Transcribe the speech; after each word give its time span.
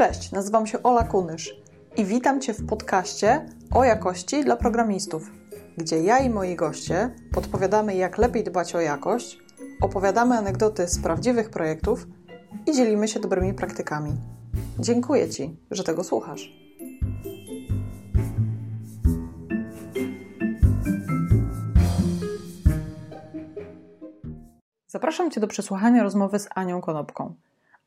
Cześć, 0.00 0.32
nazywam 0.32 0.66
się 0.66 0.82
Ola 0.82 1.04
Kunysz 1.04 1.56
i 1.96 2.04
witam 2.04 2.40
Cię 2.40 2.54
w 2.54 2.66
podcaście 2.66 3.46
o 3.74 3.84
jakości 3.84 4.44
dla 4.44 4.56
programistów, 4.56 5.30
gdzie 5.76 6.02
ja 6.02 6.18
i 6.18 6.30
moi 6.30 6.56
goście 6.56 7.14
podpowiadamy, 7.32 7.96
jak 7.96 8.18
lepiej 8.18 8.44
dbać 8.44 8.74
o 8.74 8.80
jakość, 8.80 9.38
opowiadamy 9.80 10.38
anegdoty 10.38 10.88
z 10.88 11.02
prawdziwych 11.02 11.50
projektów 11.50 12.06
i 12.66 12.72
dzielimy 12.72 13.08
się 13.08 13.20
dobrymi 13.20 13.54
praktykami. 13.54 14.12
Dziękuję 14.78 15.28
Ci, 15.28 15.56
że 15.70 15.84
tego 15.84 16.04
słuchasz. 16.04 16.52
Zapraszam 24.86 25.30
Cię 25.30 25.40
do 25.40 25.46
przesłuchania 25.46 26.02
rozmowy 26.02 26.38
z 26.38 26.48
Anią 26.54 26.80
Konopką. 26.80 27.34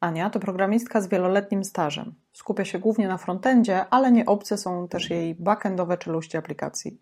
Ania 0.03 0.29
to 0.29 0.39
programistka 0.39 1.01
z 1.01 1.07
wieloletnim 1.07 1.63
stażem. 1.63 2.13
Skupia 2.33 2.65
się 2.65 2.79
głównie 2.79 3.07
na 3.07 3.17
frontendzie, 3.17 3.85
ale 3.89 4.11
nie 4.11 4.25
obce 4.25 4.57
są 4.57 4.87
też 4.87 5.09
jej 5.09 5.35
backendowe 5.35 5.97
czeluści 5.97 6.37
aplikacji. 6.37 6.97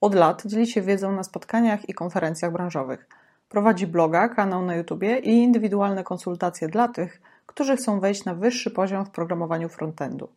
Od 0.00 0.14
lat 0.14 0.42
dzieli 0.46 0.66
się 0.66 0.82
wiedzą 0.82 1.12
na 1.12 1.22
spotkaniach 1.22 1.88
i 1.88 1.94
konferencjach 1.94 2.52
branżowych. 2.52 3.08
Prowadzi 3.48 3.86
bloga, 3.86 4.28
kanał 4.28 4.62
na 4.62 4.74
YouTubie 4.74 5.18
i 5.18 5.30
indywidualne 5.30 6.04
konsultacje 6.04 6.68
dla 6.68 6.88
tych, 6.88 7.20
którzy 7.46 7.76
chcą 7.76 8.00
wejść 8.00 8.24
na 8.24 8.34
wyższy 8.34 8.70
poziom 8.70 9.06
w 9.06 9.10
programowaniu 9.10 9.68
frontendu. 9.68 10.28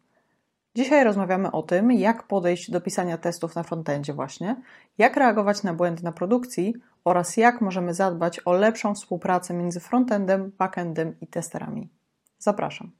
Dzisiaj 0.79 1.03
rozmawiamy 1.03 1.51
o 1.51 1.63
tym, 1.63 1.91
jak 1.91 2.23
podejść 2.23 2.71
do 2.71 2.81
pisania 2.81 3.17
testów 3.17 3.55
na 3.55 3.63
frontendzie 3.63 4.13
właśnie, 4.13 4.55
jak 4.97 5.17
reagować 5.17 5.63
na 5.63 5.73
błędy 5.73 6.03
na 6.03 6.11
produkcji 6.11 6.73
oraz 7.03 7.37
jak 7.37 7.61
możemy 7.61 7.93
zadbać 7.93 8.39
o 8.45 8.53
lepszą 8.53 8.95
współpracę 8.95 9.53
między 9.53 9.79
frontendem, 9.79 10.51
backendem 10.57 11.15
i 11.21 11.27
testerami. 11.27 11.89
Zapraszam. 12.37 12.91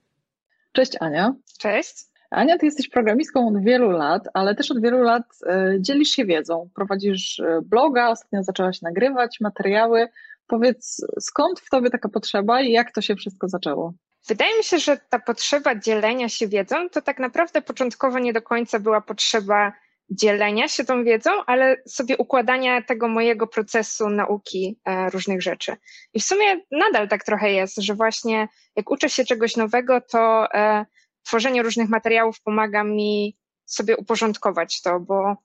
Cześć 0.72 0.91
Ania. 1.00 1.33
Cześć. 1.59 2.05
Ania, 2.30 2.57
ty 2.57 2.66
jesteś 2.66 2.89
programistką 2.89 3.47
od 3.47 3.63
wielu 3.63 3.89
lat, 3.89 4.27
ale 4.33 4.55
też 4.55 4.72
od 4.72 4.81
wielu 4.81 5.00
lat 5.00 5.23
e, 5.45 5.75
dzielisz 5.80 6.09
się 6.09 6.25
wiedzą. 6.25 6.69
Prowadzisz 6.75 7.39
e, 7.39 7.61
bloga, 7.61 8.09
ostatnio 8.09 8.44
zaczęłaś 8.44 8.81
nagrywać 8.81 9.38
materiały. 9.41 10.07
Powiedz, 10.47 11.05
skąd 11.19 11.59
w 11.59 11.69
tobie 11.69 11.89
taka 11.89 12.09
potrzeba 12.09 12.61
i 12.61 12.72
jak 12.72 12.91
to 12.91 13.02
się 13.02 13.16
wszystko 13.16 13.47
zaczęło? 13.47 13.94
Wydaje 14.30 14.58
mi 14.58 14.63
się, 14.63 14.80
że 14.80 14.97
ta 14.97 15.19
potrzeba 15.19 15.75
dzielenia 15.75 16.30
się 16.30 16.47
wiedzą 16.47 16.89
to 16.89 17.02
tak 17.02 17.19
naprawdę 17.19 17.61
początkowo 17.61 18.19
nie 18.19 18.33
do 18.33 18.41
końca 18.41 18.80
była 18.80 19.02
potrzeba 19.02 19.73
dzielenia 20.09 20.67
się 20.67 20.85
tą 20.85 21.03
wiedzą, 21.03 21.31
ale 21.45 21.77
sobie 21.88 22.17
układania 22.17 22.81
tego 22.81 23.07
mojego 23.07 23.47
procesu 23.47 24.09
nauki 24.09 24.80
e, 24.85 25.09
różnych 25.09 25.41
rzeczy. 25.41 25.75
I 26.13 26.19
w 26.19 26.23
sumie 26.23 26.61
nadal 26.72 27.07
tak 27.07 27.23
trochę 27.23 27.52
jest, 27.52 27.77
że 27.77 27.95
właśnie 27.95 28.47
jak 28.75 28.91
uczę 28.91 29.09
się 29.09 29.25
czegoś 29.25 29.55
nowego, 29.55 30.02
to 30.02 30.53
e, 30.53 30.85
tworzenie 31.23 31.63
różnych 31.63 31.89
materiałów 31.89 32.41
pomaga 32.41 32.83
mi 32.83 33.38
sobie 33.66 33.97
uporządkować 33.97 34.81
to, 34.81 35.00
bo 35.00 35.35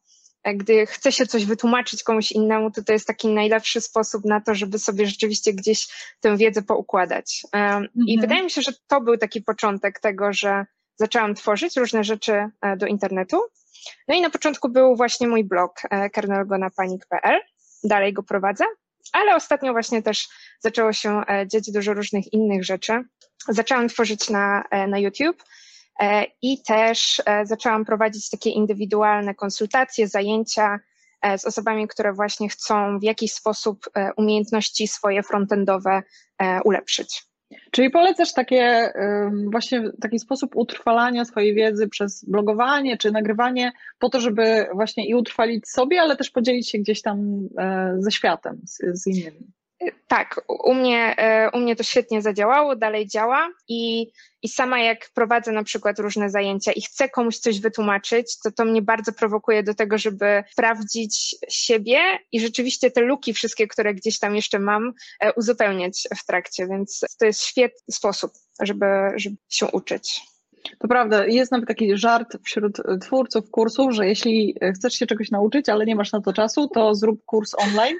gdy 0.54 0.86
chce 0.86 1.12
się 1.12 1.26
coś 1.26 1.44
wytłumaczyć 1.44 2.02
komuś 2.02 2.32
innemu, 2.32 2.70
to 2.70 2.82
to 2.82 2.92
jest 2.92 3.06
taki 3.06 3.28
najlepszy 3.28 3.80
sposób 3.80 4.24
na 4.24 4.40
to, 4.40 4.54
żeby 4.54 4.78
sobie 4.78 5.06
rzeczywiście 5.06 5.52
gdzieś 5.52 5.88
tę 6.20 6.36
wiedzę 6.36 6.62
poukładać. 6.62 7.42
Mhm. 7.52 7.88
I 8.06 8.20
wydaje 8.20 8.42
mi 8.42 8.50
się, 8.50 8.62
że 8.62 8.72
to 8.86 9.00
był 9.00 9.16
taki 9.16 9.42
początek 9.42 10.00
tego, 10.00 10.32
że 10.32 10.66
zaczęłam 10.96 11.34
tworzyć 11.34 11.76
różne 11.76 12.04
rzeczy 12.04 12.32
e, 12.60 12.76
do 12.76 12.86
internetu. 12.86 13.40
No 14.08 14.14
i 14.14 14.20
na 14.20 14.30
początku 14.30 14.68
był 14.68 14.96
właśnie 14.96 15.28
mój 15.28 15.44
blog 15.44 15.72
e, 15.90 16.10
kernelgonapanik.pl. 16.10 17.40
Dalej 17.84 18.12
go 18.12 18.22
prowadzę, 18.22 18.64
ale 19.12 19.36
ostatnio 19.36 19.72
właśnie 19.72 20.02
też 20.02 20.28
zaczęło 20.60 20.92
się 20.92 21.22
e, 21.28 21.48
dziać 21.48 21.70
dużo 21.70 21.94
różnych 21.94 22.32
innych 22.32 22.64
rzeczy. 22.64 23.02
Zaczęłam 23.48 23.88
tworzyć 23.88 24.30
na, 24.30 24.64
na 24.88 24.98
YouTube 24.98 25.42
E, 25.42 25.73
i 26.42 26.62
też 26.62 27.22
e, 27.26 27.46
zaczęłam 27.46 27.84
prowadzić 27.84 28.30
takie 28.30 28.50
indywidualne 28.50 29.34
konsultacje, 29.34 30.08
zajęcia 30.08 30.80
e, 31.22 31.38
z 31.38 31.44
osobami, 31.44 31.88
które 31.88 32.12
właśnie 32.12 32.48
chcą 32.48 32.98
w 32.98 33.02
jakiś 33.02 33.32
sposób 33.32 33.84
umiejętności 34.16 34.88
swoje 34.88 35.22
frontendowe 35.22 36.02
ulepszyć. 36.64 37.22
Czyli 37.70 37.90
polecasz 37.90 38.32
takie 38.32 38.92
właśnie 39.52 39.90
taki 40.00 40.18
sposób 40.18 40.56
utrwalania 40.56 41.24
swojej 41.24 41.54
wiedzy 41.54 41.88
przez 41.88 42.24
blogowanie 42.24 42.98
czy 42.98 43.10
nagrywanie 43.10 43.72
po 43.98 44.10
to, 44.10 44.20
żeby 44.20 44.66
właśnie 44.74 45.08
i 45.08 45.14
utrwalić 45.14 45.68
sobie, 45.68 46.00
ale 46.00 46.16
też 46.16 46.30
podzielić 46.30 46.70
się 46.70 46.78
gdzieś 46.78 47.02
tam 47.02 47.48
ze 47.98 48.10
światem, 48.10 48.60
z, 48.66 49.02
z 49.02 49.06
innymi. 49.06 49.52
Tak, 50.08 50.40
u 50.48 50.74
mnie, 50.74 51.16
e, 51.16 51.50
u 51.50 51.58
mnie 51.58 51.76
to 51.76 51.82
świetnie 51.82 52.22
zadziałało, 52.22 52.76
dalej 52.76 53.08
działa 53.08 53.48
i, 53.68 54.06
i 54.42 54.48
sama 54.48 54.80
jak 54.80 55.10
prowadzę 55.14 55.52
na 55.52 55.64
przykład 55.64 55.98
różne 55.98 56.30
zajęcia 56.30 56.72
i 56.72 56.82
chcę 56.82 57.08
komuś 57.08 57.38
coś 57.38 57.60
wytłumaczyć, 57.60 58.38
to 58.38 58.52
to 58.52 58.64
mnie 58.64 58.82
bardzo 58.82 59.12
prowokuje 59.12 59.62
do 59.62 59.74
tego, 59.74 59.98
żeby 59.98 60.44
sprawdzić 60.52 61.36
siebie 61.48 62.00
i 62.32 62.40
rzeczywiście 62.40 62.90
te 62.90 63.00
luki 63.00 63.34
wszystkie, 63.34 63.68
które 63.68 63.94
gdzieś 63.94 64.18
tam 64.18 64.36
jeszcze 64.36 64.58
mam, 64.58 64.92
e, 65.20 65.32
uzupełniać 65.32 66.08
w 66.16 66.26
trakcie, 66.26 66.66
więc 66.66 67.00
to 67.18 67.26
jest 67.26 67.42
świetny 67.42 67.94
sposób, 67.94 68.32
żeby, 68.60 68.86
żeby 69.16 69.36
się 69.48 69.66
uczyć. 69.66 70.33
To 70.78 70.88
prawda, 70.88 71.26
jest 71.26 71.52
nawet 71.52 71.68
taki 71.68 71.96
żart 71.96 72.36
wśród 72.42 72.76
twórców 73.00 73.50
kursów, 73.50 73.92
że 73.92 74.06
jeśli 74.06 74.56
chcesz 74.74 74.94
się 74.94 75.06
czegoś 75.06 75.30
nauczyć, 75.30 75.68
ale 75.68 75.86
nie 75.86 75.96
masz 75.96 76.12
na 76.12 76.20
to 76.20 76.32
czasu, 76.32 76.68
to 76.68 76.94
zrób 76.94 77.24
kurs 77.24 77.54
online 77.58 77.96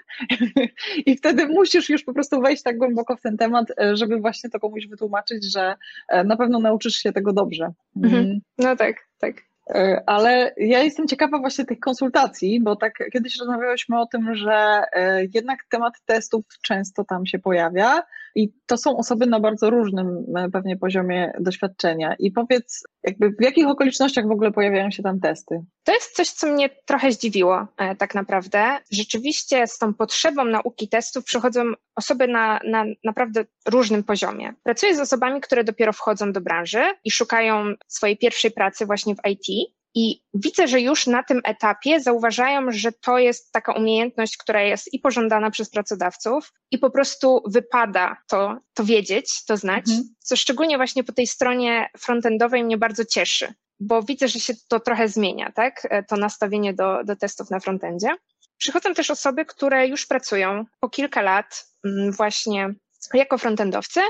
i 1.07 1.17
wtedy 1.17 1.47
musisz 1.47 1.89
już 1.89 2.05
po 2.05 2.15
prostu 2.15 2.41
wejść 2.41 2.63
tak 2.63 2.79
głęboko 2.79 3.17
w 3.17 3.21
ten 3.21 3.37
temat, 3.37 3.67
żeby 3.93 4.17
właśnie 4.17 4.51
to 4.51 4.61
komuś 4.61 4.87
wytłumaczyć, 4.87 5.53
że 5.53 5.75
e, 6.09 6.25
na 6.25 6.37
pewno 6.37 6.59
nauczysz 6.59 6.95
się 6.95 7.13
tego 7.13 7.33
dobrze. 7.33 7.73
Mhm. 7.97 8.25
Mm. 8.25 8.41
No 8.59 8.77
tak, 8.77 8.97
tak. 9.19 9.35
E, 9.71 10.03
ale 10.07 10.55
ja 10.57 10.83
jestem 10.83 11.09
ciekawa 11.09 11.39
właśnie 11.39 11.65
tych 11.65 11.81
konsultacji, 11.81 12.61
bo 12.61 12.77
tak 12.77 12.93
kiedyś 13.13 13.39
rozmawiałyśmy 13.39 14.01
o 14.01 14.07
tym, 14.07 14.35
że 14.35 14.83
e, 14.93 15.25
jednak 15.35 15.59
temat 15.71 15.95
testów 16.07 16.45
często 16.63 17.05
tam 17.05 17.27
się 17.27 17.39
pojawia 17.39 18.03
i 18.34 18.53
to 18.67 18.77
są 18.77 18.97
osoby 18.97 19.27
na 19.27 19.41
bardzo 19.41 19.71
różnym 19.71 20.25
e, 20.37 20.50
pewnie 20.50 20.77
poziomie 20.77 21.33
doświadczenia. 21.41 22.15
I 22.19 22.31
powiedz, 22.31 22.83
jakby 23.03 23.31
w 23.31 23.43
jakich 23.43 23.67
okolicznościach 23.67 24.28
w 24.28 24.31
ogóle 24.31 24.53
pojawiają 24.53 24.91
się 24.91 25.03
tam 25.03 25.21
testy? 25.21 25.65
To 25.84 25.93
jest 25.93 26.17
coś, 26.17 26.31
co 26.31 26.47
mnie 26.47 26.71
trochę 26.87 27.12
zdziwiło 27.12 27.67
tak 27.99 28.15
naprawdę. 28.15 28.78
Rzeczywiście 28.91 29.67
z 29.67 29.78
tą 29.78 29.95
potrzebą 29.95 30.45
nauki 30.45 30.89
testów 30.89 31.25
przychodzą 31.25 31.62
osoby 31.97 32.28
na, 32.28 32.61
na 32.65 32.84
naprawdę 33.05 33.45
różnym 33.69 34.05
poziomie. 34.05 34.55
Pracuję 34.62 34.97
z 34.97 35.01
osobami, 35.01 35.41
które 35.41 35.65
dopiero 35.65 35.93
wchodzą 35.93 36.33
do 36.33 36.41
branży 36.41 36.83
i 37.05 37.11
szukają 37.11 37.75
swojej 37.89 38.16
pierwszej 38.16 38.51
pracy 38.51 38.87
właśnie 38.87 39.15
w 39.15 39.28
IT. 39.31 39.75
I 39.94 40.22
widzę, 40.34 40.69
że 40.69 40.81
już 40.81 41.06
na 41.06 41.22
tym 41.22 41.41
etapie 41.44 42.00
zauważają, 42.00 42.66
że 42.71 42.93
to 42.93 43.19
jest 43.19 43.53
taka 43.53 43.72
umiejętność, 43.72 44.37
która 44.37 44.62
jest 44.62 44.94
i 44.94 44.99
pożądana 44.99 45.50
przez 45.50 45.71
pracodawców, 45.71 46.53
i 46.71 46.78
po 46.78 46.91
prostu 46.91 47.43
wypada 47.47 48.16
to, 48.28 48.56
to 48.75 48.84
wiedzieć, 48.84 49.44
to 49.44 49.56
znać, 49.56 49.88
mhm. 49.88 50.15
co 50.19 50.37
szczególnie 50.37 50.77
właśnie 50.77 51.04
po 51.04 51.12
tej 51.12 51.27
stronie 51.27 51.88
frontendowej 51.99 52.65
mnie 52.65 52.78
bardzo 52.78 53.04
cieszy, 53.04 53.54
bo 53.81 54.03
widzę, 54.03 54.28
że 54.28 54.41
się 54.41 54.54
to 54.69 54.81
trochę 54.81 55.09
zmienia, 55.09 55.53
tak? 55.53 55.88
To 56.09 56.16
nastawienie 56.16 56.75
do, 56.75 57.04
do 57.04 57.16
testów 57.16 57.50
na 57.50 57.60
frontendzie. 57.60 58.09
Przychodzą 58.59 58.94
też 58.94 59.10
osoby, 59.10 59.44
które 59.44 59.88
już 59.88 60.06
pracują 60.06 60.65
po 60.81 60.88
kilka 60.88 61.22
lat 61.22 61.66
mm, 61.84 62.12
właśnie 62.12 62.75
jako 63.15 63.38
frontendowcy, 63.38 64.00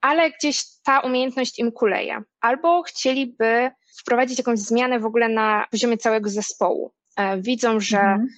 ale 0.00 0.30
gdzieś 0.30 0.62
ta 0.84 1.00
umiejętność 1.00 1.58
im 1.58 1.72
kuleje. 1.72 2.22
Albo 2.40 2.82
chcieliby 2.82 3.70
wprowadzić 4.00 4.38
jakąś 4.38 4.58
zmianę 4.58 5.00
w 5.00 5.06
ogóle 5.06 5.28
na 5.28 5.64
poziomie 5.70 5.98
całego 5.98 6.30
zespołu. 6.30 6.92
E, 7.16 7.40
widzą, 7.40 7.80
że 7.80 7.98
mhm. 7.98 8.28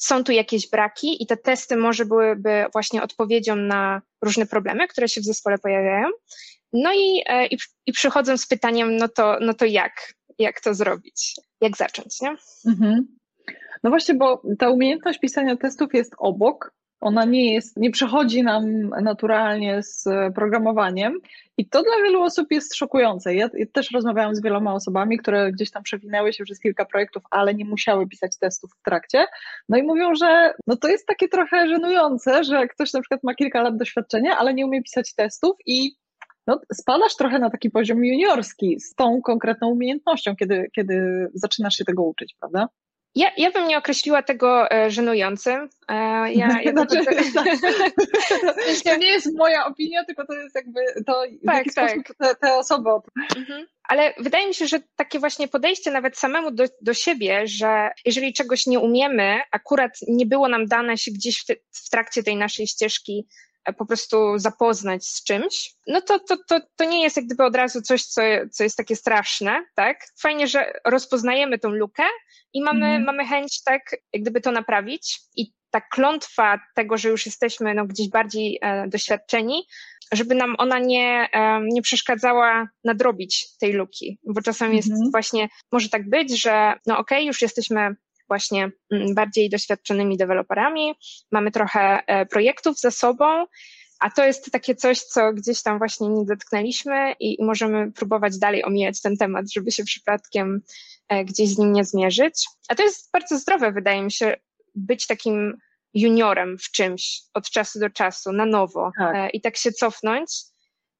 są 0.00 0.24
tu 0.24 0.32
jakieś 0.32 0.70
braki 0.70 1.22
i 1.22 1.26
te 1.26 1.36
testy 1.36 1.76
może 1.76 2.04
byłyby 2.04 2.64
właśnie 2.72 3.02
odpowiedzią 3.02 3.56
na 3.56 4.02
różne 4.22 4.46
problemy, 4.46 4.88
które 4.88 5.08
się 5.08 5.20
w 5.20 5.24
zespole 5.24 5.58
pojawiają. 5.58 6.08
No 6.72 6.92
i, 6.94 7.22
e, 7.26 7.46
i, 7.46 7.58
i 7.86 7.92
przychodzą 7.92 8.36
z 8.36 8.46
pytaniem, 8.46 8.96
no 8.96 9.08
to, 9.08 9.38
no 9.40 9.54
to 9.54 9.64
jak? 9.64 10.14
Jak 10.38 10.60
to 10.60 10.74
zrobić? 10.74 11.34
Jak 11.60 11.76
zacząć, 11.76 12.20
nie? 12.20 12.36
Mhm. 12.66 13.16
No 13.82 13.90
właśnie, 13.90 14.14
bo 14.14 14.42
ta 14.58 14.70
umiejętność 14.70 15.18
pisania 15.18 15.56
testów 15.56 15.94
jest 15.94 16.14
obok, 16.18 16.72
ona 17.00 17.24
nie 17.24 17.54
jest, 17.54 17.76
nie 17.76 17.90
przychodzi 17.90 18.42
nam 18.42 18.88
naturalnie 18.88 19.82
z 19.82 20.04
programowaniem 20.34 21.18
i 21.58 21.68
to 21.68 21.82
dla 21.82 21.96
wielu 22.04 22.22
osób 22.22 22.46
jest 22.50 22.74
szokujące. 22.74 23.34
Ja 23.34 23.48
też 23.72 23.90
rozmawiałam 23.90 24.34
z 24.34 24.42
wieloma 24.42 24.74
osobami, 24.74 25.18
które 25.18 25.52
gdzieś 25.52 25.70
tam 25.70 25.82
przewinęły 25.82 26.32
się 26.32 26.44
przez 26.44 26.60
kilka 26.60 26.84
projektów, 26.84 27.22
ale 27.30 27.54
nie 27.54 27.64
musiały 27.64 28.08
pisać 28.08 28.38
testów 28.38 28.70
w 28.80 28.82
trakcie. 28.82 29.26
No 29.68 29.78
i 29.78 29.82
mówią, 29.82 30.14
że 30.14 30.54
no 30.66 30.76
to 30.76 30.88
jest 30.88 31.06
takie 31.06 31.28
trochę 31.28 31.68
żenujące, 31.68 32.44
że 32.44 32.68
ktoś 32.68 32.92
na 32.92 33.00
przykład 33.00 33.20
ma 33.24 33.34
kilka 33.34 33.62
lat 33.62 33.76
doświadczenia, 33.76 34.38
ale 34.38 34.54
nie 34.54 34.66
umie 34.66 34.82
pisać 34.82 35.14
testów 35.14 35.56
i 35.66 35.96
no, 36.46 36.60
spadasz 36.72 37.16
trochę 37.16 37.38
na 37.38 37.50
taki 37.50 37.70
poziom 37.70 38.04
juniorski 38.04 38.80
z 38.80 38.94
tą 38.94 39.22
konkretną 39.22 39.68
umiejętnością, 39.68 40.36
kiedy, 40.36 40.70
kiedy 40.76 41.26
zaczynasz 41.34 41.74
się 41.74 41.84
tego 41.84 42.02
uczyć, 42.02 42.36
prawda? 42.40 42.68
Ja, 43.16 43.30
ja 43.36 43.50
bym 43.50 43.68
nie 43.68 43.78
określiła 43.78 44.22
tego 44.22 44.70
e, 44.70 44.90
żenującym. 44.90 45.68
E, 45.88 45.94
ja, 46.32 46.48
ja 46.64 46.72
znaczy, 46.72 46.96
to 48.84 48.96
nie 48.96 49.08
jest 49.08 49.36
moja 49.36 49.66
opinia, 49.66 50.04
tylko 50.04 50.26
to 50.26 50.34
jest 50.34 50.54
jakby 50.54 50.80
to, 51.06 51.22
w 51.42 51.46
tak, 51.46 51.56
jaki 51.56 51.70
tak. 51.70 51.90
sposób 51.90 52.16
te, 52.18 52.34
te 52.34 52.54
osoby 52.54 52.90
mhm. 53.36 53.66
Ale 53.88 54.14
wydaje 54.18 54.46
mi 54.48 54.54
się, 54.54 54.66
że 54.66 54.80
takie 54.96 55.18
właśnie 55.18 55.48
podejście 55.48 55.90
nawet 55.90 56.18
samemu 56.18 56.50
do, 56.50 56.64
do 56.80 56.94
siebie, 56.94 57.46
że 57.46 57.90
jeżeli 58.04 58.32
czegoś 58.32 58.66
nie 58.66 58.78
umiemy, 58.78 59.40
akurat 59.50 59.98
nie 60.08 60.26
było 60.26 60.48
nam 60.48 60.66
dane 60.66 60.98
się 60.98 61.10
gdzieś 61.10 61.40
w, 61.40 61.46
te, 61.46 61.54
w 61.72 61.90
trakcie 61.90 62.22
tej 62.22 62.36
naszej 62.36 62.66
ścieżki 62.66 63.26
po 63.72 63.86
prostu 63.86 64.38
zapoznać 64.38 65.06
z 65.06 65.24
czymś, 65.24 65.74
no 65.86 66.00
to, 66.00 66.18
to, 66.18 66.36
to, 66.48 66.60
to 66.76 66.84
nie 66.84 67.02
jest 67.02 67.16
jak 67.16 67.26
gdyby 67.26 67.44
od 67.44 67.56
razu 67.56 67.82
coś, 67.82 68.04
co, 68.04 68.22
co 68.52 68.64
jest 68.64 68.76
takie 68.76 68.96
straszne, 68.96 69.64
tak? 69.74 69.96
Fajnie, 70.20 70.48
że 70.48 70.72
rozpoznajemy 70.84 71.58
tą 71.58 71.68
lukę 71.68 72.02
i 72.52 72.62
mamy, 72.62 72.86
mm. 72.86 73.04
mamy 73.04 73.24
chęć 73.24 73.62
tak 73.62 73.82
jak 74.12 74.22
gdyby 74.22 74.40
to 74.40 74.52
naprawić 74.52 75.20
i 75.36 75.52
ta 75.70 75.80
klątwa 75.80 76.60
tego, 76.74 76.98
że 76.98 77.08
już 77.08 77.26
jesteśmy 77.26 77.74
no, 77.74 77.86
gdzieś 77.86 78.08
bardziej 78.08 78.58
e, 78.62 78.88
doświadczeni, 78.88 79.66
żeby 80.12 80.34
nam 80.34 80.54
ona 80.58 80.78
nie, 80.78 81.28
e, 81.32 81.60
nie 81.62 81.82
przeszkadzała 81.82 82.68
nadrobić 82.84 83.46
tej 83.60 83.72
luki, 83.72 84.18
bo 84.24 84.42
czasem 84.42 84.74
jest 84.74 84.90
mhm. 84.90 85.10
właśnie, 85.10 85.48
może 85.72 85.88
tak 85.88 86.10
być, 86.10 86.42
że 86.42 86.74
no 86.86 86.98
okej, 86.98 87.18
okay, 87.18 87.26
już 87.26 87.42
jesteśmy 87.42 87.96
właśnie 88.28 88.70
mm, 88.92 89.14
bardziej 89.14 89.50
doświadczonymi 89.50 90.16
deweloperami, 90.16 90.94
mamy 91.32 91.50
trochę 91.50 92.06
e, 92.06 92.26
projektów 92.26 92.80
za 92.80 92.90
sobą, 92.90 93.46
a 94.00 94.10
to 94.10 94.24
jest 94.24 94.52
takie 94.52 94.74
coś, 94.74 95.00
co 95.00 95.32
gdzieś 95.32 95.62
tam 95.62 95.78
właśnie 95.78 96.08
nie 96.08 96.24
dotknęliśmy 96.24 97.14
i 97.20 97.44
możemy 97.44 97.92
próbować 97.92 98.38
dalej 98.38 98.64
omijać 98.64 99.00
ten 99.00 99.16
temat, 99.16 99.52
żeby 99.52 99.72
się 99.72 99.84
przypadkiem 99.84 100.62
e, 101.08 101.24
gdzieś 101.24 101.48
z 101.48 101.58
nim 101.58 101.72
nie 101.72 101.84
zmierzyć. 101.84 102.46
A 102.68 102.74
to 102.74 102.82
jest 102.82 103.10
bardzo 103.12 103.38
zdrowe, 103.38 103.72
wydaje 103.72 104.02
mi 104.02 104.12
się, 104.12 104.36
być 104.74 105.06
takim 105.06 105.58
juniorem 105.94 106.58
w 106.58 106.70
czymś 106.70 107.22
od 107.34 107.50
czasu 107.50 107.80
do 107.80 107.90
czasu, 107.90 108.32
na 108.32 108.46
nowo 108.46 108.92
tak. 108.98 109.16
E, 109.16 109.30
i 109.30 109.40
tak 109.40 109.56
się 109.56 109.72
cofnąć, 109.72 110.30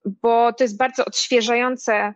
bo 0.05 0.52
to 0.52 0.64
jest 0.64 0.76
bardzo 0.76 1.05
odświeżające. 1.05 2.14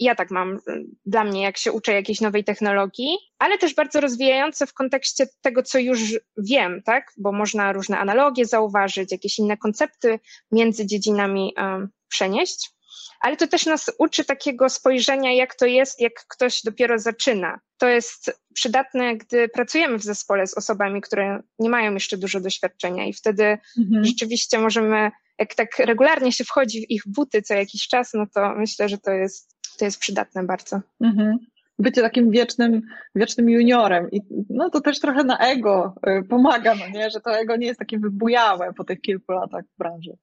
Ja 0.00 0.14
tak 0.14 0.30
mam 0.30 0.58
dla 1.06 1.24
mnie, 1.24 1.42
jak 1.42 1.58
się 1.58 1.72
uczę 1.72 1.92
jakiejś 1.92 2.20
nowej 2.20 2.44
technologii, 2.44 3.16
ale 3.38 3.58
też 3.58 3.74
bardzo 3.74 4.00
rozwijające 4.00 4.66
w 4.66 4.74
kontekście 4.74 5.26
tego, 5.40 5.62
co 5.62 5.78
już 5.78 6.00
wiem, 6.36 6.82
tak? 6.82 7.12
Bo 7.16 7.32
można 7.32 7.72
różne 7.72 7.98
analogie 7.98 8.46
zauważyć, 8.46 9.12
jakieś 9.12 9.38
inne 9.38 9.56
koncepty 9.56 10.18
między 10.52 10.86
dziedzinami 10.86 11.54
um, 11.56 11.88
przenieść 12.08 12.74
ale 13.20 13.36
to 13.36 13.46
też 13.46 13.66
nas 13.66 13.90
uczy 13.98 14.24
takiego 14.24 14.68
spojrzenia, 14.68 15.32
jak 15.32 15.54
to 15.54 15.66
jest, 15.66 16.00
jak 16.00 16.12
ktoś 16.28 16.62
dopiero 16.62 16.98
zaczyna. 16.98 17.60
To 17.78 17.88
jest 17.88 18.40
przydatne, 18.54 19.16
gdy 19.16 19.48
pracujemy 19.48 19.98
w 19.98 20.02
zespole 20.02 20.46
z 20.46 20.54
osobami, 20.54 21.00
które 21.00 21.42
nie 21.58 21.70
mają 21.70 21.94
jeszcze 21.94 22.16
dużo 22.16 22.40
doświadczenia 22.40 23.06
i 23.06 23.12
wtedy 23.12 23.58
mhm. 23.78 24.04
rzeczywiście 24.04 24.58
możemy, 24.58 25.10
jak 25.38 25.54
tak 25.54 25.78
regularnie 25.78 26.32
się 26.32 26.44
wchodzi 26.44 26.86
w 26.86 26.90
ich 26.90 27.02
buty 27.06 27.42
co 27.42 27.54
jakiś 27.54 27.88
czas, 27.88 28.10
no 28.14 28.26
to 28.34 28.54
myślę, 28.54 28.88
że 28.88 28.98
to 28.98 29.10
jest, 29.10 29.53
to 29.76 29.84
jest 29.84 29.98
przydatne 29.98 30.44
bardzo. 30.44 30.80
Mhm 31.00 31.38
bycie 31.78 32.02
takim 32.02 32.30
wiecznym, 32.30 32.82
wiecznym 33.14 33.50
juniorem. 33.50 34.10
I 34.10 34.20
no 34.50 34.70
to 34.70 34.80
też 34.80 35.00
trochę 35.00 35.24
na 35.24 35.38
ego 35.38 35.94
y, 36.08 36.22
pomaga, 36.22 36.74
no 36.74 36.88
nie? 36.88 37.10
że 37.10 37.20
to 37.20 37.38
ego 37.38 37.56
nie 37.56 37.66
jest 37.66 37.78
takie 37.78 37.98
wybujałe 37.98 38.72
po 38.72 38.84
tych 38.84 39.00
kilku 39.00 39.32
latach 39.32 39.64
w 39.74 39.78
branży. 39.78 40.16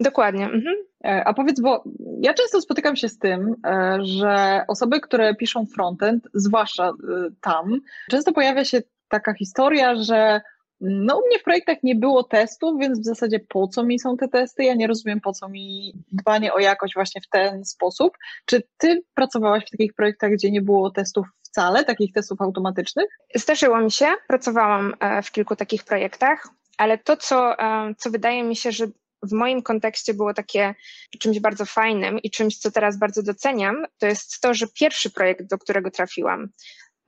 Dokładnie. 0.00 0.44
Mhm. 0.44 0.76
E, 1.04 1.24
a 1.24 1.34
powiedz, 1.34 1.60
bo 1.60 1.84
ja 2.20 2.34
często 2.34 2.60
spotykam 2.60 2.96
się 2.96 3.08
z 3.08 3.18
tym, 3.18 3.54
e, 3.66 3.98
że 4.02 4.64
osoby, 4.68 5.00
które 5.00 5.34
piszą 5.34 5.66
frontend, 5.66 6.28
zwłaszcza 6.34 6.88
e, 6.88 6.92
tam, 7.40 7.80
często 8.10 8.32
pojawia 8.32 8.64
się 8.64 8.82
taka 9.08 9.34
historia, 9.34 9.94
że 9.94 10.40
no, 10.80 11.18
u 11.18 11.26
mnie 11.26 11.38
w 11.38 11.42
projektach 11.42 11.78
nie 11.82 11.94
było 11.94 12.24
testów, 12.24 12.80
więc 12.80 13.00
w 13.00 13.04
zasadzie 13.04 13.40
po 13.48 13.68
co 13.68 13.84
mi 13.84 13.98
są 13.98 14.16
te 14.16 14.28
testy? 14.28 14.64
Ja 14.64 14.74
nie 14.74 14.86
rozumiem, 14.86 15.20
po 15.20 15.32
co 15.32 15.48
mi 15.48 15.92
dbanie 16.12 16.54
o 16.54 16.58
jakość 16.58 16.94
właśnie 16.94 17.20
w 17.20 17.28
ten 17.28 17.64
sposób. 17.64 18.12
Czy 18.44 18.62
ty 18.78 19.02
pracowałaś 19.14 19.64
w 19.66 19.70
takich 19.70 19.94
projektach, 19.94 20.32
gdzie 20.32 20.50
nie 20.50 20.62
było 20.62 20.90
testów 20.90 21.26
wcale, 21.42 21.84
takich 21.84 22.12
testów 22.12 22.40
automatycznych? 22.40 23.06
Zdarzyło 23.34 23.80
mi 23.80 23.90
się, 23.90 24.06
pracowałam 24.28 24.94
w 25.22 25.30
kilku 25.30 25.56
takich 25.56 25.84
projektach, 25.84 26.48
ale 26.78 26.98
to, 26.98 27.16
co, 27.16 27.54
co 27.98 28.10
wydaje 28.10 28.44
mi 28.44 28.56
się, 28.56 28.72
że 28.72 28.86
w 29.22 29.32
moim 29.32 29.62
kontekście 29.62 30.14
było 30.14 30.34
takie 30.34 30.74
czymś 31.20 31.40
bardzo 31.40 31.64
fajnym 31.64 32.18
i 32.18 32.30
czymś, 32.30 32.58
co 32.58 32.70
teraz 32.70 32.98
bardzo 32.98 33.22
doceniam, 33.22 33.86
to 33.98 34.06
jest 34.06 34.40
to, 34.40 34.54
że 34.54 34.66
pierwszy 34.74 35.10
projekt, 35.10 35.50
do 35.50 35.58
którego 35.58 35.90
trafiłam, 35.90 36.48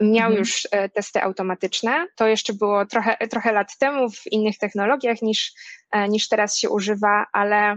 miał 0.01 0.27
mhm. 0.27 0.39
już 0.39 0.69
e, 0.71 0.89
testy 0.89 1.23
automatyczne. 1.23 2.07
To 2.17 2.27
jeszcze 2.27 2.53
było 2.53 2.87
trochę, 2.87 3.17
trochę 3.31 3.53
lat 3.53 3.79
temu 3.79 4.11
w 4.11 4.27
innych 4.27 4.59
technologiach 4.59 5.23
niż, 5.23 5.53
e, 5.91 6.09
niż 6.09 6.29
teraz 6.29 6.59
się 6.59 6.71
używa, 6.71 7.27
ale 7.33 7.77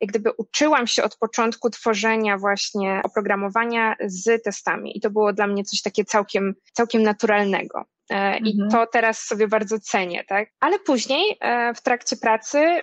jak 0.00 0.10
gdyby 0.10 0.30
uczyłam 0.32 0.86
się 0.86 1.02
od 1.02 1.16
początku 1.16 1.70
tworzenia 1.70 2.38
właśnie 2.38 3.00
oprogramowania 3.04 3.96
z 4.06 4.42
testami 4.42 4.98
i 4.98 5.00
to 5.00 5.10
było 5.10 5.32
dla 5.32 5.46
mnie 5.46 5.64
coś 5.64 5.82
takie 5.82 6.04
całkiem, 6.04 6.54
całkiem 6.72 7.02
naturalnego. 7.02 7.84
E, 8.10 8.38
I 8.38 8.52
mhm. 8.52 8.70
to 8.70 8.86
teraz 8.92 9.18
sobie 9.18 9.48
bardzo 9.48 9.80
cenię, 9.80 10.24
tak? 10.24 10.48
Ale 10.60 10.78
później 10.78 11.38
w 11.76 11.82
trakcie 11.82 12.16
pracy 12.16 12.80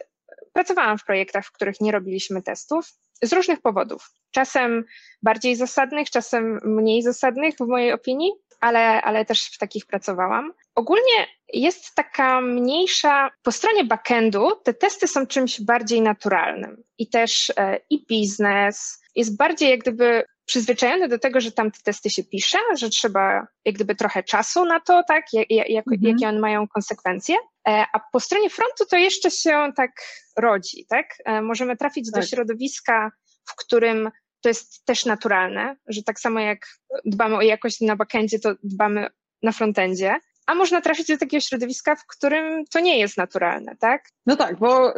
Pracowałam 0.56 0.98
w 0.98 1.06
projektach, 1.06 1.46
w 1.46 1.52
których 1.52 1.82
nie 1.82 1.92
robiliśmy 1.92 2.42
testów 2.42 2.94
z 3.24 3.34
różnych 3.34 3.62
powodów. 3.62 4.12
Czasem 4.32 4.86
bardziej 5.22 5.56
zasadnych, 5.56 6.10
czasem 6.10 6.60
mniej 6.64 7.02
zasadnych 7.02 7.56
w 7.56 7.68
mojej 7.68 7.92
opinii, 7.94 8.32
ale, 8.60 9.02
ale 9.02 9.26
też 9.26 9.46
w 9.46 9.58
takich 9.58 9.86
pracowałam. 9.86 10.54
Ogólnie 10.76 11.28
jest 11.54 11.96
taka 11.96 12.42
mniejsza, 12.42 13.30
po 13.44 13.52
stronie 13.52 13.84
backendu 13.84 14.52
te 14.64 14.74
testy 14.74 15.08
są 15.08 15.28
czymś 15.28 15.62
bardziej 15.62 16.02
naturalnym 16.02 16.84
i 16.98 17.10
też 17.10 17.54
e, 17.58 17.80
i 17.90 18.06
biznes 18.06 19.02
jest 19.16 19.38
bardziej 19.38 19.70
jak 19.70 19.80
gdyby 19.80 20.24
przyzwyczajony 20.46 21.08
do 21.08 21.20
tego, 21.20 21.42
że 21.42 21.52
tam 21.52 21.72
te 21.72 21.80
testy 21.84 22.10
się 22.10 22.24
pisze, 22.24 22.58
że 22.78 22.90
trzeba 22.90 23.48
jak 23.66 23.76
gdyby 23.76 23.96
trochę 23.96 24.24
czasu 24.24 24.66
na 24.66 24.80
to, 24.80 25.04
tak, 25.08 25.26
jak, 25.34 25.50
jak, 25.50 25.88
mhm. 25.88 26.02
jakie 26.02 26.28
one 26.28 26.40
mają 26.40 26.68
konsekwencje. 26.68 27.36
E, 27.68 27.86
a 27.94 28.00
po 28.12 28.20
stronie 28.20 28.50
frontu 28.50 28.86
to 28.90 28.98
jeszcze 28.98 29.32
się 29.32 29.72
tak 29.76 29.92
rodzi, 30.38 30.86
tak? 30.90 31.06
E, 31.26 31.42
możemy 31.42 31.78
trafić 31.78 32.12
tak. 32.12 32.22
do 32.22 32.28
środowiska, 32.28 33.12
w 33.46 33.56
którym 33.56 34.12
to 34.46 34.50
jest 34.50 34.86
też 34.86 35.06
naturalne, 35.06 35.76
że 35.88 36.04
tak 36.04 36.20
samo 36.20 36.40
jak 36.40 36.68
dbamy 37.06 37.36
o 37.36 37.42
jakość 37.42 37.82
na 37.82 37.96
backendzie, 37.96 38.40
to 38.40 38.56
dbamy 38.64 39.08
na 39.44 39.52
frontendzie 39.52 40.20
a 40.46 40.56
można 40.56 40.82
trafić 40.82 41.08
do 41.08 41.18
takiego 41.18 41.42
środowiska, 41.42 41.96
w 41.96 42.08
którym 42.08 42.66
to 42.66 42.80
nie 42.80 43.00
jest 43.00 43.18
naturalne, 43.18 43.76
tak? 43.80 44.10
No 44.26 44.36
tak, 44.36 44.60
bo 44.60 44.94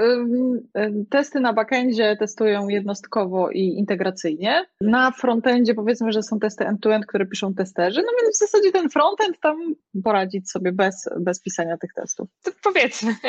testy 1.09 1.39
na 1.39 1.53
backendzie 1.53 2.15
testują 2.19 2.67
jednostkowo 2.67 3.49
i 3.51 3.59
integracyjnie. 3.59 4.65
Na 4.81 5.11
frontendzie 5.11 5.73
powiedzmy, 5.73 6.11
że 6.11 6.23
są 6.23 6.39
testy 6.39 6.67
end-to-end, 6.67 7.05
które 7.05 7.25
piszą 7.25 7.53
testerzy, 7.53 8.01
no 8.01 8.11
więc 8.21 8.35
w 8.35 8.39
zasadzie 8.39 8.71
ten 8.71 8.89
frontend 8.89 9.39
tam 9.41 9.57
poradzić 10.03 10.51
sobie 10.51 10.71
bez, 10.71 11.09
bez 11.19 11.41
pisania 11.41 11.77
tych 11.77 11.93
testów. 11.93 12.29
To 12.43 12.51
powiedzmy. 12.63 13.15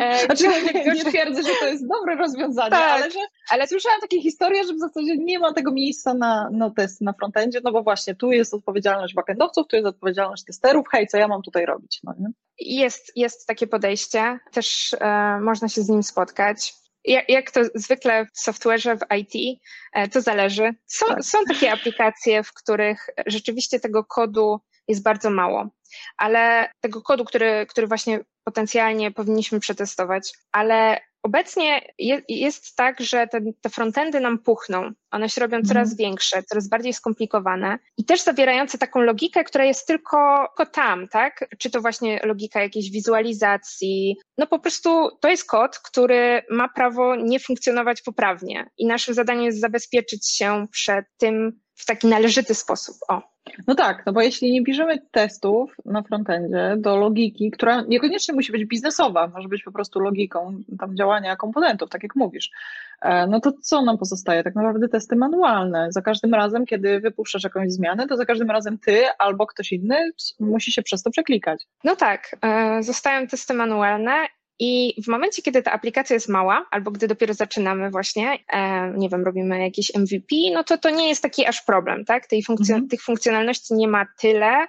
E, 0.00 0.24
znaczy, 0.24 0.44
nie, 0.74 0.84
nie 0.94 1.04
twierdzę, 1.04 1.42
że 1.42 1.48
to 1.60 1.66
jest 1.66 1.84
dobre 1.88 2.16
rozwiązanie, 2.16 2.70
tak, 2.70 2.90
ale, 2.90 3.10
że, 3.10 3.18
ale 3.50 3.68
słyszałam 3.68 4.00
takie 4.00 4.22
historie, 4.22 4.64
że 4.64 4.74
w 4.74 4.78
zasadzie 4.78 5.16
nie 5.16 5.38
ma 5.38 5.52
tego 5.52 5.72
miejsca 5.72 6.14
na, 6.14 6.50
na 6.52 6.70
testy 6.70 7.04
na 7.04 7.12
frontendzie, 7.12 7.60
no 7.64 7.72
bo 7.72 7.82
właśnie 7.82 8.14
tu 8.14 8.32
jest 8.32 8.54
odpowiedzialność 8.54 9.14
backendowców, 9.14 9.66
tu 9.68 9.76
jest 9.76 9.88
odpowiedzialność 9.88 10.44
testerów, 10.44 10.86
hej, 10.92 11.06
co 11.06 11.18
ja 11.18 11.28
mam 11.28 11.42
tutaj 11.42 11.66
robić? 11.66 12.00
No 12.04 12.14
nie? 12.18 12.28
Jest, 12.58 13.12
jest 13.16 13.46
takie 13.46 13.66
podejście, 13.66 14.38
też 14.52 14.96
e, 15.00 15.40
można 15.40 15.68
się 15.68 15.82
z 15.82 15.88
nim 15.88 16.02
spotkać. 16.02 16.74
Jak, 17.04 17.28
jak, 17.28 17.50
to 17.50 17.60
zwykle 17.74 18.26
w 18.26 18.40
software'ze, 18.40 18.98
w 18.98 19.14
IT, 19.16 19.60
e, 19.92 20.08
to 20.08 20.20
zależy. 20.20 20.74
Są, 20.86 21.06
tak. 21.06 21.24
są 21.24 21.38
takie 21.48 21.72
aplikacje, 21.72 22.42
w 22.42 22.52
których 22.52 23.06
rzeczywiście 23.26 23.80
tego 23.80 24.04
kodu 24.04 24.60
jest 24.88 25.02
bardzo 25.02 25.30
mało, 25.30 25.68
ale 26.16 26.70
tego 26.80 27.02
kodu, 27.02 27.24
który, 27.24 27.66
który 27.66 27.86
właśnie 27.86 28.20
potencjalnie 28.44 29.10
powinniśmy 29.10 29.60
przetestować, 29.60 30.32
ale 30.52 31.00
Obecnie 31.26 31.80
jest 32.28 32.76
tak, 32.76 33.00
że 33.00 33.26
te, 33.26 33.40
te 33.60 33.70
frontendy 33.70 34.20
nam 34.20 34.38
puchną. 34.38 34.90
One 35.10 35.28
się 35.28 35.40
robią 35.40 35.62
coraz 35.62 35.88
mm. 35.88 35.96
większe, 35.96 36.42
coraz 36.42 36.68
bardziej 36.68 36.92
skomplikowane 36.92 37.78
i 37.96 38.04
też 38.04 38.22
zawierające 38.22 38.78
taką 38.78 39.00
logikę, 39.00 39.44
która 39.44 39.64
jest 39.64 39.86
tylko, 39.86 40.48
tylko 40.56 40.72
tam, 40.72 41.08
tak? 41.08 41.48
Czy 41.58 41.70
to 41.70 41.80
właśnie 41.80 42.20
logika 42.24 42.62
jakiejś 42.62 42.90
wizualizacji. 42.90 44.16
No 44.38 44.46
po 44.46 44.58
prostu 44.58 45.08
to 45.20 45.28
jest 45.28 45.44
kod, 45.44 45.78
który 45.78 46.42
ma 46.50 46.68
prawo 46.68 47.16
nie 47.16 47.40
funkcjonować 47.40 48.02
poprawnie 48.02 48.70
i 48.78 48.86
naszym 48.86 49.14
zadaniem 49.14 49.44
jest 49.44 49.60
zabezpieczyć 49.60 50.28
się 50.30 50.66
przed 50.72 51.04
tym 51.16 51.60
w 51.74 51.86
taki 51.86 52.06
należyty 52.06 52.54
sposób. 52.54 52.96
O. 53.08 53.35
No 53.66 53.74
tak, 53.74 54.02
no 54.06 54.12
bo 54.12 54.20
jeśli 54.20 54.52
nie 54.52 54.62
piszemy 54.62 54.98
testów 55.10 55.76
na 55.84 56.02
frontendzie 56.02 56.74
do 56.78 56.96
logiki, 56.96 57.50
która 57.50 57.82
niekoniecznie 57.88 58.34
musi 58.34 58.52
być 58.52 58.64
biznesowa, 58.64 59.28
może 59.28 59.48
być 59.48 59.62
po 59.62 59.72
prostu 59.72 60.00
logiką 60.00 60.62
tam 60.78 60.96
działania 60.96 61.36
komponentów, 61.36 61.90
tak 61.90 62.02
jak 62.02 62.16
mówisz, 62.16 62.50
e, 63.02 63.26
no 63.26 63.40
to 63.40 63.52
co 63.62 63.82
nam 63.82 63.98
pozostaje? 63.98 64.42
Tak 64.42 64.54
naprawdę 64.54 64.88
testy 64.88 65.16
manualne. 65.16 65.86
Za 65.90 66.02
każdym 66.02 66.34
razem, 66.34 66.66
kiedy 66.66 67.00
wypuszczasz 67.00 67.44
jakąś 67.44 67.72
zmianę, 67.72 68.06
to 68.06 68.16
za 68.16 68.24
każdym 68.24 68.50
razem 68.50 68.78
ty 68.78 69.04
albo 69.18 69.46
ktoś 69.46 69.72
inny 69.72 70.12
musi 70.40 70.72
się 70.72 70.82
przez 70.82 71.02
to 71.02 71.10
przeklikać. 71.10 71.66
No 71.84 71.96
tak, 71.96 72.36
e, 72.42 72.82
zostają 72.82 73.26
testy 73.26 73.54
manualne 73.54 74.26
i 74.58 75.02
w 75.02 75.08
momencie, 75.08 75.42
kiedy 75.42 75.62
ta 75.62 75.72
aplikacja 75.72 76.14
jest 76.14 76.28
mała, 76.28 76.66
albo 76.70 76.90
gdy 76.90 77.08
dopiero 77.08 77.34
zaczynamy 77.34 77.90
właśnie, 77.90 78.38
e, 78.52 78.90
nie 78.96 79.08
wiem, 79.08 79.24
robimy 79.24 79.62
jakiś 79.62 79.94
MVP, 79.94 80.36
no 80.52 80.64
to 80.64 80.78
to 80.78 80.90
nie 80.90 81.08
jest 81.08 81.22
taki 81.22 81.46
aż 81.46 81.62
problem, 81.62 82.04
tak? 82.04 82.26
Tej 82.26 82.42
funkcjon- 82.42 82.72
mhm. 82.72 82.88
Tych 82.88 83.02
funkcjonalności 83.02 83.74
nie 83.74 83.88
ma 83.88 84.06
tyle, 84.20 84.66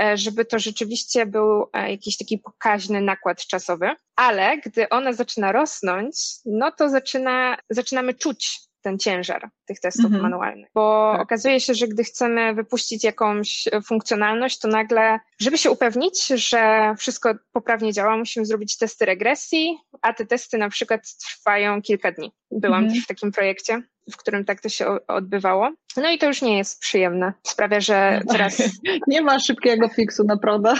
e, 0.00 0.16
żeby 0.16 0.44
to 0.44 0.58
rzeczywiście 0.58 1.26
był 1.26 1.66
e, 1.72 1.90
jakiś 1.90 2.16
taki 2.16 2.38
pokaźny 2.38 3.00
nakład 3.00 3.46
czasowy, 3.46 3.90
ale 4.16 4.58
gdy 4.58 4.88
ona 4.88 5.12
zaczyna 5.12 5.52
rosnąć, 5.52 6.16
no 6.46 6.72
to 6.72 6.88
zaczyna, 6.88 7.56
zaczynamy 7.70 8.14
czuć 8.14 8.60
ten 8.86 8.98
ciężar 8.98 9.50
tych 9.66 9.80
testów 9.80 10.04
mhm. 10.04 10.22
manualnych. 10.22 10.70
Bo 10.74 11.12
tak. 11.12 11.22
okazuje 11.22 11.60
się, 11.60 11.74
że 11.74 11.88
gdy 11.88 12.04
chcemy 12.04 12.54
wypuścić 12.54 13.04
jakąś 13.04 13.68
funkcjonalność, 13.84 14.58
to 14.58 14.68
nagle, 14.68 15.18
żeby 15.40 15.58
się 15.58 15.70
upewnić, 15.70 16.26
że 16.26 16.94
wszystko 16.98 17.34
poprawnie 17.52 17.92
działa, 17.92 18.16
musimy 18.16 18.46
zrobić 18.46 18.76
testy 18.76 19.04
regresji, 19.04 19.78
a 20.02 20.12
te 20.12 20.26
testy 20.26 20.58
na 20.58 20.68
przykład 20.68 21.00
trwają 21.16 21.82
kilka 21.82 22.12
dni. 22.12 22.32
Byłam 22.50 22.84
mhm. 22.84 22.94
też 22.94 23.04
w 23.04 23.06
takim 23.06 23.32
projekcie 23.32 23.82
w 24.12 24.16
którym 24.16 24.44
tak 24.44 24.60
to 24.60 24.68
się 24.68 25.06
odbywało. 25.06 25.72
No 25.96 26.10
i 26.10 26.18
to 26.18 26.26
już 26.26 26.42
nie 26.42 26.58
jest 26.58 26.80
przyjemne. 26.80 27.32
Sprawia, 27.42 27.80
że 27.80 28.20
teraz... 28.32 28.62
nie 29.08 29.22
ma 29.22 29.38
szybkiego 29.38 29.88
fiksu 29.88 30.24
na 30.24 30.36
proda. 30.36 30.74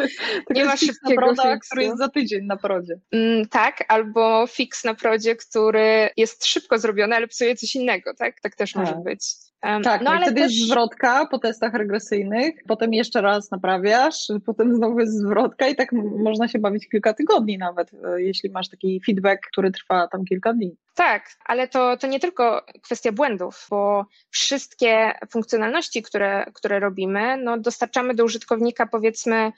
nie 0.54 0.64
ma 0.64 0.76
szybkiego 0.76 1.20
na 1.20 1.34
proda, 1.34 1.58
który 1.58 1.84
jest 1.84 1.98
za 1.98 2.08
tydzień 2.08 2.44
na 2.46 2.56
prodzie. 2.56 2.94
Mm, 3.12 3.48
tak, 3.48 3.84
albo 3.88 4.46
fix 4.46 4.84
na 4.84 4.94
prodzie, 4.94 5.36
który 5.36 6.10
jest 6.16 6.46
szybko 6.46 6.78
zrobiony, 6.78 7.16
ale 7.16 7.28
psuje 7.28 7.56
coś 7.56 7.74
innego, 7.74 8.14
tak? 8.14 8.40
Tak 8.40 8.56
też 8.56 8.74
może 8.74 8.92
tak. 8.92 9.02
być. 9.02 9.20
Tak, 9.62 10.02
no, 10.02 10.10
ale 10.10 10.26
wtedy 10.26 10.40
też... 10.40 10.52
jest 10.52 10.66
zwrotka 10.66 11.26
po 11.26 11.38
testach 11.38 11.74
regresyjnych, 11.74 12.54
potem 12.68 12.94
jeszcze 12.94 13.20
raz 13.20 13.50
naprawiasz, 13.50 14.26
potem 14.46 14.74
znowu 14.74 15.00
jest 15.00 15.18
zwrotka 15.18 15.68
i 15.68 15.76
tak 15.76 15.92
można 16.18 16.48
się 16.48 16.58
bawić 16.58 16.88
kilka 16.88 17.14
tygodni 17.14 17.58
nawet, 17.58 17.90
e, 17.94 18.22
jeśli 18.22 18.50
masz 18.50 18.68
taki 18.68 19.00
feedback, 19.06 19.46
który 19.46 19.70
trwa 19.70 20.08
tam 20.08 20.24
kilka 20.24 20.52
dni. 20.52 20.76
Tak, 20.94 21.30
ale 21.44 21.68
to, 21.68 21.96
to 21.96 22.06
nie 22.06 22.20
tylko 22.20 22.66
kwestia 22.82 23.12
błędów, 23.12 23.66
bo 23.70 24.06
wszystkie 24.30 25.12
funkcjonalności, 25.30 26.02
które, 26.02 26.46
które 26.54 26.80
robimy, 26.80 27.36
no 27.36 27.58
dostarczamy 27.58 28.14
do 28.14 28.24
użytkownika 28.24 28.86
powiedzmy 28.86 29.52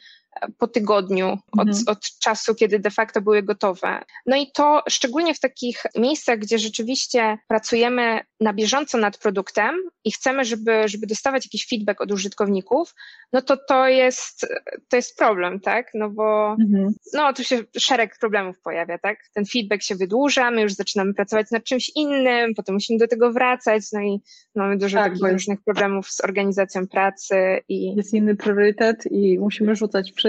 po 0.59 0.69
tygodniu 0.69 1.39
od, 1.53 1.69
mhm. 1.69 1.85
od 1.87 2.01
czasu, 2.01 2.55
kiedy 2.55 2.79
de 2.79 2.91
facto 2.91 3.21
były 3.21 3.43
gotowe. 3.43 4.03
No 4.27 4.37
i 4.37 4.53
to 4.53 4.83
szczególnie 4.89 5.35
w 5.35 5.41
takich 5.41 5.83
miejscach, 5.97 6.39
gdzie 6.39 6.59
rzeczywiście 6.59 7.39
pracujemy 7.49 8.21
na 8.41 8.53
bieżąco 8.53 8.99
nad 8.99 9.19
produktem 9.19 9.75
i 10.05 10.13
chcemy, 10.13 10.45
żeby, 10.45 10.89
żeby 10.89 11.07
dostawać 11.07 11.47
jakiś 11.47 11.67
feedback 11.69 12.01
od 12.01 12.13
użytkowników, 12.13 12.95
no 13.33 13.43
to 13.43 13.57
to 13.57 13.89
jest, 13.89 14.47
to 14.89 14.97
jest 14.97 15.19
problem, 15.19 15.61
tak? 15.61 15.91
No 15.95 16.11
bo 16.11 16.57
mhm. 16.61 16.95
no 17.13 17.33
tu 17.33 17.45
się 17.45 17.63
szereg 17.79 18.19
problemów 18.19 18.61
pojawia, 18.61 18.99
tak? 18.99 19.19
Ten 19.35 19.47
feedback 19.47 19.83
się 19.83 19.95
wydłuża, 19.95 20.51
my 20.51 20.63
już 20.63 20.73
zaczynamy 20.73 21.15
pracować 21.15 21.51
nad 21.51 21.65
czymś 21.65 21.91
innym, 21.97 22.55
potem 22.55 22.75
musimy 22.75 22.99
do 22.99 23.09
tego 23.09 23.33
wracać, 23.33 23.83
no 23.93 24.01
i 24.01 24.21
mamy 24.55 24.79
dużo 24.79 24.99
tak, 24.99 25.13
takich 25.13 25.33
różnych 25.33 25.63
problemów 25.65 26.11
z 26.11 26.21
organizacją 26.21 26.87
pracy 26.87 27.61
i... 27.69 27.95
Jest 27.97 28.15
inny 28.15 28.37
priorytet 28.37 29.07
i 29.11 29.39
musimy 29.39 29.77
rzucać 29.77 30.13
wszystko 30.13 30.24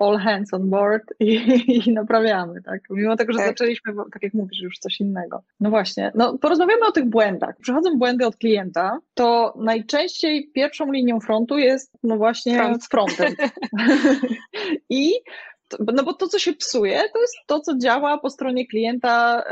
all 0.00 0.18
hands 0.18 0.54
on 0.54 0.70
board 0.70 1.02
i, 1.20 1.34
i 1.86 1.92
naprawiamy, 1.92 2.62
tak? 2.62 2.80
Mimo 2.90 3.16
tego, 3.16 3.32
że 3.32 3.38
tak. 3.38 3.48
zaczęliśmy, 3.48 3.92
tak 4.12 4.22
jak 4.22 4.34
mówisz, 4.34 4.60
już 4.60 4.78
coś 4.78 5.00
innego. 5.00 5.42
No 5.60 5.70
właśnie, 5.70 6.12
no 6.14 6.38
porozmawiamy 6.38 6.86
o 6.86 6.92
tych 6.92 7.04
błędach. 7.04 7.56
Przychodzą 7.60 7.98
błędy 7.98 8.26
od 8.26 8.36
klienta, 8.36 8.98
to 9.14 9.54
najczęściej 9.56 10.50
pierwszą 10.54 10.92
linią 10.92 11.20
frontu 11.20 11.58
jest 11.58 11.92
no 12.02 12.16
właśnie 12.16 12.54
Front. 12.54 12.84
frontem. 12.90 13.34
I 14.90 15.12
no 15.92 16.04
bo 16.04 16.12
to, 16.12 16.28
co 16.28 16.38
się 16.38 16.52
psuje, 16.52 17.02
to 17.12 17.20
jest 17.20 17.34
to, 17.46 17.60
co 17.60 17.78
działa 17.78 18.18
po 18.18 18.30
stronie 18.30 18.66
klienta, 18.66 19.44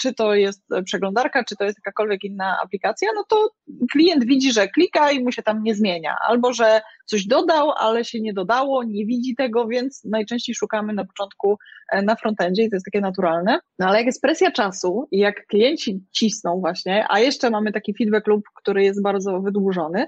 czy 0.00 0.14
to 0.14 0.34
jest 0.34 0.62
przeglądarka, 0.84 1.44
czy 1.44 1.56
to 1.56 1.64
jest 1.64 1.78
jakakolwiek 1.78 2.24
inna 2.24 2.58
aplikacja, 2.64 3.08
no 3.14 3.24
to 3.28 3.50
klient 3.92 4.24
widzi, 4.24 4.52
że 4.52 4.68
klika 4.68 5.10
i 5.10 5.24
mu 5.24 5.32
się 5.32 5.42
tam 5.42 5.62
nie 5.62 5.74
zmienia, 5.74 6.16
albo 6.28 6.52
że 6.52 6.80
coś 7.06 7.26
dodał, 7.26 7.70
ale 7.70 8.04
się 8.04 8.20
nie 8.20 8.32
dodało, 8.32 8.84
nie 8.84 9.06
widzi 9.06 9.34
tego, 9.34 9.66
więc 9.66 10.04
najczęściej 10.04 10.54
szukamy 10.54 10.92
na 10.92 11.04
początku 11.04 11.58
e, 11.92 12.02
na 12.02 12.16
frontendzie 12.16 12.62
i 12.62 12.70
to 12.70 12.76
jest 12.76 12.86
takie 12.86 13.00
naturalne. 13.00 13.58
No 13.78 13.86
ale 13.86 13.98
jak 13.98 14.06
jest 14.06 14.22
presja 14.22 14.50
czasu 14.50 15.08
i 15.10 15.18
jak 15.18 15.46
klienci 15.46 16.04
cisną 16.12 16.60
właśnie, 16.60 17.06
a 17.08 17.20
jeszcze 17.20 17.50
mamy 17.50 17.72
taki 17.72 17.94
feedback 17.94 18.26
loop, 18.26 18.42
który 18.54 18.84
jest 18.84 19.02
bardzo 19.02 19.40
wydłużony, 19.40 20.06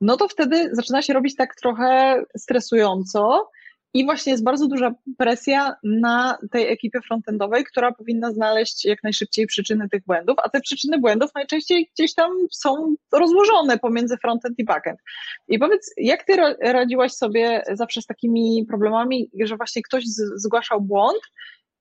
no 0.00 0.16
to 0.16 0.28
wtedy 0.28 0.70
zaczyna 0.72 1.02
się 1.02 1.12
robić 1.12 1.36
tak 1.36 1.54
trochę 1.54 2.22
stresująco, 2.36 3.50
i 3.94 4.04
właśnie 4.04 4.32
jest 4.32 4.44
bardzo 4.44 4.66
duża 4.66 4.94
presja 5.18 5.76
na 5.82 6.38
tej 6.50 6.72
ekipie 6.72 7.00
frontendowej, 7.00 7.64
która 7.64 7.92
powinna 7.92 8.32
znaleźć 8.32 8.84
jak 8.84 9.02
najszybciej 9.02 9.46
przyczyny 9.46 9.88
tych 9.88 10.04
błędów, 10.04 10.36
a 10.44 10.48
te 10.48 10.60
przyczyny 10.60 10.98
błędów 10.98 11.30
najczęściej 11.34 11.90
gdzieś 11.94 12.14
tam 12.14 12.30
są 12.52 12.94
rozłożone 13.12 13.78
pomiędzy 13.78 14.16
frontend 14.16 14.58
i 14.58 14.64
backend. 14.64 15.00
I 15.48 15.58
powiedz, 15.58 15.92
jak 15.96 16.24
ty 16.24 16.36
radziłaś 16.60 17.12
sobie 17.12 17.62
zawsze 17.72 18.02
z 18.02 18.06
takimi 18.06 18.66
problemami, 18.68 19.30
że 19.40 19.56
właśnie 19.56 19.82
ktoś 19.82 20.04
zgłaszał 20.36 20.80
błąd 20.80 21.20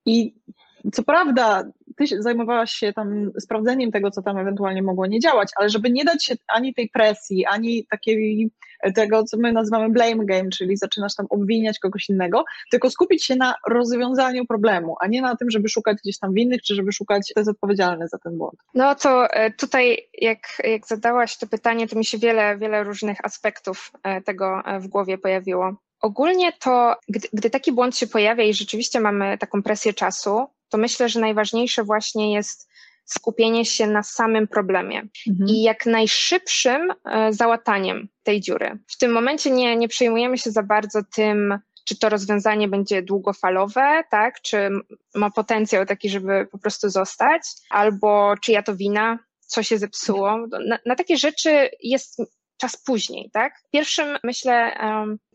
i 0.06 0.36
co 0.94 1.04
prawda, 1.04 1.64
ty 1.98 2.22
zajmowałaś 2.22 2.72
się 2.72 2.94
tam 2.94 3.32
sprawdzeniem 3.40 3.92
tego, 3.92 4.12
co 4.12 4.22
tam 4.22 4.38
ewentualnie 4.38 4.84
mogło 4.84 5.08
nie 5.08 5.20
działać, 5.20 5.50
ale 5.56 5.70
żeby 5.70 5.92
nie 5.92 6.06
dać 6.06 6.26
się 6.26 6.36
ani 6.48 6.74
tej 6.74 6.90
presji, 6.90 7.46
ani 7.46 7.86
takiej 7.86 8.52
tego, 8.96 9.24
co 9.24 9.38
my 9.38 9.54
nazywamy 9.54 9.90
blame 9.90 10.26
game, 10.26 10.50
czyli 10.50 10.78
zaczynasz 10.78 11.16
tam 11.16 11.26
obwiniać 11.30 11.80
kogoś 11.80 12.10
innego, 12.10 12.44
tylko 12.72 12.90
skupić 12.90 13.26
się 13.26 13.36
na 13.36 13.56
rozwiązaniu 13.70 14.46
problemu, 14.46 14.96
a 15.02 15.08
nie 15.08 15.22
na 15.22 15.36
tym, 15.36 15.52
żeby 15.52 15.70
szukać 15.70 15.98
gdzieś 16.04 16.20
tam 16.20 16.34
winnych, 16.34 16.62
czy 16.62 16.76
żeby 16.76 16.92
szukać, 16.92 17.28
kto 17.32 17.40
jest 17.40 17.50
odpowiedzialny 17.50 18.08
za 18.08 18.18
ten 18.18 18.38
błąd. 18.38 18.56
No 18.74 18.96
to 18.96 19.30
e, 19.30 19.52
tutaj, 19.52 19.98
jak, 20.22 20.40
jak 20.64 20.88
zadałaś 20.88 21.38
to 21.38 21.48
pytanie, 21.48 21.88
to 21.88 21.98
mi 21.98 22.06
się 22.06 22.18
wiele, 22.18 22.58
wiele 22.58 22.84
różnych 22.84 23.26
aspektów 23.26 23.92
e, 24.04 24.22
tego 24.22 24.62
e, 24.66 24.80
w 24.80 24.88
głowie 24.88 25.18
pojawiło. 25.18 25.76
Ogólnie 26.02 26.52
to, 26.60 26.96
gdy, 27.10 27.28
gdy, 27.34 27.50
taki 27.50 27.72
błąd 27.72 27.98
się 27.98 28.08
pojawia 28.08 28.44
i 28.44 28.54
rzeczywiście 28.54 29.00
mamy 29.00 29.38
taką 29.38 29.64
presję 29.64 29.94
czasu, 29.94 30.48
to 30.70 30.78
myślę, 30.78 31.10
że 31.10 31.20
najważniejsze 31.20 31.84
właśnie 31.84 32.34
jest 32.34 32.70
skupienie 33.06 33.66
się 33.66 33.88
na 33.88 34.04
samym 34.04 34.48
problemie 34.48 35.08
mhm. 35.28 35.50
i 35.50 35.62
jak 35.62 35.86
najszybszym 35.86 36.94
e, 37.06 37.34
załataniem 37.34 38.08
tej 38.24 38.42
dziury. 38.42 38.80
W 38.88 38.98
tym 38.98 39.12
momencie 39.12 39.52
nie, 39.52 39.78
nie 39.78 39.88
przejmujemy 39.88 40.38
się 40.38 40.52
za 40.52 40.64
bardzo 40.64 41.00
tym, 41.16 41.60
czy 41.86 42.00
to 42.00 42.10
rozwiązanie 42.10 42.68
będzie 42.68 43.02
długofalowe, 43.02 44.04
tak, 44.12 44.42
czy 44.42 44.70
ma 45.16 45.32
potencjał 45.32 45.86
taki, 45.86 46.10
żeby 46.10 46.48
po 46.52 46.58
prostu 46.58 46.90
zostać, 46.90 47.42
albo 47.70 48.34
czyja 48.42 48.64
to 48.64 48.76
wina, 48.76 49.20
co 49.40 49.64
się 49.64 49.78
zepsuło. 49.78 50.48
Na, 50.68 50.80
na 50.86 50.96
takie 50.96 51.18
rzeczy 51.18 51.70
jest 51.84 52.22
czas 52.58 52.78
później, 52.78 53.30
tak? 53.34 53.54
Pierwszym, 53.72 54.18
myślę, 54.24 54.78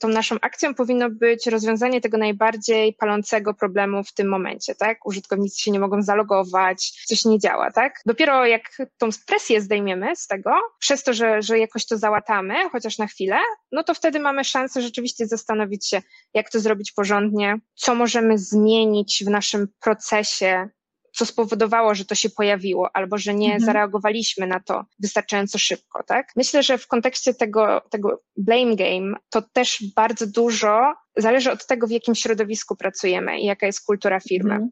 tą 0.00 0.08
naszą 0.08 0.36
akcją 0.40 0.74
powinno 0.74 1.10
być 1.10 1.46
rozwiązanie 1.46 2.00
tego 2.00 2.18
najbardziej 2.18 2.92
palącego 2.92 3.54
problemu 3.54 4.04
w 4.04 4.12
tym 4.12 4.28
momencie, 4.28 4.74
tak? 4.74 5.06
Użytkownicy 5.06 5.60
się 5.60 5.70
nie 5.70 5.80
mogą 5.80 6.02
zalogować, 6.02 6.92
coś 7.06 7.24
nie 7.24 7.38
działa, 7.38 7.70
tak? 7.70 8.00
Dopiero 8.06 8.46
jak 8.46 8.62
tą 8.98 9.08
presję 9.26 9.60
zdejmiemy 9.60 10.16
z 10.16 10.26
tego, 10.26 10.50
przez 10.78 11.02
to, 11.02 11.12
że, 11.12 11.42
że 11.42 11.58
jakoś 11.58 11.86
to 11.86 11.98
załatamy, 11.98 12.54
chociaż 12.70 12.98
na 12.98 13.06
chwilę, 13.06 13.38
no 13.72 13.84
to 13.84 13.94
wtedy 13.94 14.20
mamy 14.20 14.44
szansę 14.44 14.82
rzeczywiście 14.82 15.26
zastanowić 15.26 15.88
się, 15.88 16.02
jak 16.34 16.50
to 16.50 16.60
zrobić 16.60 16.92
porządnie, 16.92 17.58
co 17.74 17.94
możemy 17.94 18.38
zmienić 18.38 19.24
w 19.26 19.30
naszym 19.30 19.68
procesie 19.80 20.68
co 21.12 21.26
spowodowało, 21.26 21.94
że 21.94 22.04
to 22.04 22.14
się 22.14 22.30
pojawiło, 22.30 22.96
albo 22.96 23.18
że 23.18 23.34
nie 23.34 23.46
mhm. 23.46 23.64
zareagowaliśmy 23.64 24.46
na 24.46 24.60
to 24.60 24.84
wystarczająco 24.98 25.58
szybko, 25.58 26.02
tak? 26.02 26.32
Myślę, 26.36 26.62
że 26.62 26.78
w 26.78 26.86
kontekście 26.86 27.34
tego, 27.34 27.82
tego 27.90 28.22
blame 28.36 28.76
game 28.76 29.14
to 29.30 29.42
też 29.42 29.84
bardzo 29.96 30.26
dużo 30.26 30.94
zależy 31.16 31.52
od 31.52 31.66
tego, 31.66 31.86
w 31.86 31.90
jakim 31.90 32.14
środowisku 32.14 32.76
pracujemy 32.76 33.40
i 33.40 33.44
jaka 33.44 33.66
jest 33.66 33.86
kultura 33.86 34.20
firmy. 34.20 34.54
Mhm. 34.54 34.70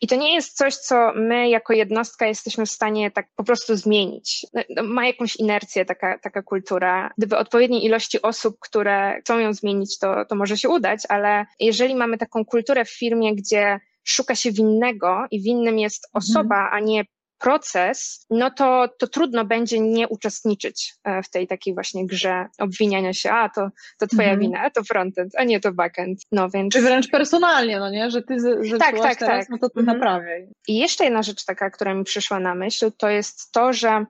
I 0.00 0.06
to 0.06 0.16
nie 0.16 0.34
jest 0.34 0.56
coś, 0.56 0.76
co 0.76 1.12
my 1.14 1.48
jako 1.48 1.72
jednostka 1.72 2.26
jesteśmy 2.26 2.66
w 2.66 2.70
stanie 2.70 3.10
tak 3.10 3.28
po 3.36 3.44
prostu 3.44 3.76
zmienić. 3.76 4.46
No, 4.54 4.62
no, 4.76 4.82
ma 4.82 5.06
jakąś 5.06 5.36
inercję 5.36 5.84
taka, 5.84 6.18
taka 6.18 6.42
kultura. 6.42 7.10
Gdyby 7.18 7.36
odpowiedniej 7.36 7.84
ilości 7.84 8.22
osób, 8.22 8.56
które 8.60 9.20
chcą 9.20 9.38
ją 9.38 9.52
zmienić, 9.52 9.98
to, 9.98 10.24
to 10.24 10.34
może 10.34 10.56
się 10.56 10.68
udać, 10.68 11.00
ale 11.08 11.46
jeżeli 11.60 11.94
mamy 11.94 12.18
taką 12.18 12.44
kulturę 12.44 12.84
w 12.84 12.90
firmie, 12.90 13.36
gdzie 13.36 13.80
szuka 14.04 14.34
się 14.34 14.52
winnego 14.52 15.26
i 15.30 15.42
winnym 15.42 15.78
jest 15.78 16.08
mhm. 16.08 16.18
osoba, 16.22 16.64
mhm. 16.64 16.74
a 16.74 16.80
nie 16.80 17.04
proces, 17.42 18.26
no 18.30 18.50
to, 18.50 18.88
to 18.98 19.06
trudno 19.06 19.44
będzie 19.44 19.80
nie 19.80 20.08
uczestniczyć 20.08 20.94
w 21.24 21.30
tej 21.30 21.46
takiej 21.46 21.74
właśnie 21.74 22.06
grze 22.06 22.46
obwiniania 22.58 23.12
się, 23.12 23.30
a 23.30 23.48
to, 23.48 23.68
to 23.98 24.06
twoja 24.06 24.32
mhm. 24.32 24.40
wina, 24.40 24.70
to 24.70 24.84
frontend, 24.84 25.32
a 25.36 25.44
nie 25.44 25.60
to 25.60 25.72
backend. 25.72 26.20
No 26.32 26.50
więc... 26.50 26.74
Czy 26.74 26.82
wręcz 26.82 27.10
personalnie, 27.10 27.78
no 27.78 27.90
nie, 27.90 28.10
że 28.10 28.22
ty 28.22 28.40
zepsułaś 28.40 28.78
tak, 28.78 28.98
tak, 29.00 29.18
teraz, 29.18 29.46
tak. 29.46 29.48
no 29.50 29.58
to 29.58 29.70
ty 29.70 29.80
mhm. 29.80 29.98
naprawiaj. 29.98 30.48
I 30.68 30.78
jeszcze 30.78 31.04
jedna 31.04 31.22
rzecz 31.22 31.44
taka, 31.44 31.70
która 31.70 31.94
mi 31.94 32.04
przyszła 32.04 32.40
na 32.40 32.54
myśl, 32.54 32.92
to 32.98 33.08
jest 33.08 33.52
to, 33.52 33.72
że 33.72 34.06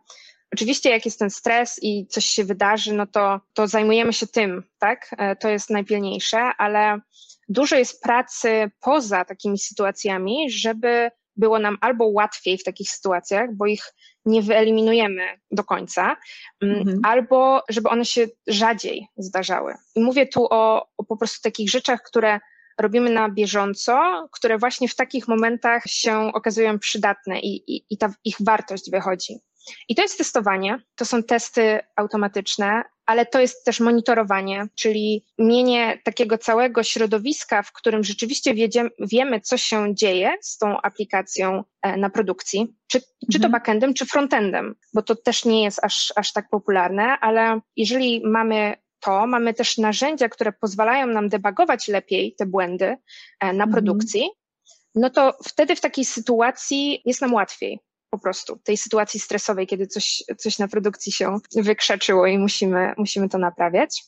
Oczywiście, 0.55 0.91
jak 0.91 1.05
jest 1.05 1.19
ten 1.19 1.31
stres 1.31 1.79
i 1.83 2.07
coś 2.07 2.25
się 2.25 2.45
wydarzy, 2.45 2.95
no 2.95 3.07
to, 3.07 3.41
to 3.53 3.67
zajmujemy 3.67 4.13
się 4.13 4.27
tym, 4.27 4.63
tak? 4.79 5.15
E, 5.19 5.37
to 5.37 5.49
jest 5.49 5.71
najpilniejsze, 5.71 6.39
ale 6.59 7.01
dużo 7.53 7.77
jest 7.77 8.03
pracy 8.03 8.71
poza 8.81 9.25
takimi 9.25 9.59
sytuacjami, 9.59 10.51
żeby 10.51 11.11
było 11.37 11.59
nam 11.59 11.79
albo 11.81 12.07
łatwiej 12.07 12.59
w 12.59 12.65
takich 12.65 12.91
sytuacjach, 12.91 13.55
bo 13.55 13.67
ich 13.67 13.83
nie 14.25 14.43
wyeliminujemy 14.43 15.23
do 15.51 15.65
końca, 15.65 16.17
mm, 16.63 16.79
mhm. 16.79 17.01
albo 17.05 17.63
żeby 17.69 17.89
one 17.89 18.05
się 18.05 18.27
rzadziej 18.47 19.07
zdarzały. 19.17 19.75
I 19.95 20.03
mówię 20.03 20.27
tu 20.27 20.47
o, 20.51 20.89
o 20.97 21.05
po 21.05 21.17
prostu 21.17 21.43
takich 21.43 21.71
rzeczach, 21.71 22.03
które 22.03 22.41
robimy 22.81 23.11
na 23.11 23.29
bieżąco, 23.29 24.29
które 24.33 24.59
właśnie 24.59 24.89
w 24.89 24.95
takich 24.95 25.29
momentach 25.29 25.83
się 25.87 26.33
okazują 26.35 26.79
przydatne 26.79 27.41
i, 27.41 27.77
i, 27.77 27.85
i 27.91 27.99
ta 27.99 28.15
ich 28.25 28.37
wartość 28.41 28.91
wychodzi. 28.91 29.39
I 29.89 29.95
to 29.95 30.03
jest 30.03 30.19
testowanie, 30.19 30.79
to 30.95 31.05
są 31.05 31.23
testy 31.23 31.81
automatyczne, 31.97 32.83
ale 33.07 33.27
to 33.27 33.41
jest 33.41 33.65
też 33.65 33.81
monitorowanie, 33.81 34.67
czyli 34.75 35.25
mienie 35.39 35.99
takiego 36.05 36.39
całego 36.39 36.83
środowiska, 36.83 37.63
w 37.63 37.73
którym 37.73 38.05
rzeczywiście 38.05 38.55
wiemy, 39.01 39.41
co 39.41 39.57
się 39.57 39.95
dzieje 39.95 40.35
z 40.41 40.59
tą 40.59 40.81
aplikacją 40.81 41.65
e, 41.83 41.97
na 41.97 42.11
produkcji, 42.11 42.75
czy, 42.87 43.01
czy 43.01 43.39
to 43.41 43.47
mhm. 43.47 43.53
backendem, 43.53 43.95
czy 43.95 44.07
frontendem, 44.07 44.75
bo 44.95 45.03
to 45.03 45.17
też 45.17 45.45
nie 45.45 45.65
jest 45.65 45.85
aż, 45.85 46.13
aż 46.17 46.33
tak 46.33 46.51
popularne, 46.51 47.19
ale 47.21 47.61
jeżeli 47.77 48.23
mamy 48.25 48.75
to, 49.01 49.27
mamy 49.27 49.55
też 49.55 49.79
narzędzia, 49.79 50.29
które 50.29 50.53
pozwalają 50.53 51.07
nam 51.07 51.29
debagować 51.29 51.89
lepiej 51.89 52.35
te 52.39 52.47
błędy 52.47 52.87
e, 52.87 52.97
na 53.41 53.65
mhm. 53.65 53.73
produkcji, 53.73 54.31
no 54.95 55.11
to 55.11 55.39
wtedy 55.45 55.77
w 55.77 55.81
takiej 55.81 56.05
sytuacji 56.05 57.03
jest 57.05 57.21
nam 57.21 57.35
łatwiej 57.35 57.81
po 58.13 58.19
prostu 58.19 58.59
tej 58.65 58.77
sytuacji 58.77 59.21
stresowej, 59.21 59.67
kiedy 59.67 59.87
coś, 59.87 60.23
coś 60.39 60.59
na 60.59 60.69
produkcji 60.69 61.13
się 61.13 61.39
wykrzeczyło 61.57 62.27
i 62.27 62.39
musimy, 62.39 62.95
musimy 62.97 63.29
to 63.29 63.39
naprawiać. 63.39 64.05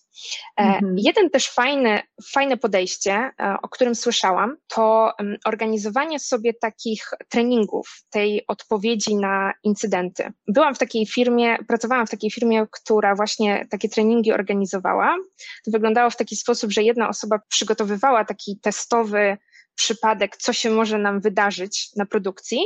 E, 0.61 0.63
mhm. 0.63 0.95
Jeden 0.99 1.31
też 1.31 1.51
fajny, 1.51 2.01
fajne 2.33 2.57
podejście, 2.57 3.13
e, 3.13 3.57
o 3.63 3.69
którym 3.69 3.95
słyszałam, 3.95 4.57
to 4.69 5.13
organizowanie 5.45 6.21
sobie 6.21 6.55
takich 6.55 7.11
treningów, 7.29 8.05
tej 8.11 8.47
odpowiedzi 8.47 9.17
na 9.17 9.53
incydenty. 9.63 10.33
Byłam 10.49 10.75
w 10.75 10.79
takiej 10.79 11.07
firmie, 11.07 11.57
pracowałam 11.69 12.07
w 12.07 12.11
takiej 12.11 12.31
firmie, 12.31 12.67
która 12.71 13.15
właśnie 13.15 13.67
takie 13.71 13.89
treningi 13.89 14.33
organizowała. 14.33 15.17
To 15.65 15.71
wyglądało 15.71 16.11
w 16.11 16.17
taki 16.17 16.37
sposób, 16.37 16.73
że 16.73 16.83
jedna 16.83 17.09
osoba 17.09 17.39
przygotowywała 17.49 18.25
taki 18.25 18.59
testowy 18.63 19.37
przypadek, 19.75 20.37
co 20.37 20.53
się 20.53 20.71
może 20.71 20.99
nam 20.99 21.21
wydarzyć 21.21 21.91
na 21.97 22.07
produkcji, 22.07 22.59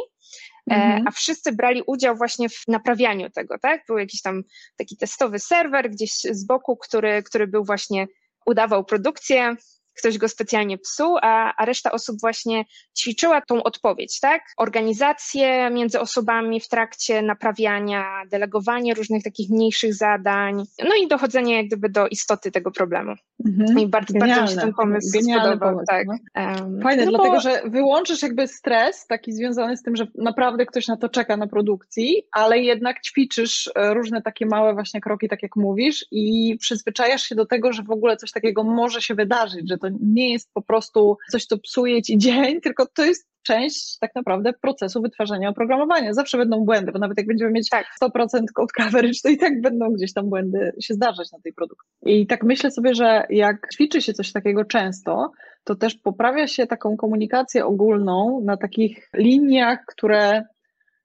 mhm. 0.75 1.09
a 1.09 1.11
wszyscy 1.11 1.53
brali 1.53 1.83
udział 1.87 2.17
właśnie 2.17 2.49
w 2.49 2.63
naprawianiu 2.69 3.31
tego, 3.31 3.59
tak? 3.59 3.83
Był 3.87 3.99
jakiś 3.99 4.23
tam 4.23 4.43
taki 4.77 4.97
testowy 4.97 5.39
serwer 5.39 5.91
gdzieś 5.91 6.13
z 6.13 6.45
boku, 6.47 6.77
który, 6.77 7.23
który 7.23 7.47
był 7.47 7.65
właśnie, 7.65 8.07
udawał 8.47 8.85
produkcję, 8.85 9.57
ktoś 9.99 10.19
go 10.19 10.29
specjalnie 10.29 10.79
psuł, 10.79 11.17
a, 11.23 11.55
a 11.57 11.65
reszta 11.65 11.93
osób 11.93 12.21
właśnie 12.21 12.65
ćwiczyła 12.99 13.41
tą 13.41 13.63
odpowiedź, 13.63 14.21
tak? 14.21 14.43
Organizację 14.57 15.71
między 15.71 16.01
osobami 16.01 16.61
w 16.61 16.69
trakcie 16.69 17.23
naprawiania, 17.23 18.05
delegowanie 18.31 18.95
różnych 18.95 19.23
takich 19.23 19.51
mniejszych 19.51 19.95
zadań, 19.95 20.65
no 20.89 20.95
i 21.05 21.09
dochodzenie 21.09 21.57
jak 21.57 21.67
gdyby 21.67 21.89
do 21.89 22.09
istoty 22.09 22.51
tego 22.51 22.71
problemu. 22.71 23.15
Mhm. 23.47 23.79
I 23.79 23.87
bardzo, 23.87 24.19
bardzo 24.19 24.43
mi 24.43 24.49
się 24.49 24.57
ten 24.57 24.75
pomysł 24.75 25.09
Genialny 25.13 25.47
spodobał. 25.47 25.73
Pomysł, 25.73 25.87
tak. 25.87 26.07
No. 26.07 26.83
Fajne, 26.83 27.05
no 27.05 27.11
dlatego 27.11 27.35
bo... 27.35 27.41
że 27.41 27.63
wyłączysz 27.65 28.23
jakby 28.23 28.49
stres 28.49 29.07
taki 29.07 29.33
związany 29.33 29.77
z 29.77 29.83
tym, 29.83 29.97
że 29.97 30.07
naprawdę 30.15 30.67
ktoś 30.67 30.89
na 30.89 30.97
to 30.97 31.09
czeka 31.09 31.37
na 31.37 31.47
produkcji, 31.47 32.23
ale 32.33 32.59
jednak 32.59 33.01
ćwiczysz 33.01 33.71
e, 33.75 33.95
różne 33.95 34.23
takie 34.23 34.47
małe 34.47 34.75
właśnie 34.75 35.01
kroki, 35.01 35.29
tak 35.29 35.43
jak 35.43 35.57
mówisz 35.57 36.07
i 36.11 36.57
przyzwyczajasz 36.61 37.23
się 37.23 37.35
do 37.35 37.47
tego, 37.47 37.73
że 37.73 37.83
w 37.83 37.91
ogóle 37.91 38.17
coś 38.17 38.33
takiego 38.33 38.65
może 38.65 39.03
się 39.03 39.15
wydarzyć, 39.15 39.69
że 39.69 39.79
to 39.79 39.88
nie 40.01 40.33
jest 40.33 40.51
po 40.55 40.63
prostu 40.63 41.17
coś, 41.31 41.45
co 41.45 41.59
psuje 41.59 42.03
ci 42.03 42.19
dzień, 42.25 42.61
tylko 42.61 42.87
to 42.95 43.05
jest 43.05 43.29
część 43.43 43.99
tak 43.99 44.15
naprawdę 44.15 44.53
procesu 44.53 45.03
wytwarzania 45.03 45.49
oprogramowania. 45.49 46.15
Zawsze 46.15 46.39
będą 46.39 46.65
błędy, 46.65 46.93
bo 46.93 46.99
nawet 46.99 47.19
jak 47.19 47.27
będziemy 47.27 47.51
mieć 47.51 47.69
tak. 47.69 47.87
100% 48.03 48.11
code 48.55 48.73
coverage, 48.77 49.19
to 49.23 49.29
i 49.29 49.39
tak 49.39 49.61
będą 49.61 49.93
gdzieś 49.93 50.13
tam 50.13 50.29
błędy 50.29 50.73
się 50.81 50.95
zdarzać 50.95 51.33
na 51.33 51.39
tej 51.41 51.53
produkcji. 51.53 51.89
I 52.05 52.27
tak 52.27 52.45
myślę 52.45 52.71
sobie, 52.71 52.95
że 52.95 53.27
jak 53.31 53.69
ćwiczy 53.75 54.03
się 54.03 54.13
coś 54.13 54.33
takiego 54.33 54.65
często, 54.65 55.33
to 55.65 55.75
też 55.75 55.95
poprawia 55.95 56.47
się 56.47 56.67
taką 56.67 56.97
komunikację 56.97 57.67
ogólną 57.67 58.41
na 58.45 58.57
takich 58.57 59.09
liniach, 59.15 59.79
które 59.87 60.43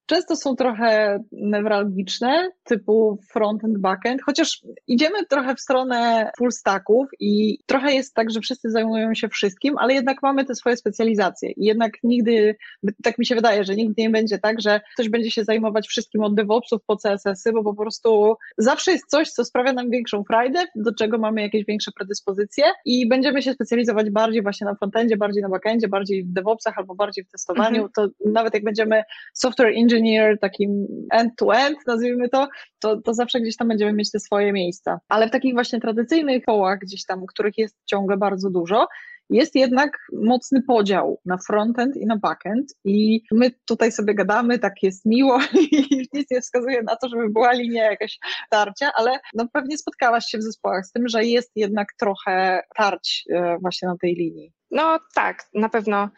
często 0.05 0.35
są 0.35 0.55
trochę 0.55 1.19
newralgiczne, 1.31 2.49
typu 2.63 3.19
front-end, 3.33 3.77
back-end, 3.77 4.21
chociaż 4.25 4.61
idziemy 4.87 5.25
trochę 5.29 5.55
w 5.55 5.59
stronę 5.59 6.31
full 6.37 6.51
stacków 6.51 7.07
i 7.19 7.59
trochę 7.65 7.93
jest 7.93 8.13
tak, 8.13 8.31
że 8.31 8.39
wszyscy 8.39 8.71
zajmują 8.71 9.13
się 9.13 9.27
wszystkim, 9.27 9.77
ale 9.77 9.93
jednak 9.93 10.17
mamy 10.23 10.45
te 10.45 10.55
swoje 10.55 10.77
specjalizacje 10.77 11.51
i 11.51 11.65
jednak 11.65 11.91
nigdy, 12.03 12.55
tak 13.03 13.17
mi 13.17 13.25
się 13.25 13.35
wydaje, 13.35 13.63
że 13.63 13.75
nigdy 13.75 14.01
nie 14.01 14.09
będzie 14.09 14.39
tak, 14.39 14.61
że 14.61 14.81
ktoś 14.93 15.09
będzie 15.09 15.31
się 15.31 15.43
zajmować 15.43 15.87
wszystkim 15.87 16.23
od 16.23 16.35
DevOpsów 16.35 16.81
po 16.87 16.97
CSS-y, 16.97 17.51
bo 17.51 17.63
po 17.63 17.75
prostu 17.75 18.35
zawsze 18.57 18.91
jest 18.91 19.05
coś, 19.07 19.29
co 19.29 19.45
sprawia 19.45 19.73
nam 19.73 19.89
większą 19.89 20.23
frajdę, 20.23 20.59
do 20.75 20.93
czego 20.93 21.17
mamy 21.17 21.41
jakieś 21.41 21.65
większe 21.65 21.91
predyspozycje 21.97 22.63
i 22.85 23.07
będziemy 23.07 23.41
się 23.41 23.53
specjalizować 23.53 24.09
bardziej 24.09 24.43
właśnie 24.43 24.65
na 24.65 24.75
frontendzie, 24.75 25.17
bardziej 25.17 25.43
na 25.43 25.49
backendzie, 25.49 25.87
bardziej 25.87 26.23
w 26.23 26.33
DevOpsach 26.33 26.77
albo 26.77 26.95
bardziej 26.95 27.23
w 27.23 27.29
testowaniu, 27.29 27.83
mhm. 27.83 27.89
to 27.95 28.07
nawet 28.25 28.53
jak 28.53 28.63
będziemy 28.63 29.03
software 29.33 29.73
engineer 29.75 29.92
engineer, 29.93 30.39
takim 30.39 30.87
end-to-end, 31.11 31.77
nazwijmy 31.87 32.29
to, 32.29 32.47
to, 32.79 33.01
to 33.01 33.13
zawsze 33.13 33.41
gdzieś 33.41 33.57
tam 33.57 33.67
będziemy 33.67 33.93
mieć 33.93 34.11
te 34.11 34.19
swoje 34.19 34.53
miejsca. 34.53 34.99
Ale 35.09 35.27
w 35.27 35.31
takich 35.31 35.53
właśnie 35.53 35.79
tradycyjnych 35.79 36.43
kołach, 36.45 36.79
gdzieś 36.79 37.05
tam, 37.05 37.25
których 37.25 37.57
jest 37.57 37.75
ciągle 37.85 38.17
bardzo 38.17 38.49
dużo, 38.49 38.87
jest 39.29 39.55
jednak 39.55 39.97
mocny 40.13 40.61
podział 40.61 41.21
na 41.25 41.37
frontend 41.37 41.97
i 41.97 42.05
na 42.05 42.17
backend 42.17 42.73
i 42.85 43.21
my 43.31 43.51
tutaj 43.65 43.91
sobie 43.91 44.15
gadamy, 44.15 44.59
tak 44.59 44.73
jest 44.83 45.05
miło 45.05 45.39
i 45.71 46.07
nic 46.13 46.31
nie 46.31 46.41
wskazuje 46.41 46.83
na 46.83 46.95
to, 46.95 47.09
żeby 47.09 47.29
była 47.29 47.51
linia 47.51 47.91
jakaś 47.91 48.19
tarcia, 48.49 48.91
ale 48.95 49.19
no 49.33 49.47
pewnie 49.53 49.77
spotkałaś 49.77 50.25
się 50.25 50.37
w 50.37 50.43
zespołach 50.43 50.85
z 50.85 50.91
tym, 50.91 51.07
że 51.07 51.25
jest 51.25 51.51
jednak 51.55 51.87
trochę 51.99 52.61
tarć 52.75 53.25
e, 53.29 53.57
właśnie 53.61 53.87
na 53.87 53.95
tej 54.01 54.15
linii. 54.15 54.51
No 54.71 54.99
tak, 55.15 55.43
na 55.53 55.69
pewno. 55.69 56.09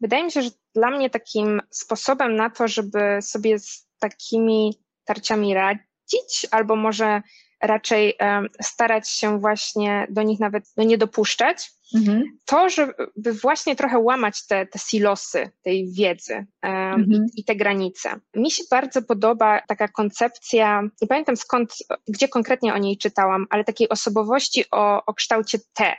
Wydaje 0.00 0.24
mi 0.24 0.30
się, 0.30 0.42
że 0.42 0.50
dla 0.74 0.90
mnie 0.90 1.10
takim 1.10 1.60
sposobem 1.70 2.36
na 2.36 2.50
to, 2.50 2.68
żeby 2.68 3.18
sobie 3.22 3.58
z 3.58 3.88
takimi 3.98 4.78
tarciami 5.04 5.54
radzić, 5.54 6.46
albo 6.50 6.76
może 6.76 7.22
raczej 7.62 8.14
um, 8.20 8.48
starać 8.62 9.08
się 9.08 9.40
właśnie 9.40 10.06
do 10.10 10.22
nich 10.22 10.40
nawet 10.40 10.64
no, 10.76 10.84
nie 10.84 10.98
dopuszczać, 10.98 11.70
mhm. 11.94 12.22
to, 12.46 12.68
żeby 12.68 13.32
właśnie 13.42 13.76
trochę 13.76 13.98
łamać 13.98 14.46
te, 14.46 14.66
te 14.66 14.78
silosy 14.78 15.50
tej 15.62 15.92
wiedzy 15.92 16.34
um, 16.34 16.72
mhm. 16.72 17.26
i, 17.36 17.40
i, 17.40 17.44
te 17.44 17.56
granice. 17.56 18.20
Mi 18.34 18.50
się 18.50 18.62
bardzo 18.70 19.02
podoba 19.02 19.60
taka 19.68 19.88
koncepcja, 19.88 20.82
nie 21.02 21.08
pamiętam 21.08 21.36
skąd, 21.36 21.74
gdzie 22.08 22.28
konkretnie 22.28 22.74
o 22.74 22.78
niej 22.78 22.98
czytałam, 22.98 23.46
ale 23.50 23.64
takiej 23.64 23.88
osobowości 23.88 24.64
o, 24.70 25.04
o 25.06 25.14
kształcie 25.14 25.58
T. 25.74 25.94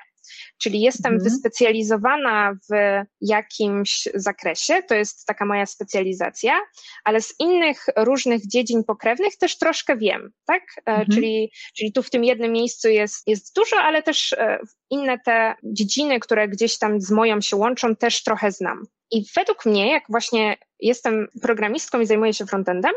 Czyli 0.62 0.82
jestem 0.82 1.14
mhm. 1.14 1.32
wyspecjalizowana 1.32 2.54
w 2.54 3.02
jakimś 3.22 4.08
zakresie, 4.14 4.84
to 4.88 4.96
jest 4.96 5.26
taka 5.26 5.46
moja 5.46 5.66
specjalizacja, 5.66 6.60
ale 7.04 7.22
z 7.22 7.36
innych 7.40 7.86
różnych 7.98 8.48
dziedzin 8.48 8.84
pokrewnych 8.84 9.38
też 9.38 9.58
troszkę 9.58 9.98
wiem, 9.98 10.32
tak? 10.46 10.64
E, 10.78 10.82
mhm. 10.86 11.08
Czyli, 11.12 11.52
czyli 11.78 11.94
tu 11.94 12.04
w 12.04 12.10
tym 12.10 12.24
jednym 12.24 12.52
miejscu 12.52 12.90
jest, 12.90 13.28
jest 13.28 13.56
dużo, 13.56 13.78
ale 13.78 14.04
też 14.04 14.34
e, 14.34 14.60
inne 14.90 15.20
te 15.20 15.56
dziedziny, 15.64 16.20
które 16.20 16.48
gdzieś 16.48 16.78
tam 16.78 17.02
z 17.02 17.12
moją 17.12 17.42
się 17.42 17.56
łączą, 17.56 17.96
też 17.96 18.24
trochę 18.24 18.52
znam. 18.52 18.84
I 19.12 19.26
według 19.36 19.66
mnie, 19.66 19.92
jak 19.92 20.04
właśnie 20.10 20.58
jestem 20.80 21.28
programistką 21.42 22.00
i 22.00 22.06
zajmuję 22.06 22.34
się 22.34 22.46
frontendem, 22.46 22.94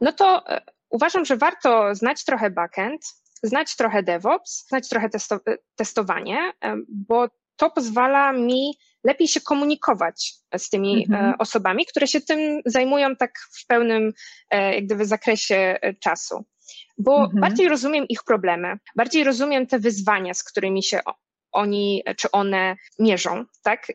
no 0.00 0.12
to 0.12 0.48
e, 0.48 0.60
uważam, 0.90 1.24
że 1.24 1.36
warto 1.36 1.94
znać 1.94 2.24
trochę 2.24 2.50
backend, 2.50 3.02
znać 3.42 3.76
trochę 3.76 4.02
DevOps, 4.02 4.66
znać 4.68 4.88
trochę 4.88 5.10
testo 5.10 5.40
testowanie, 5.76 6.52
bo 6.88 7.28
to 7.56 7.70
pozwala 7.70 8.32
mi 8.32 8.78
lepiej 9.04 9.28
się 9.28 9.40
komunikować 9.40 10.34
z 10.58 10.70
tymi 10.70 10.98
e, 10.98 11.04
mhm. 11.04 11.34
osobami, 11.38 11.86
które 11.86 12.06
się 12.06 12.20
tym 12.20 12.60
zajmują 12.66 13.16
tak 13.16 13.30
w 13.60 13.66
pełnym 13.66 14.12
e, 14.50 14.74
jak 14.74 14.84
gdyby 14.84 15.06
zakresie 15.06 15.56
e, 15.56 15.94
czasu. 15.94 16.44
Bo 16.98 17.24
mhm. 17.24 17.40
bardziej 17.40 17.68
rozumiem 17.68 18.08
ich 18.08 18.24
problemy, 18.24 18.78
bardziej 18.96 19.24
rozumiem 19.24 19.66
te 19.66 19.78
wyzwania, 19.78 20.34
z 20.34 20.44
którymi 20.44 20.82
się 20.82 21.00
oni 21.56 22.02
czy 22.16 22.30
one 22.30 22.76
mierzą, 22.98 23.44
tak? 23.62 23.86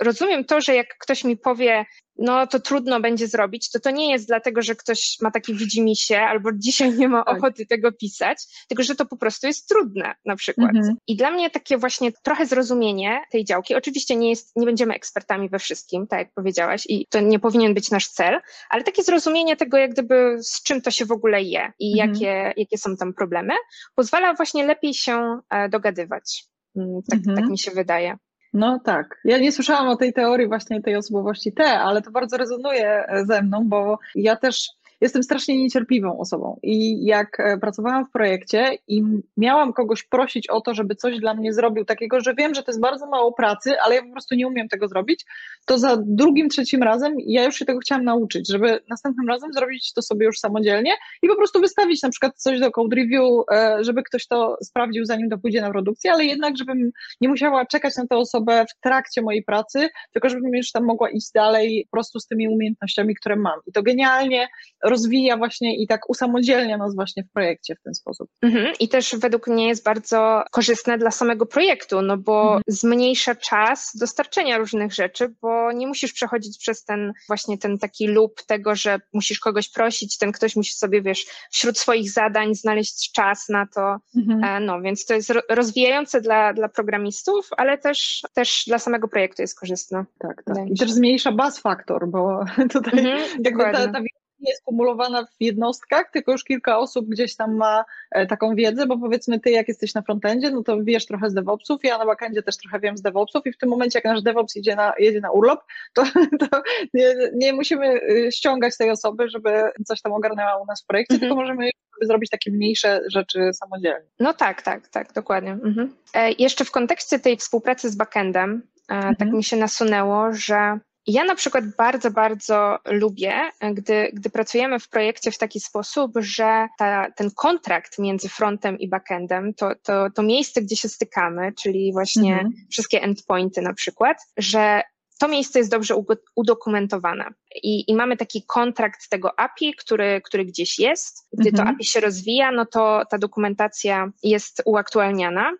Rozumiem 0.00 0.44
to, 0.44 0.60
że 0.60 0.74
jak 0.74 0.98
ktoś 0.98 1.24
mi 1.24 1.36
powie, 1.36 1.84
no 2.18 2.46
to 2.46 2.60
trudno 2.60 3.00
będzie 3.00 3.28
zrobić, 3.28 3.70
to 3.70 3.80
to 3.80 3.90
nie 3.90 4.12
jest 4.12 4.26
dlatego, 4.26 4.62
że 4.62 4.74
ktoś 4.74 5.16
ma 5.20 5.30
takie 5.30 5.54
widzimisię 5.54 6.20
albo 6.20 6.52
dzisiaj 6.66 6.92
nie 6.92 7.08
ma 7.08 7.24
tak. 7.24 7.36
ochoty 7.36 7.66
tego 7.66 7.92
pisać, 7.92 8.38
tylko 8.68 8.82
że 8.82 8.94
to 8.94 9.06
po 9.06 9.16
prostu 9.16 9.46
jest 9.46 9.68
trudne 9.68 10.14
na 10.24 10.36
przykład. 10.36 10.70
Mhm. 10.76 10.96
I 11.06 11.16
dla 11.16 11.30
mnie 11.30 11.50
takie 11.50 11.78
właśnie 11.78 12.12
trochę 12.12 12.46
zrozumienie 12.46 13.20
tej 13.30 13.44
działki, 13.44 13.74
oczywiście 13.74 14.16
nie 14.16 14.30
jest, 14.30 14.56
nie 14.56 14.66
będziemy 14.66 14.94
ekspertami 14.94 15.48
we 15.48 15.58
wszystkim, 15.58 16.06
tak 16.06 16.18
jak 16.18 16.32
powiedziałaś 16.34 16.84
i 16.88 17.06
to 17.10 17.20
nie 17.20 17.38
powinien 17.38 17.74
być 17.74 17.90
nasz 17.90 18.08
cel, 18.08 18.40
ale 18.70 18.84
takie 18.84 19.02
zrozumienie 19.02 19.56
tego 19.56 19.76
jak 19.76 19.92
gdyby 19.92 20.36
z 20.40 20.62
czym 20.62 20.82
to 20.82 20.90
się 20.90 21.04
w 21.04 21.12
ogóle 21.12 21.42
je 21.42 21.72
i 21.78 22.00
mhm. 22.00 22.10
jakie, 22.10 22.52
jakie 22.56 22.78
są 22.78 22.96
tam 22.96 23.14
problemy, 23.14 23.54
pozwala 23.94 24.34
właśnie 24.34 24.66
lepiej 24.66 24.94
się 24.94 25.40
e, 25.50 25.68
dogadywać. 25.68 26.48
Mm, 26.78 27.02
tak, 27.10 27.18
tak 27.20 27.28
mhm. 27.28 27.50
mi 27.50 27.58
się 27.58 27.70
wydaje. 27.70 28.16
No 28.52 28.80
tak. 28.84 29.20
Ja 29.24 29.38
nie 29.38 29.52
słyszałam 29.52 29.88
o 29.88 29.96
tej 29.96 30.12
teorii 30.12 30.48
właśnie 30.48 30.82
tej 30.82 30.96
osobowości 30.96 31.52
T, 31.52 31.64
ale 31.64 32.02
to 32.02 32.10
bardzo 32.10 32.36
rezonuje 32.36 33.04
ze 33.26 33.42
mną, 33.42 33.68
bo 33.68 33.98
ja 34.14 34.36
też 34.36 34.68
jestem 35.00 35.22
strasznie 35.22 35.62
niecierpliwą 35.62 36.18
osobą 36.18 36.58
i 36.62 37.04
jak 37.04 37.40
e, 37.40 37.58
pracowałam 37.58 38.06
w 38.06 38.10
projekcie 38.10 38.78
i 38.88 39.02
miałam 39.36 39.72
kogoś 39.72 40.02
prosić 40.02 40.48
o 40.48 40.60
to, 40.60 40.74
żeby 40.74 40.94
coś 40.94 41.18
dla 41.18 41.34
mnie 41.34 41.52
zrobił 41.52 41.84
takiego, 41.84 42.20
że 42.20 42.34
wiem, 42.34 42.54
że 42.54 42.62
to 42.62 42.70
jest 42.70 42.80
bardzo 42.80 43.06
mało 43.06 43.32
pracy, 43.32 43.80
ale 43.80 43.94
ja 43.94 44.02
po 44.02 44.12
prostu 44.12 44.34
nie 44.34 44.46
umiem 44.46 44.68
tego 44.68 44.88
zrobić, 44.88 45.24
to 45.66 45.78
za 45.78 45.96
drugim, 46.06 46.48
trzecim 46.48 46.82
razem 46.82 47.14
ja 47.18 47.44
już 47.44 47.56
się 47.56 47.64
tego 47.64 47.78
chciałam 47.78 48.04
nauczyć, 48.04 48.48
żeby 48.48 48.80
następnym 48.90 49.28
razem 49.28 49.52
zrobić 49.52 49.92
to 49.92 50.02
sobie 50.02 50.26
już 50.26 50.38
samodzielnie 50.38 50.92
i 51.22 51.28
po 51.28 51.36
prostu 51.36 51.60
wystawić 51.60 52.02
na 52.02 52.10
przykład 52.10 52.36
coś 52.36 52.60
do 52.60 52.70
code 52.70 52.96
review, 52.96 53.44
e, 53.52 53.84
żeby 53.84 54.02
ktoś 54.02 54.26
to 54.26 54.56
sprawdził, 54.62 55.04
zanim 55.04 55.30
to 55.30 55.38
pójdzie 55.38 55.60
na 55.60 55.70
produkcję, 55.70 56.12
ale 56.12 56.24
jednak, 56.24 56.56
żebym 56.56 56.90
nie 57.20 57.28
musiała 57.28 57.66
czekać 57.66 57.96
na 57.96 58.06
tę 58.06 58.16
osobę 58.16 58.64
w 58.70 58.80
trakcie 58.80 59.22
mojej 59.22 59.44
pracy, 59.44 59.88
tylko 60.12 60.28
żebym 60.28 60.54
już 60.54 60.72
tam 60.72 60.84
mogła 60.84 61.10
iść 61.10 61.30
dalej 61.34 61.86
po 61.90 61.96
prostu 61.96 62.20
z 62.20 62.26
tymi 62.26 62.48
umiejętnościami, 62.48 63.14
które 63.14 63.36
mam. 63.36 63.60
I 63.66 63.72
to 63.72 63.82
genialnie 63.82 64.48
rozwija 64.88 65.36
właśnie 65.36 65.76
i 65.76 65.86
tak 65.86 66.10
usamodzielnia 66.10 66.76
nas 66.76 66.94
właśnie 66.94 67.24
w 67.24 67.32
projekcie 67.32 67.74
w 67.74 67.82
ten 67.82 67.94
sposób. 67.94 68.28
Mhm. 68.42 68.74
I 68.80 68.88
też 68.88 69.16
według 69.16 69.46
mnie 69.46 69.68
jest 69.68 69.84
bardzo 69.84 70.42
korzystne 70.50 70.98
dla 70.98 71.10
samego 71.10 71.46
projektu, 71.46 72.02
no 72.02 72.16
bo 72.16 72.42
mhm. 72.42 72.62
zmniejsza 72.66 73.34
czas 73.34 73.92
dostarczenia 74.00 74.58
różnych 74.58 74.94
rzeczy, 74.94 75.34
bo 75.42 75.72
nie 75.72 75.86
musisz 75.86 76.12
przechodzić 76.12 76.58
przez 76.58 76.84
ten 76.84 77.12
właśnie 77.28 77.58
ten 77.58 77.78
taki 77.78 78.06
lub 78.06 78.42
tego, 78.46 78.74
że 78.74 79.00
musisz 79.12 79.40
kogoś 79.40 79.70
prosić, 79.70 80.18
ten 80.18 80.32
ktoś 80.32 80.56
musi 80.56 80.74
sobie, 80.74 81.02
wiesz, 81.02 81.26
wśród 81.50 81.78
swoich 81.78 82.10
zadań 82.10 82.54
znaleźć 82.54 83.12
czas 83.12 83.48
na 83.48 83.66
to. 83.74 83.96
Mhm. 84.16 84.44
E, 84.44 84.60
no, 84.60 84.80
więc 84.80 85.06
to 85.06 85.14
jest 85.14 85.32
rozwijające 85.48 86.20
dla, 86.20 86.52
dla 86.52 86.68
programistów, 86.68 87.48
ale 87.56 87.78
też, 87.78 88.22
też 88.34 88.64
dla 88.66 88.78
samego 88.78 89.08
projektu 89.08 89.42
jest 89.42 89.60
korzystne. 89.60 90.04
Tak, 90.18 90.42
tak. 90.44 90.56
I 90.70 90.78
też 90.78 90.90
zmniejsza 90.90 91.32
buzz 91.32 91.60
faktor, 91.60 92.08
bo 92.08 92.44
tutaj 92.72 92.98
mhm, 92.98 93.42
jakby 93.44 93.62
ta, 93.62 93.88
ta 93.88 94.00
nie 94.40 94.50
jest 94.50 94.64
kumulowana 94.64 95.24
w 95.24 95.36
jednostkach, 95.40 96.10
tylko 96.12 96.32
już 96.32 96.44
kilka 96.44 96.78
osób 96.78 97.06
gdzieś 97.06 97.36
tam 97.36 97.56
ma 97.56 97.84
e, 98.10 98.26
taką 98.26 98.54
wiedzę, 98.54 98.86
bo 98.86 98.98
powiedzmy 98.98 99.40
ty 99.40 99.50
jak 99.50 99.68
jesteś 99.68 99.94
na 99.94 100.02
frontendzie, 100.02 100.50
no 100.50 100.62
to 100.62 100.78
wiesz 100.82 101.06
trochę 101.06 101.30
z 101.30 101.34
DevOpsów, 101.34 101.84
ja 101.84 101.98
na 101.98 102.06
backendzie 102.06 102.42
też 102.42 102.56
trochę 102.56 102.80
wiem 102.80 102.96
z 102.96 103.02
DevOpsów 103.02 103.46
i 103.46 103.52
w 103.52 103.58
tym 103.58 103.68
momencie 103.68 103.98
jak 103.98 104.04
nasz 104.04 104.22
DevOps 104.22 104.56
idzie 104.56 104.76
na, 104.76 104.92
jedzie 104.98 105.20
na 105.20 105.30
urlop, 105.30 105.60
to, 105.94 106.04
to 106.50 106.62
nie, 106.94 107.14
nie, 107.34 107.52
musimy 107.52 108.00
y, 108.02 108.28
ściągać 108.32 108.76
tej 108.76 108.90
osoby, 108.90 109.28
żeby 109.28 109.62
coś 109.86 110.02
tam 110.02 110.12
ogarnęła 110.12 110.56
u 110.62 110.66
nas 110.66 110.82
w 110.82 110.86
projekcie, 110.86 111.14
mhm. 111.14 111.30
tylko 111.30 111.42
możemy 111.42 111.70
zrobić 112.02 112.30
takie 112.30 112.50
mniejsze 112.50 113.00
rzeczy 113.06 113.50
samodzielnie. 113.52 114.08
No 114.20 114.34
tak, 114.34 114.62
tak, 114.62 114.88
tak, 114.88 115.12
dokładnie. 115.12 115.52
Mhm. 115.52 115.94
E, 116.14 116.32
jeszcze 116.32 116.64
w 116.64 116.70
kontekście 116.70 117.18
tej 117.18 117.36
współpracy 117.36 117.90
z 117.90 117.96
backendem, 117.96 118.62
e, 118.82 118.86
tak 118.88 118.96
mhm. 118.96 119.16
tak 119.16 119.28
mi 119.32 119.44
się 119.44 119.56
nasunęło, 119.56 120.32
że 120.32 120.78
ja 121.08 121.24
na 121.24 121.34
przykład 121.34 121.64
bardzo, 121.76 122.10
bardzo 122.10 122.78
lubię, 122.84 123.50
gdy, 123.74 124.10
gdy 124.12 124.30
pracujemy 124.30 124.78
w 124.78 124.88
projekcie 124.88 125.30
w 125.30 125.38
taki 125.38 125.60
sposób, 125.60 126.12
że 126.16 126.68
ta, 126.78 127.10
ten 127.16 127.30
kontrakt 127.30 127.98
między 127.98 128.28
frontem 128.28 128.78
i 128.78 128.88
backendem, 128.88 129.54
to, 129.54 129.74
to, 129.82 130.10
to 130.14 130.22
miejsce, 130.22 130.62
gdzie 130.62 130.76
się 130.76 130.88
stykamy, 130.88 131.52
czyli 131.52 131.92
właśnie 131.92 132.32
mhm. 132.32 132.52
wszystkie 132.70 133.02
endpointy 133.02 133.62
na 133.62 133.74
przykład, 133.74 134.16
że 134.36 134.82
to 135.18 135.28
miejsce 135.28 135.58
jest 135.58 135.70
dobrze 135.70 135.94
udokumentowane. 136.36 137.24
I, 137.62 137.90
I, 137.90 137.94
mamy 137.94 138.16
taki 138.16 138.42
kontrakt 138.46 139.08
tego 139.08 139.40
API, 139.40 139.74
który, 139.74 140.20
który 140.24 140.44
gdzieś 140.44 140.78
jest. 140.78 141.28
Gdy 141.32 141.48
mhm. 141.50 141.68
to 141.68 141.74
API 141.74 141.84
się 141.84 142.00
rozwija, 142.00 142.52
no 142.52 142.66
to 142.66 143.02
ta 143.10 143.18
dokumentacja 143.18 144.10
jest 144.22 144.62
uaktualniana. 144.64 145.52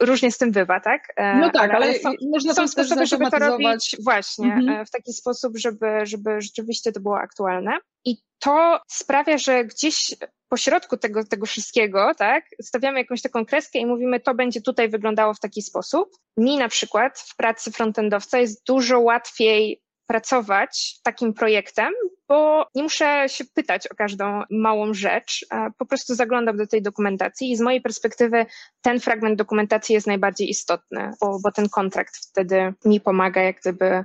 Różnie 0.00 0.32
z 0.32 0.38
tym 0.38 0.52
bywa, 0.52 0.80
tak? 0.80 1.12
E, 1.16 1.38
no 1.38 1.50
tak, 1.50 1.70
ale, 1.70 1.86
ale 1.86 1.98
są, 1.98 2.12
można 2.32 2.54
są 2.54 2.68
sposoby, 2.68 3.06
żeby 3.06 3.30
to 3.30 3.38
robić 3.38 3.96
właśnie 4.04 4.54
mhm. 4.54 4.68
E, 4.68 4.84
w 4.84 4.90
taki 4.90 5.12
sposób, 5.12 5.58
żeby, 5.58 5.86
żeby 6.02 6.40
rzeczywiście 6.40 6.92
to 6.92 7.00
było 7.00 7.18
aktualne. 7.18 7.78
I 8.04 8.16
to 8.38 8.80
sprawia, 8.88 9.38
że 9.38 9.64
gdzieś 9.64 10.14
pośrodku 10.56 10.96
tego, 10.96 11.24
tego 11.24 11.46
wszystkiego, 11.46 12.12
tak, 12.14 12.44
stawiamy 12.62 12.98
jakąś 12.98 13.22
taką 13.22 13.46
kreskę 13.46 13.78
i 13.78 13.86
mówimy, 13.86 14.20
to 14.20 14.34
będzie 14.34 14.60
tutaj 14.60 14.88
wyglądało 14.88 15.34
w 15.34 15.40
taki 15.40 15.62
sposób. 15.62 16.08
Mi 16.36 16.56
na 16.56 16.68
przykład 16.68 17.20
w 17.20 17.36
pracy 17.36 17.72
frontendowca 17.72 18.38
jest 18.38 18.66
dużo 18.66 19.00
łatwiej 19.00 19.82
pracować 20.06 21.00
takim 21.02 21.34
projektem, 21.34 21.92
bo 22.28 22.66
nie 22.74 22.82
muszę 22.82 23.24
się 23.28 23.44
pytać 23.54 23.86
o 23.86 23.94
każdą 23.94 24.42
małą 24.50 24.94
rzecz, 24.94 25.46
po 25.78 25.86
prostu 25.86 26.14
zaglądam 26.14 26.56
do 26.56 26.66
tej 26.66 26.82
dokumentacji 26.82 27.52
i 27.52 27.56
z 27.56 27.60
mojej 27.60 27.80
perspektywy 27.80 28.46
ten 28.82 29.00
fragment 29.00 29.38
dokumentacji 29.38 29.94
jest 29.94 30.06
najbardziej 30.06 30.50
istotny, 30.50 31.10
bo, 31.20 31.38
bo 31.42 31.52
ten 31.52 31.68
kontrakt 31.68 32.16
wtedy 32.16 32.74
mi 32.84 33.00
pomaga 33.00 33.42
jak 33.42 33.60
gdyby 33.60 34.04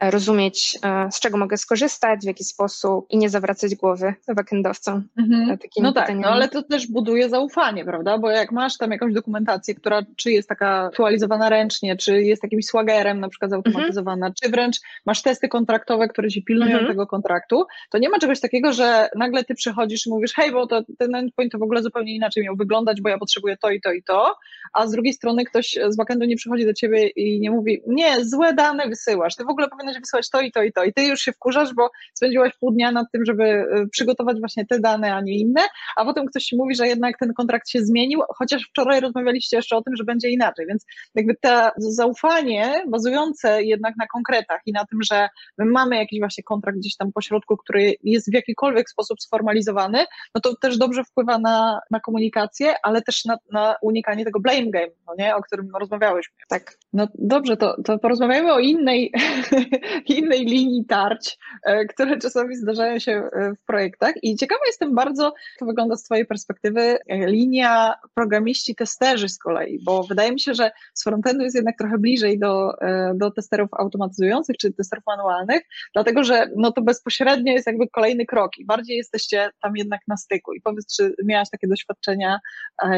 rozumieć, 0.00 0.78
e, 0.84 1.08
z 1.12 1.20
czego 1.20 1.38
mogę 1.38 1.56
skorzystać, 1.56 2.20
w 2.20 2.26
jaki 2.26 2.44
sposób 2.44 3.06
i 3.10 3.18
nie 3.18 3.30
zawracać 3.30 3.74
głowy 3.74 4.14
backendowcom. 4.34 5.08
Mhm. 5.18 5.58
No 5.80 5.92
tak, 5.92 6.14
no 6.14 6.28
ale 6.28 6.48
to 6.48 6.62
też 6.62 6.86
buduje 6.86 7.28
zaufanie, 7.28 7.84
prawda? 7.84 8.18
Bo 8.18 8.30
jak 8.30 8.52
masz 8.52 8.76
tam 8.76 8.90
jakąś 8.90 9.14
dokumentację, 9.14 9.74
która 9.74 10.02
czy 10.16 10.30
jest 10.30 10.48
taka 10.48 10.84
aktualizowana 10.84 11.48
ręcznie, 11.48 11.96
czy 11.96 12.22
jest 12.22 12.42
jakimś 12.42 12.66
swagerem 12.66 13.20
na 13.20 13.28
przykład 13.28 13.50
zautomatyzowana, 13.50 14.26
mhm. 14.26 14.34
czy 14.42 14.50
wręcz 14.50 14.76
masz 15.06 15.22
testy 15.22 15.48
kontraktowe, 15.48 16.08
które 16.08 16.28
ci 16.28 16.44
pilnują 16.44 16.70
mhm. 16.70 16.86
tego 16.88 17.06
kontraktu, 17.06 17.64
to 17.90 17.98
nie 17.98 18.08
ma 18.08 18.18
czegoś 18.18 18.40
takiego, 18.40 18.72
że 18.72 19.08
nagle 19.16 19.44
ty 19.44 19.54
przychodzisz 19.54 20.06
i 20.06 20.10
mówisz, 20.10 20.32
hej, 20.34 20.52
bo 20.52 20.66
to, 20.66 20.82
ten 20.98 21.14
endpoint 21.14 21.52
to 21.52 21.58
w 21.58 21.62
ogóle 21.62 21.82
zupełnie 21.82 22.14
inaczej 22.14 22.44
miał 22.44 22.56
wyglądać, 22.56 23.00
bo 23.00 23.08
ja 23.08 23.18
potrzebuję 23.18 23.56
to 23.56 23.70
i 23.70 23.80
to 23.80 23.92
i 23.92 24.02
to, 24.02 24.34
a 24.72 24.86
z 24.86 24.90
drugiej 24.90 25.12
strony 25.12 25.44
ktoś 25.44 25.78
z 25.88 25.96
backendu 25.96 26.24
nie 26.24 26.36
przychodzi 26.36 26.66
do 26.66 26.74
ciebie 26.74 27.08
i 27.08 27.40
nie 27.40 27.50
mówi, 27.50 27.82
nie, 27.86 28.24
złe 28.24 28.54
dane 28.54 28.88
wysyłasz, 28.88 29.36
ty 29.36 29.44
w 29.44 29.48
ogóle 29.48 29.68
powinieneś 29.86 30.00
wysłać 30.00 30.30
to 30.30 30.40
i 30.40 30.52
to 30.52 30.62
i 30.62 30.72
to. 30.72 30.84
I 30.84 30.92
ty 30.92 31.02
już 31.04 31.20
się 31.20 31.32
wkurzasz, 31.32 31.74
bo 31.74 31.90
spędziłaś 32.14 32.52
pół 32.60 32.72
dnia 32.72 32.92
nad 32.92 33.06
tym, 33.12 33.24
żeby 33.24 33.44
y, 33.44 33.88
przygotować 33.92 34.38
właśnie 34.38 34.66
te 34.66 34.80
dane, 34.80 35.14
a 35.14 35.20
nie 35.20 35.38
inne, 35.38 35.60
a 35.96 36.04
potem 36.04 36.26
ktoś 36.26 36.44
ci 36.44 36.56
mówi, 36.56 36.74
że 36.74 36.88
jednak 36.88 37.18
ten 37.18 37.34
kontrakt 37.34 37.68
się 37.68 37.80
zmienił, 37.84 38.20
chociaż 38.38 38.62
wczoraj 38.70 39.00
rozmawialiście 39.00 39.56
jeszcze 39.56 39.76
o 39.76 39.82
tym, 39.82 39.96
że 39.96 40.04
będzie 40.04 40.30
inaczej. 40.30 40.66
Więc 40.68 40.86
jakby 41.14 41.34
to 41.42 41.70
zaufanie 41.78 42.84
bazujące 42.88 43.62
jednak 43.62 43.94
na 43.96 44.06
konkretach 44.06 44.60
i 44.66 44.72
na 44.72 44.84
tym, 44.84 44.98
że 45.02 45.28
my 45.58 45.64
mamy 45.64 45.96
jakiś 45.96 46.20
właśnie 46.20 46.44
kontrakt 46.44 46.78
gdzieś 46.78 46.96
tam 46.96 47.12
pośrodku, 47.12 47.56
który 47.56 47.94
jest 48.02 48.30
w 48.30 48.34
jakikolwiek 48.34 48.90
sposób 48.90 49.22
sformalizowany, 49.22 50.04
no 50.34 50.40
to 50.40 50.56
też 50.56 50.78
dobrze 50.78 51.04
wpływa 51.04 51.38
na, 51.38 51.80
na 51.90 52.00
komunikację, 52.00 52.74
ale 52.82 53.02
też 53.02 53.24
na, 53.24 53.38
na 53.52 53.74
unikanie 53.82 54.24
tego 54.24 54.40
blame 54.40 54.70
game, 54.70 54.92
no 55.06 55.14
nie, 55.18 55.36
o 55.36 55.42
którym 55.42 55.68
rozmawiałyśmy. 55.80 56.34
Tak. 56.48 56.78
No 56.92 57.08
dobrze, 57.14 57.56
to, 57.56 57.76
to 57.84 57.98
porozmawiamy 57.98 58.52
o 58.52 58.58
innej, 58.58 59.12
innej 60.16 60.44
linii 60.44 60.84
tarć, 60.84 61.38
e, 61.62 61.84
które 61.84 62.18
czasami 62.18 62.56
zdarzają 62.56 62.98
się 62.98 63.12
e, 63.12 63.52
w 63.54 63.64
projektach. 63.66 64.14
I 64.22 64.36
ciekawa 64.36 64.60
jestem 64.66 64.94
bardzo, 64.94 65.34
jak 65.60 65.68
wygląda 65.68 65.96
z 65.96 66.02
Twojej 66.02 66.26
perspektywy, 66.26 66.80
e, 66.80 67.26
linia 67.26 67.94
programiści-testerzy 68.14 69.28
z 69.28 69.38
kolei, 69.38 69.78
bo 69.84 70.02
wydaje 70.02 70.32
mi 70.32 70.40
się, 70.40 70.54
że 70.54 70.70
z 70.94 71.04
frontendu 71.04 71.44
jest 71.44 71.56
jednak 71.56 71.78
trochę 71.78 71.98
bliżej 71.98 72.38
do, 72.38 72.72
do 73.14 73.30
testerów 73.30 73.68
automatyzujących 73.72 74.56
czy 74.56 74.72
testerów 74.72 75.04
manualnych, 75.06 75.62
dlatego 75.94 76.24
że 76.24 76.50
no 76.56 76.72
to 76.72 76.82
bezpośrednio 76.82 77.52
jest 77.52 77.66
jakby 77.66 77.88
kolejny 77.88 78.26
krok 78.26 78.58
i 78.58 78.64
bardziej 78.64 78.96
jesteście 78.96 79.50
tam 79.62 79.76
jednak 79.76 80.00
na 80.08 80.16
styku. 80.16 80.52
I 80.52 80.60
powiedz, 80.60 80.96
czy 80.96 81.14
miałaś 81.24 81.50
takie 81.50 81.68
doświadczenia 81.68 82.38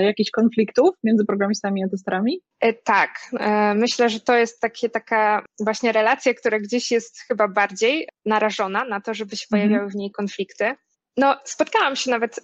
jakichś 0.01 0.31
konfliktów 0.31 0.91
między 1.05 1.25
programistami 1.25 1.85
a 1.85 1.89
testerami? 1.89 2.41
Tak. 2.85 3.11
Myślę, 3.75 4.09
że 4.09 4.21
to 4.21 4.37
jest 4.37 4.61
takie, 4.61 4.89
taka 4.91 5.45
właśnie 5.61 5.93
relacja, 5.93 6.35
która 6.35 6.59
gdzieś 6.69 6.91
jest 6.91 7.21
chyba 7.21 7.49
bardziej 7.49 8.09
narażona 8.27 8.85
na 8.85 9.01
to, 9.01 9.15
żeby 9.15 9.37
się 9.37 9.47
mhm. 9.53 9.69
pojawiały 9.69 9.91
w 9.91 9.95
niej 9.95 10.11
konflikty. 10.11 10.75
No, 11.17 11.37
spotkałam 11.45 11.97
się 11.97 12.11
nawet, 12.11 12.41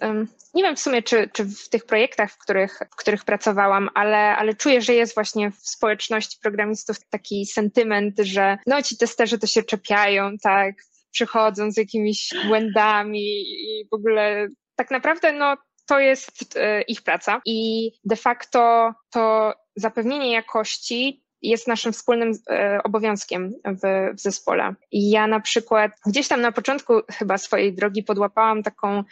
nie 0.53 0.63
wiem 0.63 0.75
w 0.75 0.79
sumie, 0.79 1.03
czy, 1.03 1.29
czy 1.33 1.45
w 1.45 1.69
tych 1.69 1.85
projektach, 1.85 2.31
w 2.31 2.37
których, 2.37 2.79
w 2.91 2.95
których 2.95 3.25
pracowałam, 3.25 3.89
ale, 3.93 4.17
ale 4.17 4.53
czuję, 4.53 4.81
że 4.81 4.93
jest 4.93 5.15
właśnie 5.15 5.51
w 5.51 5.69
społeczności 5.69 6.37
programistów 6.41 6.97
taki 7.09 7.45
sentyment, 7.45 8.19
że 8.19 8.57
no 8.67 8.81
ci 8.81 8.97
testerzy 8.97 9.39
to 9.39 9.47
się 9.47 9.63
czepiają, 9.63 10.37
tak, 10.43 10.75
przychodzą 11.11 11.71
z 11.71 11.77
jakimiś 11.77 12.29
błędami 12.47 13.41
i 13.41 13.87
w 13.91 13.93
ogóle 13.93 14.47
tak 14.75 14.91
naprawdę 14.91 15.31
no 15.31 15.57
to 15.87 15.99
jest 15.99 16.55
ich 16.87 17.01
praca 17.01 17.41
i 17.45 17.91
de 18.05 18.15
facto 18.15 18.91
to 19.11 19.53
zapewnienie 19.75 20.31
jakości 20.31 21.24
jest 21.41 21.67
naszym 21.67 21.93
wspólnym 21.93 22.31
e, 22.49 22.79
obowiązkiem 22.83 23.53
w, 23.65 24.13
w 24.17 24.19
zespole. 24.21 24.75
I 24.91 25.09
ja 25.09 25.27
na 25.27 25.39
przykład 25.39 25.91
gdzieś 26.05 26.27
tam 26.27 26.41
na 26.41 26.51
początku 26.51 26.93
chyba 27.11 27.37
swojej 27.37 27.73
drogi 27.73 28.03
podłapałam 28.03 28.63
taką, 28.63 29.03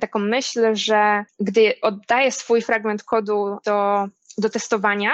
taką 0.00 0.18
myśl, 0.18 0.74
że 0.74 1.24
gdy 1.40 1.74
oddaję 1.82 2.32
swój 2.32 2.62
fragment 2.62 3.02
kodu 3.02 3.56
do, 3.66 4.08
do 4.38 4.50
testowania, 4.50 5.12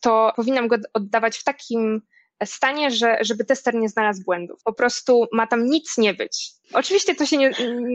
to 0.00 0.32
powinnam 0.36 0.68
go 0.68 0.76
oddawać 0.94 1.38
w 1.38 1.44
takim 1.44 2.02
stanie, 2.44 2.90
że, 2.90 3.18
żeby 3.20 3.44
tester 3.44 3.74
nie 3.74 3.88
znalazł 3.88 4.22
błędów. 4.24 4.62
Po 4.64 4.72
prostu 4.72 5.26
ma 5.32 5.46
tam 5.46 5.64
nic 5.64 5.98
nie 5.98 6.14
być. 6.14 6.50
Oczywiście 6.72 7.14
to 7.14 7.26
się 7.26 7.36
nie, 7.36 7.50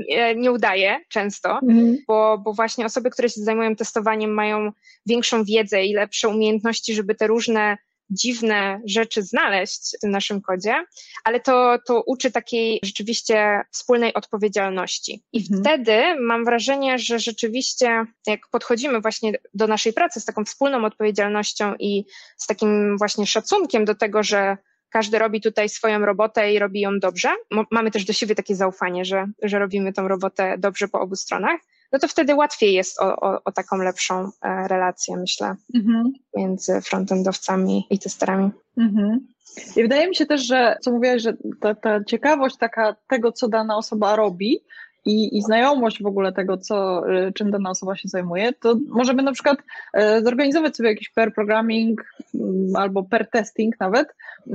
nie, 0.09 0.35
nie 0.35 0.51
udaje 0.51 0.99
często, 1.09 1.59
mhm. 1.63 1.97
bo, 2.07 2.37
bo 2.37 2.53
właśnie 2.53 2.85
osoby, 2.85 3.09
które 3.09 3.29
się 3.29 3.41
zajmują 3.41 3.75
testowaniem, 3.75 4.33
mają 4.33 4.71
większą 5.05 5.43
wiedzę 5.43 5.85
i 5.85 5.93
lepsze 5.93 6.29
umiejętności, 6.29 6.93
żeby 6.93 7.15
te 7.15 7.27
różne 7.27 7.77
dziwne 8.09 8.81
rzeczy 8.85 9.23
znaleźć 9.23 9.97
w 9.97 9.99
tym 9.99 10.11
naszym 10.11 10.41
kodzie, 10.41 10.85
ale 11.23 11.39
to, 11.39 11.77
to 11.87 12.03
uczy 12.05 12.31
takiej 12.31 12.79
rzeczywiście 12.83 13.61
wspólnej 13.71 14.13
odpowiedzialności. 14.13 15.23
I 15.33 15.39
mhm. 15.39 15.61
wtedy 15.61 16.21
mam 16.21 16.45
wrażenie, 16.45 16.99
że 16.99 17.19
rzeczywiście 17.19 18.05
jak 18.27 18.39
podchodzimy 18.51 19.01
właśnie 19.01 19.33
do 19.53 19.67
naszej 19.67 19.93
pracy 19.93 20.19
z 20.19 20.25
taką 20.25 20.45
wspólną 20.45 20.85
odpowiedzialnością 20.85 21.75
i 21.79 22.05
z 22.37 22.47
takim 22.47 22.97
właśnie 22.97 23.27
szacunkiem 23.27 23.85
do 23.85 23.95
tego, 23.95 24.23
że 24.23 24.57
każdy 24.89 25.19
robi 25.19 25.41
tutaj 25.41 25.69
swoją 25.69 25.99
robotę 25.99 26.53
i 26.53 26.59
robi 26.59 26.79
ją 26.79 26.99
dobrze. 26.99 27.29
Mamy 27.71 27.91
też 27.91 28.05
do 28.05 28.13
siebie 28.13 28.35
takie 28.35 28.55
zaufanie, 28.55 29.05
że, 29.05 29.25
że 29.43 29.59
robimy 29.59 29.93
tą 29.93 30.07
robotę 30.07 30.55
dobrze 30.57 30.87
po 30.87 30.99
obu 30.99 31.15
stronach 31.15 31.59
no 31.93 31.99
to 31.99 32.07
wtedy 32.07 32.35
łatwiej 32.35 32.73
jest 32.73 33.01
o, 33.01 33.15
o, 33.15 33.41
o 33.45 33.51
taką 33.51 33.77
lepszą 33.77 34.29
e, 34.41 34.67
relację, 34.67 35.17
myślę, 35.17 35.55
mhm. 35.75 36.13
między 36.35 36.81
frontendowcami 36.81 37.87
i 37.89 37.99
testerami. 37.99 38.51
Mhm. 38.77 39.27
I 39.75 39.81
wydaje 39.81 40.07
mi 40.07 40.15
się 40.15 40.25
też, 40.25 40.41
że 40.41 40.77
co 40.81 40.91
mówiłaś, 40.91 41.21
że 41.21 41.33
ta, 41.61 41.75
ta 41.75 42.03
ciekawość 42.03 42.57
taka 42.57 42.95
tego, 43.07 43.31
co 43.31 43.47
dana 43.47 43.77
osoba 43.77 44.15
robi, 44.15 44.59
i, 45.05 45.37
i 45.37 45.41
znajomość 45.41 46.03
w 46.03 46.05
ogóle 46.05 46.33
tego, 46.33 46.57
co, 46.57 47.03
y, 47.27 47.33
czym 47.33 47.51
dana 47.51 47.69
osoba 47.69 47.95
się 47.95 48.07
zajmuje, 48.07 48.53
to 48.53 48.75
możemy 48.87 49.23
na 49.23 49.31
przykład 49.31 49.57
e, 49.93 50.21
zorganizować 50.21 50.75
sobie 50.75 50.89
jakiś 50.89 51.09
pair 51.09 51.33
programming 51.33 52.05
mm, 52.35 52.75
albo 52.75 53.03
pair 53.03 53.29
testing 53.29 53.79
nawet, 53.79 54.07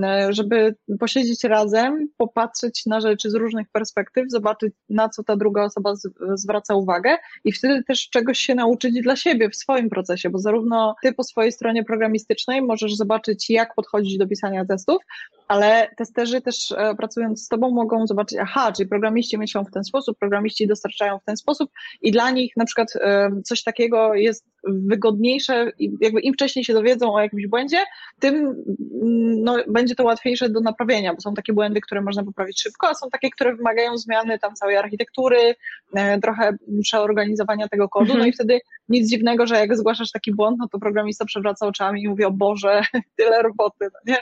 e, 0.03 0.33
żeby 0.33 0.75
posiedzieć 1.01 1.45
razem, 1.45 2.09
popatrzeć 2.17 2.87
na 2.87 3.01
rzeczy 3.01 3.31
z 3.31 3.35
różnych 3.35 3.69
perspektyw, 3.69 4.31
zobaczyć 4.31 4.75
na 4.89 5.09
co 5.09 5.25
ta 5.25 5.37
druga 5.37 5.65
osoba 5.65 5.95
zwraca 6.35 6.75
uwagę 6.75 7.17
i 7.45 7.53
wtedy 7.53 7.85
też 7.85 8.09
czegoś 8.11 8.39
się 8.39 8.55
nauczyć 8.55 9.03
dla 9.03 9.17
siebie 9.17 9.51
w 9.51 9.57
swoim 9.57 9.91
procesie, 9.91 10.31
bo 10.31 10.39
zarówno 10.39 10.95
ty 11.03 11.13
po 11.13 11.25
swojej 11.25 11.53
stronie 11.53 11.85
programistycznej 11.85 12.63
możesz 12.63 12.97
zobaczyć, 12.97 13.51
jak 13.51 13.75
podchodzić 13.75 14.19
do 14.19 14.29
pisania 14.29 14.65
testów, 14.65 15.03
ale 15.49 15.89
testerzy 15.97 16.41
też 16.41 16.73
e, 16.73 16.95
pracując 16.95 17.45
z 17.45 17.49
tobą 17.49 17.71
mogą 17.71 18.07
zobaczyć, 18.07 18.39
aha, 18.43 18.73
czyli 18.73 18.89
programiści 18.89 19.39
myślą 19.39 19.65
w 19.65 19.71
ten 19.71 19.85
sposób, 19.85 20.19
programiści 20.39 20.67
dostarczają 20.67 21.19
w 21.19 21.25
ten 21.25 21.37
sposób 21.37 21.71
i 22.03 22.13
dla 22.13 22.31
nich 22.31 22.57
na 22.57 22.65
przykład 22.65 22.89
e, 22.97 23.31
coś 23.45 23.63
takiego 23.63 24.15
jest 24.15 24.45
wygodniejsze, 24.65 25.73
jakby 26.01 26.21
im 26.21 26.35
wcześniej 26.35 26.65
się 26.65 26.73
dowiedzą 26.73 27.15
o 27.15 27.21
jakimś 27.21 27.47
błędzie, 27.47 27.79
tym 28.21 28.35
mm, 28.35 29.45
no, 29.45 29.57
będzie 29.69 29.95
to 29.95 30.05
łatwiejsze 30.05 30.49
do 30.49 30.61
naprawienia, 30.61 31.15
bo 31.15 31.21
są 31.21 31.35
takie 31.35 31.53
błędy, 31.53 31.81
które 31.81 32.01
można 32.01 32.25
poprawić 32.25 32.63
szybko, 32.63 32.89
a 32.89 32.95
są 32.95 33.11
takie, 33.11 33.31
które 33.31 33.57
wymagają 33.57 33.99
zmiany 33.99 34.39
tam 34.39 34.55
całej 34.55 34.77
architektury, 34.77 35.55
e, 35.95 36.21
trochę 36.21 36.57
przeorganizowania 36.83 37.69
tego 37.69 37.89
kodu, 37.89 38.05
mhm. 38.05 38.21
no 38.21 38.27
i 38.27 38.33
wtedy 38.33 38.61
nic 38.89 39.11
dziwnego, 39.11 39.47
że 39.47 39.55
jak 39.55 39.77
zgłaszasz 39.77 40.11
taki 40.11 40.35
błąd, 40.35 40.59
no 40.59 40.69
to 40.69 40.79
programista 40.79 41.25
przewraca 41.25 41.67
oczami 41.67 42.03
i 42.03 42.09
mówi, 42.09 42.25
o 42.25 42.31
Boże, 42.31 42.83
tyle 43.19 43.43
roboty, 43.43 43.89
no 43.95 44.01
nie? 44.07 44.19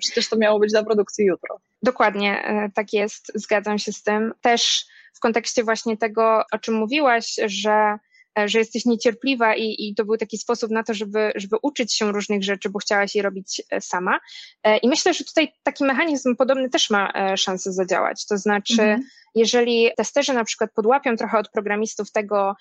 Przecież 0.00 0.28
to 0.28 0.36
miało 0.36 0.58
być 0.58 0.70
dla 0.70 0.84
produkcji 0.84 1.24
jutro. 1.24 1.60
Dokładnie, 1.82 2.44
e, 2.44 2.70
tak 2.74 2.92
jest, 2.92 3.32
zgadzam 3.34 3.78
się 3.78 3.92
z 3.92 4.02
tym. 4.02 4.32
Też 4.40 4.86
w 5.14 5.20
kontekście 5.20 5.64
właśnie 5.64 5.96
tego, 5.96 6.42
o 6.52 6.58
czym 6.58 6.74
mówiłaś, 6.74 7.34
że 7.46 7.98
E, 8.38 8.48
że 8.48 8.58
jesteś 8.58 8.84
niecierpliwa 8.84 9.54
i, 9.56 9.76
i 9.78 9.94
to 9.94 10.04
był 10.04 10.16
taki 10.16 10.38
sposób 10.38 10.70
na 10.70 10.82
to, 10.82 10.94
żeby, 10.94 11.32
żeby 11.34 11.56
uczyć 11.62 11.94
się 11.94 12.12
różnych 12.12 12.44
rzeczy, 12.44 12.70
bo 12.70 12.78
chciałaś 12.78 13.14
je 13.14 13.22
robić 13.22 13.62
e, 13.70 13.80
sama. 13.80 14.20
E, 14.62 14.76
I 14.78 14.88
myślę, 14.88 15.14
że 15.14 15.24
tutaj 15.24 15.52
taki 15.62 15.84
mechanizm 15.84 16.36
podobny 16.36 16.70
też 16.70 16.90
ma 16.90 17.12
szansę 17.36 17.72
zadziałać. 17.72 18.26
To 18.26 18.38
znaczy, 18.38 18.82
mhm. 18.82 19.02
jeżeli 19.34 19.90
testerzy 19.96 20.32
na 20.32 20.44
przykład 20.44 20.70
podłapią 20.74 21.16
trochę 21.16 21.38
od 21.38 21.50
programistów 21.50 22.12
tego, 22.12 22.54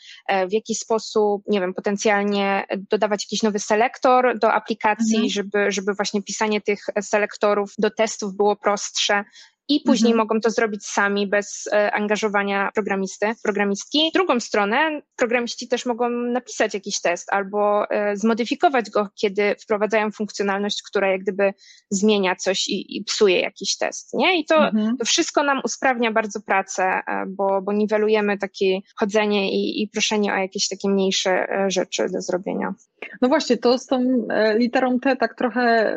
w 0.49 0.53
jaki 0.53 0.75
sposób, 0.75 1.43
nie 1.47 1.59
wiem, 1.59 1.73
potencjalnie 1.73 2.65
dodawać 2.89 3.25
jakiś 3.25 3.43
nowy 3.43 3.59
selektor 3.59 4.39
do 4.39 4.53
aplikacji, 4.53 5.15
mhm. 5.15 5.29
żeby, 5.29 5.71
żeby 5.71 5.93
właśnie 5.93 6.23
pisanie 6.23 6.61
tych 6.61 6.85
selektorów 7.01 7.73
do 7.77 7.89
testów 7.89 8.35
było 8.35 8.55
prostsze, 8.55 9.23
i 9.69 9.81
później 9.85 10.11
mhm. 10.11 10.17
mogą 10.17 10.41
to 10.41 10.49
zrobić 10.49 10.85
sami 10.85 11.27
bez 11.27 11.67
e, 11.71 11.91
angażowania 11.91 12.69
programisty, 12.73 13.31
programistki. 13.43 14.11
Drugą 14.13 14.39
stronę 14.39 15.01
programiści 15.15 15.67
też 15.67 15.85
mogą 15.85 16.09
napisać 16.09 16.73
jakiś 16.73 17.01
test 17.01 17.33
albo 17.33 17.89
e, 17.89 18.17
zmodyfikować 18.17 18.89
go, 18.89 19.09
kiedy 19.15 19.55
wprowadzają 19.63 20.11
funkcjonalność, 20.11 20.83
która 20.83 21.11
jak 21.11 21.21
gdyby 21.21 21.53
zmienia 21.89 22.35
coś 22.35 22.67
i, 22.67 22.97
i 22.97 23.03
psuje 23.03 23.39
jakiś 23.39 23.77
test, 23.77 24.13
nie? 24.13 24.39
I 24.39 24.45
to, 24.45 24.67
mhm. 24.67 24.97
to 24.97 25.05
wszystko 25.05 25.43
nam 25.43 25.61
usprawnia 25.63 26.11
bardzo 26.11 26.41
pracę, 26.41 26.83
e, 26.83 27.25
bo, 27.27 27.61
bo 27.61 27.73
niwelujemy 27.73 28.37
takie 28.37 28.79
chodzenie 28.95 29.51
i, 29.51 29.83
i 29.83 29.87
proszenie 29.87 30.33
o 30.33 30.37
jakieś 30.37 30.67
takie 30.67 30.89
mniejsze 30.89 31.47
rzeczy 31.67 32.09
do 32.09 32.21
zrobienia. 32.21 32.73
No 33.21 33.27
właśnie, 33.27 33.57
to 33.57 33.77
z 33.77 33.85
tą 33.85 34.27
literą 34.55 34.99
T 34.99 35.15
tak 35.15 35.35
trochę 35.35 35.95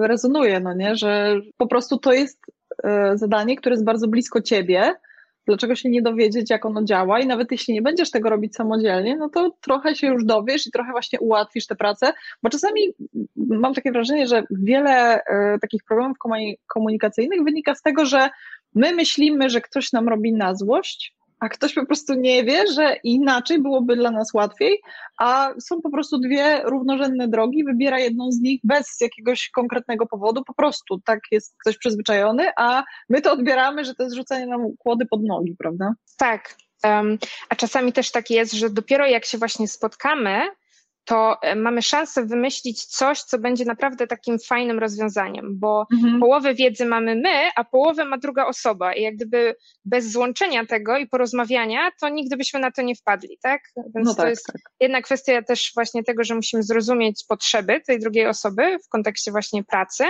rezonuje, 0.00 0.60
no 0.60 0.74
nie, 0.74 0.96
że 0.96 1.40
po 1.56 1.66
prostu 1.66 1.98
to 1.98 2.12
jest 2.12 2.38
zadanie, 3.14 3.56
które 3.56 3.72
jest 3.72 3.84
bardzo 3.84 4.08
blisko 4.08 4.42
ciebie, 4.42 4.94
dlaczego 5.46 5.74
się 5.74 5.90
nie 5.90 6.02
dowiedzieć, 6.02 6.50
jak 6.50 6.66
ono 6.66 6.84
działa? 6.84 7.20
I 7.20 7.26
nawet 7.26 7.52
jeśli 7.52 7.74
nie 7.74 7.82
będziesz 7.82 8.10
tego 8.10 8.30
robić 8.30 8.54
samodzielnie, 8.54 9.16
no 9.16 9.28
to 9.28 9.50
trochę 9.60 9.94
się 9.94 10.06
już 10.06 10.24
dowiesz 10.24 10.66
i 10.66 10.70
trochę 10.70 10.90
właśnie 10.90 11.20
ułatwisz 11.20 11.66
tę 11.66 11.76
pracę, 11.76 12.12
bo 12.42 12.50
czasami 12.50 12.94
mam 13.36 13.74
takie 13.74 13.92
wrażenie, 13.92 14.26
że 14.26 14.44
wiele 14.50 15.22
e, 15.24 15.58
takich 15.60 15.84
problemów 15.84 16.16
komunikacyjnych 16.66 17.44
wynika 17.44 17.74
z 17.74 17.82
tego, 17.82 18.04
że 18.06 18.28
my 18.74 18.94
myślimy, 18.94 19.50
że 19.50 19.60
ktoś 19.60 19.92
nam 19.92 20.08
robi 20.08 20.32
na 20.32 20.54
złość, 20.54 21.14
a 21.40 21.48
ktoś 21.48 21.74
po 21.74 21.86
prostu 21.86 22.14
nie 22.14 22.44
wie, 22.44 22.66
że 22.66 22.96
inaczej 23.04 23.62
byłoby 23.62 23.96
dla 23.96 24.10
nas 24.10 24.34
łatwiej, 24.34 24.80
a 25.18 25.50
są 25.60 25.82
po 25.82 25.90
prostu 25.90 26.18
dwie 26.18 26.60
równorzędne 26.64 27.28
drogi, 27.28 27.64
wybiera 27.64 27.98
jedną 27.98 28.32
z 28.32 28.40
nich 28.40 28.60
bez 28.64 29.00
jakiegoś 29.00 29.50
konkretnego 29.50 30.06
powodu, 30.06 30.44
po 30.44 30.54
prostu 30.54 31.00
tak 31.04 31.20
jest 31.30 31.56
ktoś 31.60 31.78
przyzwyczajony, 31.78 32.50
a 32.56 32.84
my 33.08 33.20
to 33.20 33.32
odbieramy, 33.32 33.84
że 33.84 33.94
to 33.94 34.02
jest 34.02 34.16
rzucanie 34.16 34.46
nam 34.46 34.60
kłody 34.78 35.06
pod 35.06 35.22
nogi, 35.22 35.56
prawda? 35.58 35.92
Tak. 36.16 36.54
Um, 36.84 37.18
a 37.48 37.56
czasami 37.56 37.92
też 37.92 38.10
tak 38.10 38.30
jest, 38.30 38.52
że 38.52 38.70
dopiero 38.70 39.06
jak 39.06 39.24
się 39.24 39.38
właśnie 39.38 39.68
spotkamy, 39.68 40.40
to 41.10 41.42
e, 41.42 41.56
mamy 41.56 41.82
szansę 41.82 42.26
wymyślić 42.26 42.84
coś, 42.84 43.22
co 43.22 43.38
będzie 43.38 43.64
naprawdę 43.64 44.06
takim 44.06 44.38
fajnym 44.38 44.78
rozwiązaniem, 44.78 45.58
bo 45.58 45.86
mhm. 45.92 46.20
połowę 46.20 46.54
wiedzy 46.54 46.84
mamy 46.84 47.16
my, 47.16 47.50
a 47.56 47.64
połowę 47.64 48.04
ma 48.04 48.18
druga 48.18 48.46
osoba 48.46 48.94
i 48.94 49.02
jak 49.02 49.14
gdyby 49.16 49.54
bez 49.84 50.12
złączenia 50.12 50.66
tego 50.66 50.98
i 50.98 51.06
porozmawiania, 51.06 51.90
to 52.00 52.08
nigdy 52.08 52.36
byśmy 52.36 52.60
na 52.60 52.70
to 52.70 52.82
nie 52.82 52.94
wpadli, 52.94 53.38
tak? 53.42 53.60
Więc 53.94 54.08
no 54.08 54.14
tak, 54.14 54.24
to 54.24 54.28
jest 54.28 54.46
tak. 54.46 54.56
jedna 54.80 55.02
kwestia 55.02 55.42
też 55.42 55.72
właśnie 55.74 56.04
tego, 56.04 56.24
że 56.24 56.34
musimy 56.34 56.62
zrozumieć 56.62 57.24
potrzeby 57.28 57.80
tej 57.86 57.98
drugiej 57.98 58.26
osoby 58.26 58.78
w 58.86 58.88
kontekście 58.88 59.30
właśnie 59.30 59.64
pracy, 59.64 60.04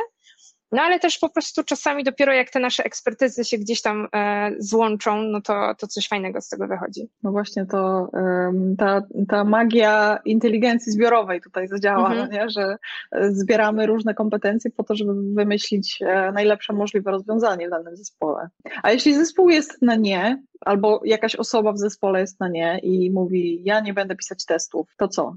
no 0.73 0.83
ale 0.83 0.99
też 0.99 1.19
po 1.19 1.29
prostu 1.29 1.65
czasami 1.65 2.05
dopiero 2.05 2.33
jak 2.33 2.51
te 2.51 2.61
nasze 2.61 2.85
ekspertyzy 2.85 3.45
się 3.45 3.59
gdzieś 3.59 3.83
tam 3.83 4.09
e, 4.15 4.51
złączą, 4.59 5.23
no 5.23 5.41
to, 5.41 5.75
to 5.79 5.87
coś 5.87 6.09
fajnego 6.09 6.41
z 6.41 6.49
tego 6.49 6.67
wychodzi. 6.69 7.09
No 7.23 7.33
właśnie 7.33 7.67
to 7.67 8.11
ta, 8.79 9.03
ta 9.29 9.45
magia 9.45 10.19
inteligencji 10.25 10.93
zbiorowej 10.93 11.41
tutaj 11.41 11.69
zadziała, 11.69 12.11
mhm. 12.11 12.19
no 12.19 12.37
nie? 12.37 12.51
że 12.51 12.77
e, 13.13 13.33
zbieramy 13.33 13.87
różne 13.87 14.15
kompetencje 14.15 14.71
po 14.71 14.85
to, 14.85 14.97
żeby 14.97 15.13
wymyślić 15.35 15.99
e, 16.03 16.33
najlepsze 16.33 16.73
możliwe 16.73 17.11
rozwiązanie 17.11 17.67
w 17.67 17.71
danym 17.71 17.97
zespole. 17.97 18.49
A 18.83 18.91
jeśli 18.91 19.15
zespół 19.15 19.49
jest 19.49 19.83
na 19.83 19.95
nie, 19.95 20.43
albo 20.61 21.01
jakaś 21.05 21.37
osoba 21.37 21.73
w 21.73 21.79
zespole 21.79 22.21
jest 22.21 22.41
na 22.41 22.49
nie 22.49 22.79
i 22.79 23.11
mówi, 23.11 23.63
ja 23.65 23.81
nie 23.81 23.95
będę 23.95 24.17
pisać 24.17 24.45
testów, 24.45 24.89
to 24.97 25.09
co? 25.09 25.35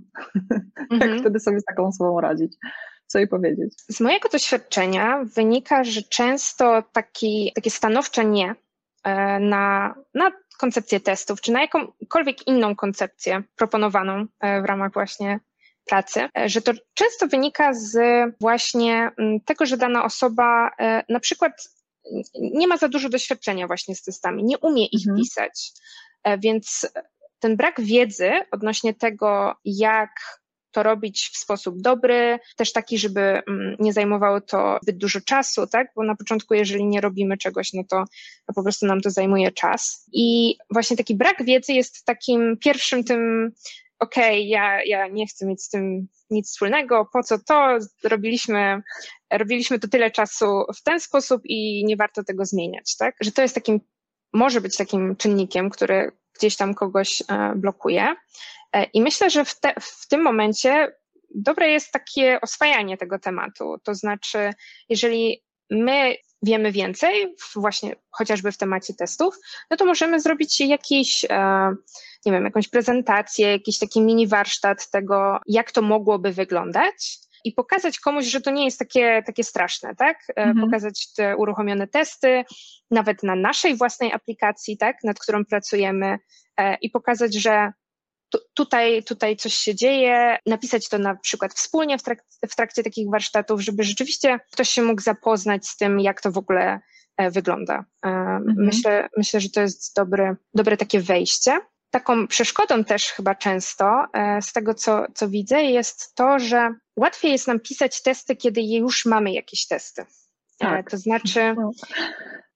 Mhm. 0.92 1.12
Jak 1.12 1.20
wtedy 1.20 1.40
sobie 1.40 1.60
z 1.60 1.64
taką 1.64 1.88
osobą 1.88 2.22
radzić? 2.22 2.58
Co 3.08 3.20
jej 3.20 3.28
powiedzieć? 3.28 3.74
Z 3.90 4.00
mojego 4.00 4.30
doświadczenia 4.30 5.24
wynika, 5.36 5.84
że 5.84 6.02
często 6.02 6.84
taki, 6.94 7.52
takie 7.56 7.70
stanowcze 7.70 8.26
nie 8.26 8.56
e, 9.04 9.40
na, 9.40 9.96
na 10.14 10.32
koncepcję 10.60 11.00
testów, 11.00 11.42
czy 11.42 11.52
na 11.52 11.62
jakąkolwiek 11.62 12.48
inną 12.48 12.76
koncepcję 12.76 13.44
proponowaną 13.56 14.26
e, 14.40 14.62
w 14.62 14.66
ramach 14.66 14.94
właśnie 14.94 15.40
pracy, 15.86 16.30
e, 16.38 16.50
że 16.50 16.62
to 16.62 16.72
często 16.94 17.28
wynika 17.28 17.74
z 17.74 17.98
właśnie 18.42 19.12
tego, 19.46 19.66
że 19.66 19.78
dana 19.78 20.04
osoba 20.04 20.72
na 21.10 21.20
przykład 21.20 21.52
nie 22.36 22.68
ma 22.68 22.78
za 22.78 22.88
dużo 22.88 23.10
doświadczenia 23.10 23.68
właśnie 23.68 23.96
z 23.96 24.04
testami, 24.04 24.44
nie 24.44 24.58
umie 24.58 24.86
ich 24.86 25.08
mhm. 25.08 25.18
pisać, 25.18 25.72
więc 26.38 26.88
ten 27.40 27.58
brak 27.58 27.82
wiedzy 27.82 28.32
odnośnie 28.52 28.94
tego, 28.94 29.56
jak 29.66 30.43
to 30.74 30.84
robić 30.84 31.30
w 31.34 31.38
sposób 31.38 31.82
dobry, 31.82 32.40
też 32.56 32.74
taki, 32.74 32.98
żeby 32.98 33.22
mm, 33.22 33.76
nie 33.80 33.94
zajmowało 33.94 34.42
to 34.42 34.80
zbyt 34.84 34.98
dużo 34.98 35.22
czasu, 35.22 35.68
tak? 35.68 35.88
Bo 35.96 36.04
na 36.04 36.16
początku, 36.16 36.54
jeżeli 36.54 36.86
nie 36.86 37.02
robimy 37.02 37.38
czegoś, 37.38 37.74
no 37.74 37.84
to, 37.90 38.04
po 38.56 38.64
prostu 38.64 38.86
nam 38.86 39.02
to 39.02 39.10
zajmuje 39.10 39.52
czas. 39.52 40.10
I 40.14 40.58
właśnie 40.70 40.98
taki 40.98 41.16
brak 41.16 41.46
wiedzy 41.46 41.74
jest 41.74 42.06
takim 42.06 42.58
pierwszym 42.58 43.04
tym, 43.04 43.52
okej, 44.00 44.40
okay, 44.40 44.48
ja, 44.48 44.84
ja 44.84 45.08
nie 45.08 45.28
chcę 45.28 45.46
mieć 45.46 45.64
z 45.64 45.70
tym 45.70 46.08
nic 46.30 46.52
wspólnego, 46.52 47.10
po 47.14 47.24
co 47.24 47.40
to? 47.40 47.78
Robiliśmy, 48.04 48.82
robiliśmy 49.32 49.80
to 49.80 49.88
tyle 49.88 50.12
czasu 50.12 50.64
w 50.76 50.84
ten 50.84 51.00
sposób 51.00 51.42
i 51.46 51.86
nie 51.86 51.98
warto 51.98 52.24
tego 52.24 52.46
zmieniać, 52.46 52.98
tak? 52.98 53.16
Że 53.22 53.32
to 53.32 53.42
jest 53.42 53.56
takim, 53.56 53.80
może 54.34 54.62
być 54.62 54.78
takim 54.78 55.16
czynnikiem, 55.16 55.70
który 55.70 56.12
gdzieś 56.38 56.56
tam 56.56 56.74
kogoś 56.74 57.24
e, 57.28 57.54
blokuje. 57.56 58.16
E, 58.74 58.84
I 58.84 59.02
myślę, 59.02 59.30
że 59.30 59.46
w, 59.46 59.60
te, 59.60 59.74
w 59.82 60.08
tym 60.08 60.22
momencie 60.22 60.96
dobre 61.36 61.70
jest 61.70 61.92
takie 61.92 62.42
oswajanie 62.42 62.98
tego 62.98 63.20
tematu. 63.20 63.76
To 63.84 63.96
znaczy, 63.96 64.54
jeżeli 64.90 65.44
my 65.70 66.16
wiemy 66.44 66.72
więcej, 66.72 67.36
właśnie 67.56 67.96
chociażby 68.12 68.52
w 68.52 68.58
temacie 68.58 68.94
testów, 68.94 69.36
no 69.72 69.78
to 69.78 69.86
możemy 69.86 70.20
zrobić 70.20 70.62
jakiś, 70.62 71.26
e, 71.30 71.70
nie 72.26 72.32
wiem, 72.32 72.46
jakąś 72.46 72.68
prezentację, 72.68 73.52
jakiś 73.52 73.80
taki 73.80 74.02
mini 74.02 74.28
warsztat 74.28 74.90
tego, 74.90 75.40
jak 75.48 75.72
to 75.72 75.82
mogłoby 75.82 76.32
wyglądać 76.32 77.18
i 77.44 77.52
pokazać 77.52 78.00
komuś, 78.00 78.26
że 78.26 78.42
to 78.42 78.52
nie 78.52 78.66
jest 78.66 78.80
takie, 78.80 79.24
takie 79.26 79.44
straszne, 79.44 79.96
tak? 79.96 80.18
E, 80.30 80.42
mhm. 80.42 80.66
Pokazać 80.66 81.14
te 81.14 81.38
uruchomione 81.38 81.88
testy, 81.88 82.44
nawet 82.92 83.24
na 83.24 83.36
naszej 83.36 83.78
własnej 83.78 84.14
aplikacji, 84.14 84.78
tak, 84.78 84.98
nad 85.04 85.20
którą 85.20 85.46
pracujemy 85.46 86.18
i 86.82 86.90
pokazać, 86.90 87.34
że 87.34 87.74
tutaj, 88.54 89.04
tutaj 89.04 89.38
coś 89.38 89.54
się 89.54 89.76
dzieje, 89.76 90.38
napisać 90.46 90.90
to 90.90 90.98
na 90.98 91.16
przykład 91.16 91.54
wspólnie 91.54 91.98
w 91.98 92.04
trakcie, 92.04 92.48
w 92.50 92.56
trakcie 92.56 92.84
takich 92.84 93.10
warsztatów, 93.10 93.62
żeby 93.62 93.84
rzeczywiście 93.84 94.40
ktoś 94.52 94.70
się 94.70 94.82
mógł 94.82 95.02
zapoznać 95.02 95.68
z 95.68 95.78
tym, 95.78 96.00
jak 96.00 96.22
to 96.22 96.32
w 96.32 96.38
ogóle 96.38 96.80
e, 97.18 97.32
wygląda. 97.32 97.86
E, 98.06 98.10
mhm. 98.10 98.56
Myślę, 98.58 99.10
myślę, 99.18 99.40
że 99.40 99.50
to 99.50 99.62
jest 99.62 99.96
dobre, 99.96 100.36
dobre 100.54 100.78
takie 100.78 101.00
wejście. 101.00 101.60
Taką 101.92 102.28
przeszkodą 102.28 102.84
też 102.84 103.12
chyba 103.12 103.36
często 103.36 104.06
e, 104.14 104.42
z 104.42 104.54
tego, 104.54 104.74
co, 104.74 105.06
co 105.16 105.30
widzę, 105.30 105.64
jest 105.64 106.16
to, 106.16 106.40
że 106.40 106.76
łatwiej 106.96 107.32
jest 107.32 107.48
nam 107.48 107.60
pisać 107.60 108.02
testy, 108.02 108.36
kiedy 108.36 108.62
już 108.62 109.06
mamy 109.06 109.34
jakieś 109.34 109.68
testy. 109.68 110.06
Tak. 110.64 110.92
To 110.92 110.98
znaczy, 110.98 111.56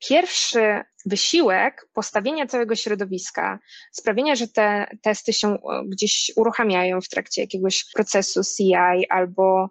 pierwszy 0.10 0.82
wysiłek 1.06 1.88
postawienia 1.94 2.48
całego 2.48 2.76
środowiska, 2.76 3.60
sprawienia, 3.92 4.36
że 4.36 4.48
te 4.48 4.88
testy 5.02 5.34
się 5.34 5.48
e, 5.48 5.58
gdzieś 5.88 6.32
uruchamiają 6.36 7.02
w 7.02 7.10
trakcie 7.10 7.42
jakiegoś 7.42 7.86
procesu 7.94 8.42
CI 8.58 9.10
albo 9.10 9.70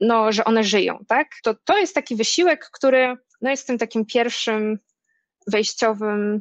no, 0.00 0.32
że 0.32 0.44
one 0.44 0.64
żyją, 0.64 1.04
tak? 1.08 1.28
To, 1.42 1.54
to 1.64 1.78
jest 1.78 1.94
taki 1.94 2.16
wysiłek, 2.16 2.70
który 2.72 3.16
no, 3.40 3.50
jest 3.50 3.66
tym 3.66 3.78
takim 3.78 4.06
pierwszym 4.06 4.78
wejściowym 5.46 6.34
e, 6.34 6.40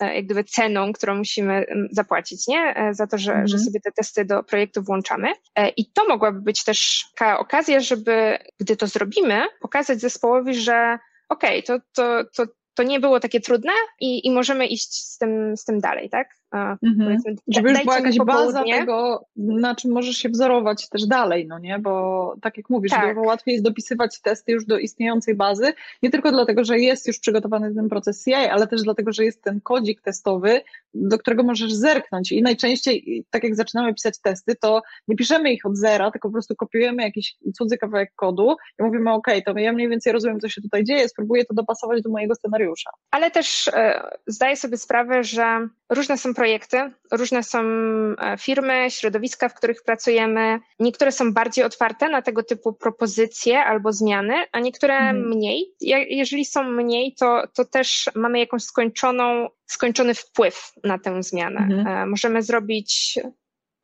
jak 0.00 0.24
gdyby 0.24 0.44
ceną, 0.44 0.92
którą 0.92 1.14
musimy 1.16 1.66
zapłacić, 1.90 2.46
nie? 2.46 2.76
E, 2.76 2.94
za 2.94 3.06
to, 3.06 3.18
że, 3.18 3.30
mhm. 3.30 3.48
że 3.48 3.58
sobie 3.58 3.80
te 3.80 3.92
testy 3.92 4.24
do 4.24 4.42
projektu 4.42 4.82
włączamy. 4.82 5.28
I 5.76 5.90
to 5.92 6.08
mogłaby 6.08 6.40
być 6.40 6.64
też 6.64 7.06
taka 7.16 7.38
okazja, 7.38 7.80
żeby, 7.80 8.38
gdy 8.60 8.76
to 8.76 8.86
zrobimy, 8.86 9.42
pokazać 9.60 10.00
zespołowi, 10.00 10.54
że 10.54 10.98
okej, 11.28 11.64
okay, 11.64 11.78
to, 11.78 11.84
to, 11.94 12.24
to 12.36 12.52
to 12.78 12.82
nie 12.82 13.00
było 13.00 13.20
takie 13.20 13.40
trudne 13.40 13.72
i, 14.00 14.26
i 14.26 14.30
możemy 14.30 14.66
iść 14.66 14.94
z 14.94 15.18
tym, 15.18 15.56
z 15.56 15.64
tym 15.64 15.80
dalej, 15.80 16.10
tak? 16.10 16.28
Mhm. 16.52 17.18
Żeby 17.48 17.70
już 17.70 17.82
była 17.82 17.96
jakaś 17.96 18.18
baza 18.18 18.64
tego, 18.64 19.24
na 19.36 19.74
czym 19.74 19.92
możesz 19.92 20.16
się 20.16 20.28
wzorować 20.28 20.88
też 20.88 21.06
dalej, 21.06 21.46
no 21.46 21.58
nie? 21.58 21.78
Bo 21.78 22.34
tak 22.42 22.56
jak 22.56 22.70
mówisz, 22.70 22.92
tak. 22.92 23.08
dużo 23.08 23.26
łatwiej 23.26 23.52
jest 23.52 23.64
dopisywać 23.64 24.20
testy 24.20 24.52
już 24.52 24.64
do 24.64 24.78
istniejącej 24.78 25.34
bazy, 25.34 25.72
nie 26.02 26.10
tylko 26.10 26.32
dlatego, 26.32 26.64
że 26.64 26.78
jest 26.78 27.06
już 27.06 27.18
przygotowany 27.18 27.74
ten 27.74 27.88
proces 27.88 28.24
CI, 28.24 28.34
ale 28.34 28.66
też 28.66 28.82
dlatego, 28.82 29.12
że 29.12 29.24
jest 29.24 29.42
ten 29.42 29.60
kodzik 29.60 30.02
testowy, 30.02 30.60
do 30.94 31.18
którego 31.18 31.42
możesz 31.42 31.72
zerknąć 31.72 32.32
i 32.32 32.42
najczęściej, 32.42 33.24
tak 33.30 33.44
jak 33.44 33.54
zaczynamy 33.54 33.94
pisać 33.94 34.20
testy, 34.20 34.56
to 34.56 34.82
nie 35.08 35.16
piszemy 35.16 35.52
ich 35.52 35.66
od 35.66 35.76
zera, 35.76 36.10
tylko 36.10 36.28
po 36.28 36.32
prostu 36.32 36.56
kopiujemy 36.56 37.02
jakiś 37.02 37.36
cudzy 37.58 37.78
kawałek 37.78 38.12
kodu 38.16 38.56
i 38.80 38.82
mówimy, 38.82 39.12
ok, 39.12 39.26
to 39.46 39.58
ja 39.58 39.72
mniej 39.72 39.88
więcej 39.88 40.12
rozumiem, 40.12 40.40
co 40.40 40.48
się 40.48 40.62
tutaj 40.62 40.84
dzieje, 40.84 41.08
spróbuję 41.08 41.44
to 41.44 41.54
dopasować 41.54 42.02
do 42.02 42.10
mojego 42.10 42.34
scenariusza. 42.34 42.90
Ale 43.10 43.30
też 43.30 43.68
e, 43.68 44.10
zdaję 44.26 44.56
sobie 44.56 44.76
sprawę, 44.76 45.24
że 45.24 45.68
różne 45.90 46.18
są 46.18 46.34
projekty, 46.38 46.90
różne 47.12 47.42
są 47.42 47.58
e, 47.60 48.36
firmy, 48.38 48.86
środowiska, 48.90 49.48
w 49.48 49.54
których 49.54 49.82
pracujemy. 49.82 50.60
Niektóre 50.80 51.12
są 51.12 51.32
bardziej 51.32 51.64
otwarte 51.64 52.08
na 52.08 52.22
tego 52.22 52.42
typu 52.42 52.72
propozycje 52.72 53.64
albo 53.64 53.92
zmiany, 53.92 54.34
a 54.52 54.60
niektóre 54.60 54.94
mhm. 54.94 55.28
mniej. 55.28 55.74
jeżeli 56.10 56.44
są 56.44 56.64
mniej, 56.64 57.14
to, 57.14 57.42
to 57.54 57.64
też 57.64 58.10
mamy 58.14 58.38
jakąś 58.38 58.62
skończoną, 58.62 59.48
skończony 59.66 60.14
wpływ 60.14 60.72
na 60.84 60.98
tę 60.98 61.22
zmianę. 61.22 61.60
Mhm. 61.60 61.86
E, 61.86 62.06
możemy 62.06 62.42
zrobić 62.42 63.18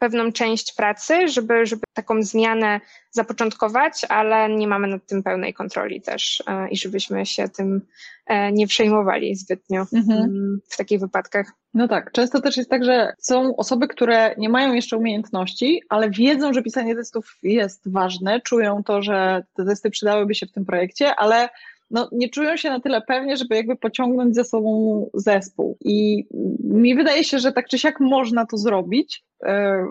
pewną 0.04 0.32
część 0.32 0.74
pracy, 0.74 1.28
żeby, 1.28 1.66
żeby 1.66 1.82
taką 1.94 2.22
zmianę 2.22 2.80
zapoczątkować, 3.10 4.06
ale 4.08 4.56
nie 4.56 4.68
mamy 4.68 4.88
nad 4.88 5.06
tym 5.06 5.22
pełnej 5.22 5.54
kontroli 5.54 6.00
też 6.00 6.42
e, 6.46 6.68
i 6.68 6.76
żebyśmy 6.76 7.26
się 7.26 7.48
tym 7.48 7.80
e, 8.26 8.52
nie 8.52 8.66
przejmowali 8.66 9.36
zbytnio 9.36 9.86
mhm. 9.92 10.22
Mm, 10.22 10.60
w 10.68 10.76
takich 10.76 11.00
wypadkach. 11.00 11.52
No 11.74 11.88
tak, 11.88 12.12
często 12.12 12.40
też 12.40 12.56
jest 12.56 12.70
tak, 12.70 12.84
że 12.84 13.12
są 13.18 13.56
osoby, 13.56 13.88
które 13.88 14.34
nie 14.38 14.48
mają 14.48 14.74
jeszcze 14.74 14.96
umiejętności, 14.96 15.82
ale 15.88 16.10
wiedzą, 16.10 16.52
że 16.52 16.62
pisanie 16.62 16.94
testów 16.94 17.38
jest 17.42 17.92
ważne, 17.92 18.40
czują 18.40 18.82
to, 18.84 19.02
że 19.02 19.44
te 19.54 19.64
testy 19.64 19.90
przydałyby 19.90 20.34
się 20.34 20.46
w 20.46 20.52
tym 20.52 20.64
projekcie, 20.64 21.14
ale 21.14 21.48
no, 21.90 22.08
nie 22.12 22.28
czują 22.28 22.56
się 22.56 22.70
na 22.70 22.80
tyle 22.80 23.02
pewnie, 23.02 23.36
żeby 23.36 23.56
jakby 23.56 23.76
pociągnąć 23.76 24.34
ze 24.34 24.44
sobą 24.44 25.10
zespół. 25.14 25.76
I 25.84 26.26
mi 26.64 26.94
wydaje 26.94 27.24
się, 27.24 27.38
że 27.38 27.52
tak 27.52 27.68
czy 27.68 27.78
siak 27.78 28.00
można 28.00 28.46
to 28.46 28.56
zrobić, 28.56 29.24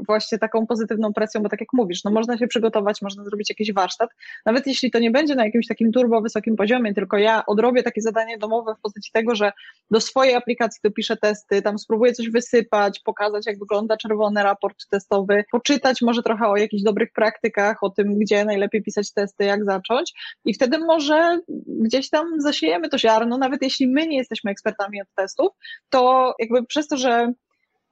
właśnie 0.07 0.37
taką 0.37 0.67
pozytywną 0.67 1.13
presją, 1.13 1.41
bo 1.41 1.49
tak 1.49 1.59
jak 1.59 1.69
mówisz, 1.73 2.03
no 2.03 2.11
można 2.11 2.37
się 2.37 2.47
przygotować, 2.47 3.01
można 3.01 3.23
zrobić 3.23 3.49
jakiś 3.49 3.73
warsztat, 3.73 4.09
nawet 4.45 4.67
jeśli 4.67 4.91
to 4.91 4.99
nie 4.99 5.11
będzie 5.11 5.35
na 5.35 5.45
jakimś 5.45 5.67
takim 5.67 5.91
turbo 5.91 6.21
wysokim 6.21 6.55
poziomie, 6.55 6.93
tylko 6.93 7.17
ja 7.17 7.43
odrobię 7.45 7.83
takie 7.83 8.01
zadanie 8.01 8.37
domowe 8.37 8.75
w 8.75 8.81
postaci 8.81 9.11
tego, 9.11 9.35
że 9.35 9.51
do 9.91 10.01
swojej 10.01 10.35
aplikacji 10.35 10.79
dopiszę 10.83 11.17
testy, 11.17 11.61
tam 11.61 11.79
spróbuję 11.79 12.13
coś 12.13 12.29
wysypać, 12.29 12.99
pokazać 12.99 13.47
jak 13.47 13.59
wygląda 13.59 13.97
czerwony 13.97 14.43
raport 14.43 14.77
testowy, 14.89 15.43
poczytać 15.51 16.01
może 16.01 16.23
trochę 16.23 16.47
o 16.47 16.57
jakichś 16.57 16.83
dobrych 16.83 17.11
praktykach, 17.11 17.83
o 17.83 17.89
tym, 17.89 18.19
gdzie 18.19 18.45
najlepiej 18.45 18.83
pisać 18.83 19.13
testy, 19.13 19.43
jak 19.45 19.65
zacząć. 19.65 20.13
I 20.45 20.53
wtedy 20.53 20.77
może 20.77 21.39
gdzieś 21.67 22.09
tam 22.09 22.27
zasiejemy 22.37 22.89
to 22.89 22.97
ziarno, 22.97 23.37
nawet 23.37 23.61
jeśli 23.61 23.87
my 23.87 24.07
nie 24.07 24.17
jesteśmy 24.17 24.51
ekspertami 24.51 25.01
od 25.01 25.07
testów, 25.15 25.47
to 25.89 26.33
jakby 26.39 26.65
przez 26.65 26.87
to, 26.87 26.97
że 26.97 27.33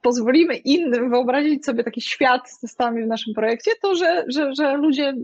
pozwolimy 0.02 0.56
innym 0.56 1.10
wyobrazić 1.10 1.64
sobie 1.64 1.84
taki 1.84 2.00
świat 2.00 2.50
z 2.50 2.60
testami 2.60 3.04
w 3.04 3.06
naszym 3.06 3.34
projekcie, 3.34 3.70
to 3.82 3.94
że, 3.94 4.24
że, 4.28 4.54
że 4.54 4.76
ludzie 4.76 5.14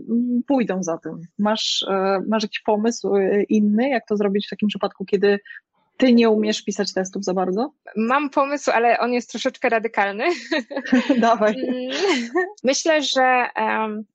pójdą 0.47 0.83
za 0.83 0.97
tym. 0.97 1.21
Masz, 1.39 1.85
e, 1.89 2.21
masz 2.27 2.43
jakiś 2.43 2.59
pomysł 2.59 3.15
e, 3.15 3.43
inny, 3.43 3.89
jak 3.89 4.07
to 4.07 4.17
zrobić 4.17 4.47
w 4.47 4.49
takim 4.49 4.67
przypadku, 4.67 5.05
kiedy 5.05 5.39
ty 5.99 6.13
nie 6.13 6.29
umiesz 6.29 6.61
pisać 6.63 6.93
testów 6.93 7.23
za 7.23 7.33
bardzo? 7.33 7.73
Mam 7.95 8.29
pomysł, 8.29 8.71
ale 8.71 8.99
on 8.99 9.13
jest 9.13 9.29
troszeczkę 9.29 9.69
radykalny. 9.69 10.25
Dawaj. 11.19 11.55
Myślę, 12.63 13.01
że 13.01 13.45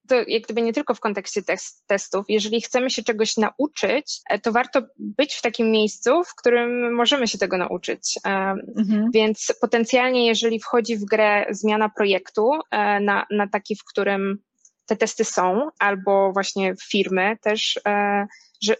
to 0.09 0.14
jak 0.29 0.42
gdyby 0.42 0.62
nie 0.62 0.73
tylko 0.73 0.94
w 0.94 1.01
kontekście 1.01 1.42
testów, 1.87 2.25
jeżeli 2.29 2.61
chcemy 2.61 2.90
się 2.90 3.03
czegoś 3.03 3.37
nauczyć, 3.37 4.20
e, 4.31 4.38
to 4.38 4.53
warto 4.53 4.83
być 4.99 5.35
w 5.35 5.42
takim 5.42 5.70
miejscu, 5.70 6.25
w 6.25 6.35
którym 6.35 6.94
możemy 6.94 7.29
się 7.29 7.38
tego 7.38 7.59
nauczyć. 7.59 8.18
Mhm. 8.25 9.11
Więc 9.14 9.53
potencjalnie, 9.61 10.27
jeżeli 10.27 10.61
wchodzi 10.61 10.97
w 10.97 11.05
grę 11.05 11.47
zmiana 11.51 11.88
projektu 11.88 12.51
e, 12.70 13.01
na, 13.01 13.27
na 13.31 13.49
taki, 13.49 13.77
w 13.77 13.85
którym 13.85 14.38
te 14.87 14.97
testy 14.97 15.25
są, 15.25 15.68
albo 15.79 16.33
właśnie 16.33 16.75
firmy 16.90 17.37
też 17.42 17.81
e, 17.87 18.27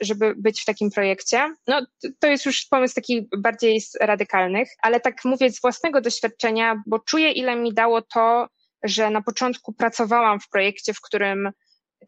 żeby 0.01 0.35
być 0.37 0.63
w 0.63 0.65
takim 0.65 0.91
projekcie. 0.91 1.55
No, 1.67 1.87
to 2.19 2.27
jest 2.27 2.47
już 2.47 2.67
pomysł 2.71 2.95
taki 2.95 3.29
bardziej 3.39 3.83
radykalnych, 4.01 4.69
ale 4.83 5.01
tak 5.01 5.25
mówię 5.25 5.51
z 5.51 5.61
własnego 5.61 6.01
doświadczenia, 6.01 6.83
bo 6.87 6.99
czuję, 6.99 7.33
ile 7.33 7.57
mi 7.57 7.75
dało 7.75 8.03
to, 8.03 8.49
że 8.85 9.11
na 9.11 9.23
początku 9.23 9.73
pracowałam 9.73 10.41
w 10.41 10.49
projekcie, 10.49 10.95
w 10.95 11.01
którym 11.01 11.51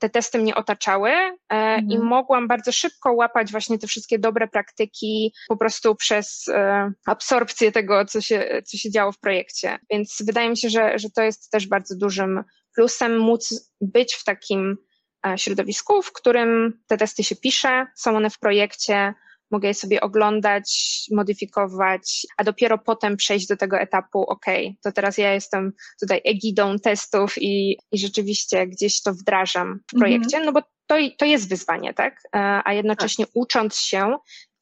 te 0.01 0.11
testy 0.11 0.39
mnie 0.39 0.55
otaczały 0.55 1.11
e, 1.11 1.35
mhm. 1.49 1.91
i 1.91 1.99
mogłam 1.99 2.49
bardzo 2.49 2.73
szybko 2.73 3.13
łapać 3.13 3.51
właśnie 3.51 3.79
te 3.79 3.87
wszystkie 3.87 4.19
dobre 4.19 4.49
praktyki 4.49 5.33
po 5.49 5.57
prostu 5.57 5.95
przez 5.95 6.49
e, 6.49 6.93
absorpcję 7.07 7.73
tego, 7.73 8.05
co 8.05 8.21
się, 8.21 8.63
co 8.65 8.77
się 8.77 8.91
działo 8.91 9.13
w 9.13 9.19
projekcie. 9.19 9.79
Więc 9.91 10.23
wydaje 10.27 10.51
mi 10.51 10.59
się, 10.59 10.71
że, 10.71 10.99
że 10.99 11.11
to 11.11 11.23
jest 11.23 11.51
też 11.51 11.69
bardzo 11.69 11.97
dużym 11.97 12.45
plusem 12.77 13.19
móc 13.19 13.71
być 13.81 14.15
w 14.15 14.25
takim 14.25 14.77
E, 15.27 15.39
środowisku, 15.39 16.03
w 16.03 16.13
którym 16.13 16.81
te 16.87 16.97
testy 16.97 17.25
się 17.25 17.37
pisze, 17.37 17.87
są 17.95 18.17
one 18.17 18.31
w 18.31 18.39
projekcie, 18.39 19.15
mogę 19.51 19.69
je 19.69 19.75
sobie 19.75 20.01
oglądać, 20.01 21.05
modyfikować, 21.13 22.27
a 22.37 22.45
dopiero 22.45 22.79
potem 22.79 23.17
przejść 23.17 23.47
do 23.47 23.57
tego 23.57 23.79
etapu, 23.79 24.23
ok, 24.23 24.47
to 24.83 24.93
teraz 24.93 25.19
ja 25.19 25.33
jestem 25.33 25.73
tutaj 26.01 26.21
egidą 26.25 26.79
testów 26.79 27.35
i, 27.39 27.79
i 27.93 27.99
rzeczywiście 27.99 28.67
gdzieś 28.67 29.03
to 29.03 29.13
wdrażam 29.13 29.81
w 29.93 29.99
projekcie, 29.99 30.37
mm 30.37 30.43
-hmm. 30.43 30.55
no 30.55 30.61
bo 30.61 30.67
to, 30.87 30.97
to 31.19 31.25
jest 31.25 31.49
wyzwanie, 31.49 31.95
tak? 31.95 32.21
E, 32.35 32.61
a 32.65 32.73
jednocześnie 32.73 33.27
tak. 33.27 33.37
ucząc 33.37 33.77
się 33.77 34.17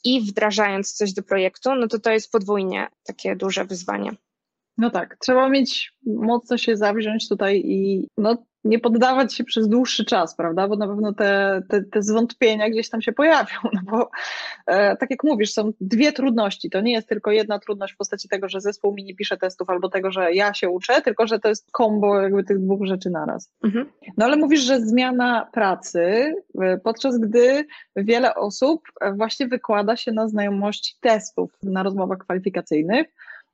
i 0.04 0.20
wdrażając 0.20 0.92
coś 0.92 1.12
do 1.12 1.22
projektu, 1.22 1.74
no 1.74 1.88
to 1.88 1.98
to 1.98 2.10
jest 2.10 2.32
podwójnie 2.32 2.88
takie 3.04 3.36
duże 3.36 3.64
wyzwanie. 3.64 4.10
No 4.78 4.90
tak, 4.90 5.16
trzeba 5.20 5.48
mieć 5.48 5.92
mocno 6.06 6.58
się 6.58 6.76
zawziąć 6.76 7.28
tutaj 7.28 7.62
i 7.64 8.08
no, 8.18 8.36
nie 8.64 8.78
poddawać 8.78 9.34
się 9.34 9.44
przez 9.44 9.68
dłuższy 9.68 10.04
czas, 10.04 10.36
prawda? 10.36 10.68
Bo 10.68 10.76
na 10.76 10.88
pewno 10.88 11.12
te, 11.12 11.62
te, 11.68 11.82
te 11.82 12.02
zwątpienia 12.02 12.70
gdzieś 12.70 12.90
tam 12.90 13.02
się 13.02 13.12
pojawią, 13.12 13.56
no 13.72 13.80
bo 13.84 14.10
e, 14.66 14.96
tak 14.96 15.10
jak 15.10 15.24
mówisz, 15.24 15.52
są 15.52 15.72
dwie 15.80 16.12
trudności. 16.12 16.70
To 16.70 16.80
nie 16.80 16.92
jest 16.92 17.08
tylko 17.08 17.30
jedna 17.30 17.58
trudność 17.58 17.94
w 17.94 17.96
postaci 17.96 18.28
tego, 18.28 18.48
że 18.48 18.60
zespół 18.60 18.94
mi 18.94 19.04
nie 19.04 19.14
pisze 19.14 19.36
testów 19.36 19.70
albo 19.70 19.88
tego, 19.88 20.10
że 20.10 20.32
ja 20.32 20.54
się 20.54 20.68
uczę, 20.68 21.02
tylko 21.02 21.26
że 21.26 21.38
to 21.38 21.48
jest 21.48 21.70
kombo 21.72 22.20
jakby 22.20 22.44
tych 22.44 22.58
dwóch 22.60 22.86
rzeczy 22.86 23.10
naraz. 23.10 23.50
Mhm. 23.64 23.86
No 24.16 24.24
ale 24.24 24.36
mówisz, 24.36 24.60
że 24.60 24.80
zmiana 24.80 25.48
pracy, 25.52 26.34
e, 26.62 26.78
podczas 26.78 27.18
gdy 27.18 27.66
wiele 27.96 28.34
osób 28.34 28.82
właśnie 29.16 29.46
wykłada 29.46 29.96
się 29.96 30.12
na 30.12 30.28
znajomości 30.28 30.94
testów 31.00 31.52
na 31.62 31.82
rozmowach 31.82 32.18
kwalifikacyjnych, 32.18 33.06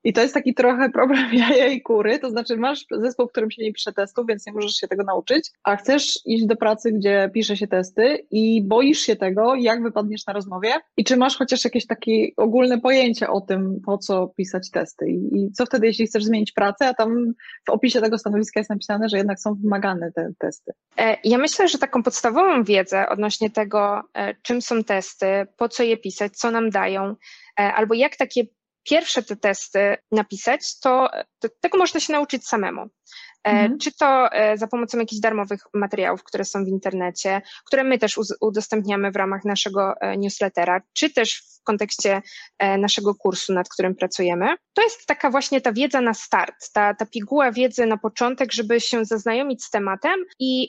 i 0.04 0.12
to 0.12 0.20
jest 0.20 0.34
taki 0.34 0.54
trochę 0.54 0.90
problem 0.98 1.34
jaja 1.34 1.66
i 1.66 1.80
kury, 1.80 2.18
to 2.18 2.30
znaczy 2.30 2.56
masz 2.56 2.84
zespół, 2.90 3.26
w 3.26 3.30
którym 3.30 3.50
się 3.50 3.62
nie 3.62 3.72
pisze 3.72 3.92
testów, 3.92 4.26
więc 4.28 4.46
nie 4.46 4.52
możesz 4.52 4.72
się 4.72 4.88
tego 4.88 5.04
nauczyć, 5.04 5.50
a 5.64 5.76
chcesz 5.76 6.18
iść 6.26 6.46
do 6.46 6.56
pracy, 6.56 6.92
gdzie 6.92 7.30
pisze 7.34 7.56
się 7.56 7.66
testy 7.66 8.26
i 8.30 8.62
boisz 8.62 9.00
się 9.00 9.16
tego, 9.16 9.54
jak 9.54 9.82
wypadniesz 9.82 10.26
na 10.26 10.32
rozmowie 10.32 10.70
i 10.96 11.04
czy 11.04 11.16
masz 11.16 11.36
chociaż 11.36 11.64
jakieś 11.64 11.86
takie 11.86 12.26
ogólne 12.36 12.80
pojęcie 12.80 13.28
o 13.28 13.40
tym, 13.40 13.80
po 13.86 13.98
co 13.98 14.26
pisać 14.36 14.70
testy 14.70 15.06
i, 15.08 15.52
co 15.52 15.66
wtedy, 15.66 15.86
jeśli 15.86 16.06
chcesz 16.06 16.24
zmienić 16.24 16.52
pracę, 16.52 16.88
a 16.88 16.94
tam 16.94 17.32
w 17.66 17.70
opisie 17.70 18.00
tego 18.00 18.18
stanowiska 18.18 18.60
jest 18.60 18.70
napisane, 18.70 19.08
że 19.08 19.16
jednak 19.16 19.40
są 19.40 19.54
wymagane 19.54 20.12
te 20.12 20.30
testy. 20.38 20.72
E, 20.98 21.16
ja 21.24 21.38
myślę, 21.38 21.68
że 21.68 21.78
taką 21.78 22.02
podstawową 22.02 22.64
wiedzę 22.64 23.08
odnośnie 23.08 23.50
tego, 23.50 24.02
e, 24.14 24.34
czym 24.42 24.62
są 24.62 24.84
testy, 24.84 25.26
po 25.56 25.68
co 25.68 25.82
je 25.82 25.96
pisać, 25.96 26.36
co 26.36 26.50
nam 26.50 26.70
dają, 26.70 27.16
e, 27.60 27.62
albo 27.62 27.94
jak 27.94 28.16
takie 28.16 28.44
pierwsze 28.84 29.22
te 29.22 29.36
testy 29.36 29.96
napisać, 30.12 30.80
to, 30.80 31.10
to 31.38 31.48
tego 31.60 31.78
można 31.78 32.00
się 32.00 32.12
nauczyć 32.12 32.46
samemu. 32.46 32.82
E, 32.82 33.50
mhm. 33.50 33.78
Czy 33.78 33.92
to 33.92 34.32
e, 34.32 34.58
za 34.58 34.66
pomocą 34.66 34.98
jakichś 34.98 35.20
darmowych 35.20 35.60
materiałów, 35.74 36.24
które 36.24 36.44
są 36.44 36.64
w 36.64 36.68
internecie, 36.68 37.42
które 37.66 37.84
my 37.84 37.98
też 37.98 38.18
udostępniamy 38.40 39.10
w 39.10 39.16
ramach 39.16 39.44
naszego 39.44 39.94
e, 40.00 40.16
newslettera, 40.16 40.80
czy 40.92 41.10
też 41.10 41.42
w 41.60 41.62
kontekście 41.62 42.22
naszego 42.78 43.14
kursu, 43.14 43.52
nad 43.52 43.68
którym 43.68 43.94
pracujemy. 43.94 44.46
To 44.74 44.82
jest 44.82 45.06
taka 45.06 45.30
właśnie 45.30 45.60
ta 45.60 45.72
wiedza 45.72 46.00
na 46.00 46.14
start, 46.14 46.72
ta, 46.72 46.94
ta 46.94 47.06
piguła 47.06 47.52
wiedzy 47.52 47.86
na 47.86 47.96
początek, 47.96 48.52
żeby 48.52 48.80
się 48.80 49.04
zaznajomić 49.04 49.64
z 49.64 49.70
tematem 49.70 50.24
i 50.38 50.68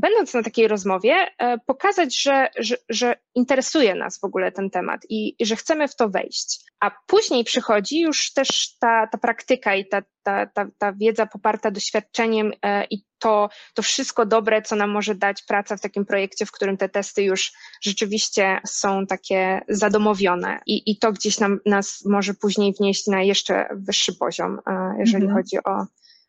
będąc 0.00 0.34
na 0.34 0.42
takiej 0.42 0.68
rozmowie, 0.68 1.14
e, 1.38 1.58
pokazać, 1.58 2.22
że, 2.22 2.48
że, 2.58 2.76
że 2.88 3.16
interesuje 3.34 3.94
nas 3.94 4.20
w 4.20 4.24
ogóle 4.24 4.52
ten 4.52 4.70
temat 4.70 5.00
i, 5.08 5.36
i, 5.38 5.46
że 5.46 5.56
chcemy 5.56 5.88
w 5.88 5.96
to 5.96 6.08
wejść. 6.08 6.60
A 6.80 6.90
później 7.06 7.44
przychodzi 7.44 8.00
już 8.00 8.32
też 8.32 8.76
ta, 8.80 9.06
ta 9.06 9.18
praktyka 9.18 9.74
i 9.74 9.88
ta, 9.88 10.02
ta, 10.22 10.46
ta, 10.46 10.66
ta 10.78 10.92
wiedza 10.92 11.26
poparta 11.26 11.70
doświadczeniem 11.70 12.52
e, 12.62 12.84
i 12.84 13.04
to, 13.18 13.48
to 13.74 13.82
wszystko 13.82 14.26
dobre, 14.26 14.62
co 14.62 14.76
nam 14.76 14.90
może 14.90 15.14
dać 15.14 15.42
praca 15.42 15.76
w 15.76 15.80
takim 15.80 16.06
projekcie, 16.06 16.46
w 16.46 16.52
którym 16.52 16.76
te 16.76 16.88
testy 16.88 17.22
już 17.22 17.52
rzeczywiście 17.82 18.60
są 18.66 19.06
takie 19.06 19.60
zadomowione 19.68 20.60
i, 20.66 20.90
i 20.90 20.98
to 20.98 21.12
gdzieś 21.12 21.40
nam, 21.40 21.60
nas 21.66 22.04
może 22.04 22.34
później 22.34 22.72
wnieść 22.72 23.06
na 23.06 23.22
jeszcze 23.22 23.68
wyższy 23.74 24.14
poziom, 24.14 24.58
e, 24.66 24.94
jeżeli 24.98 25.24
mhm. 25.24 25.42
chodzi 25.42 25.58
o 25.64 25.86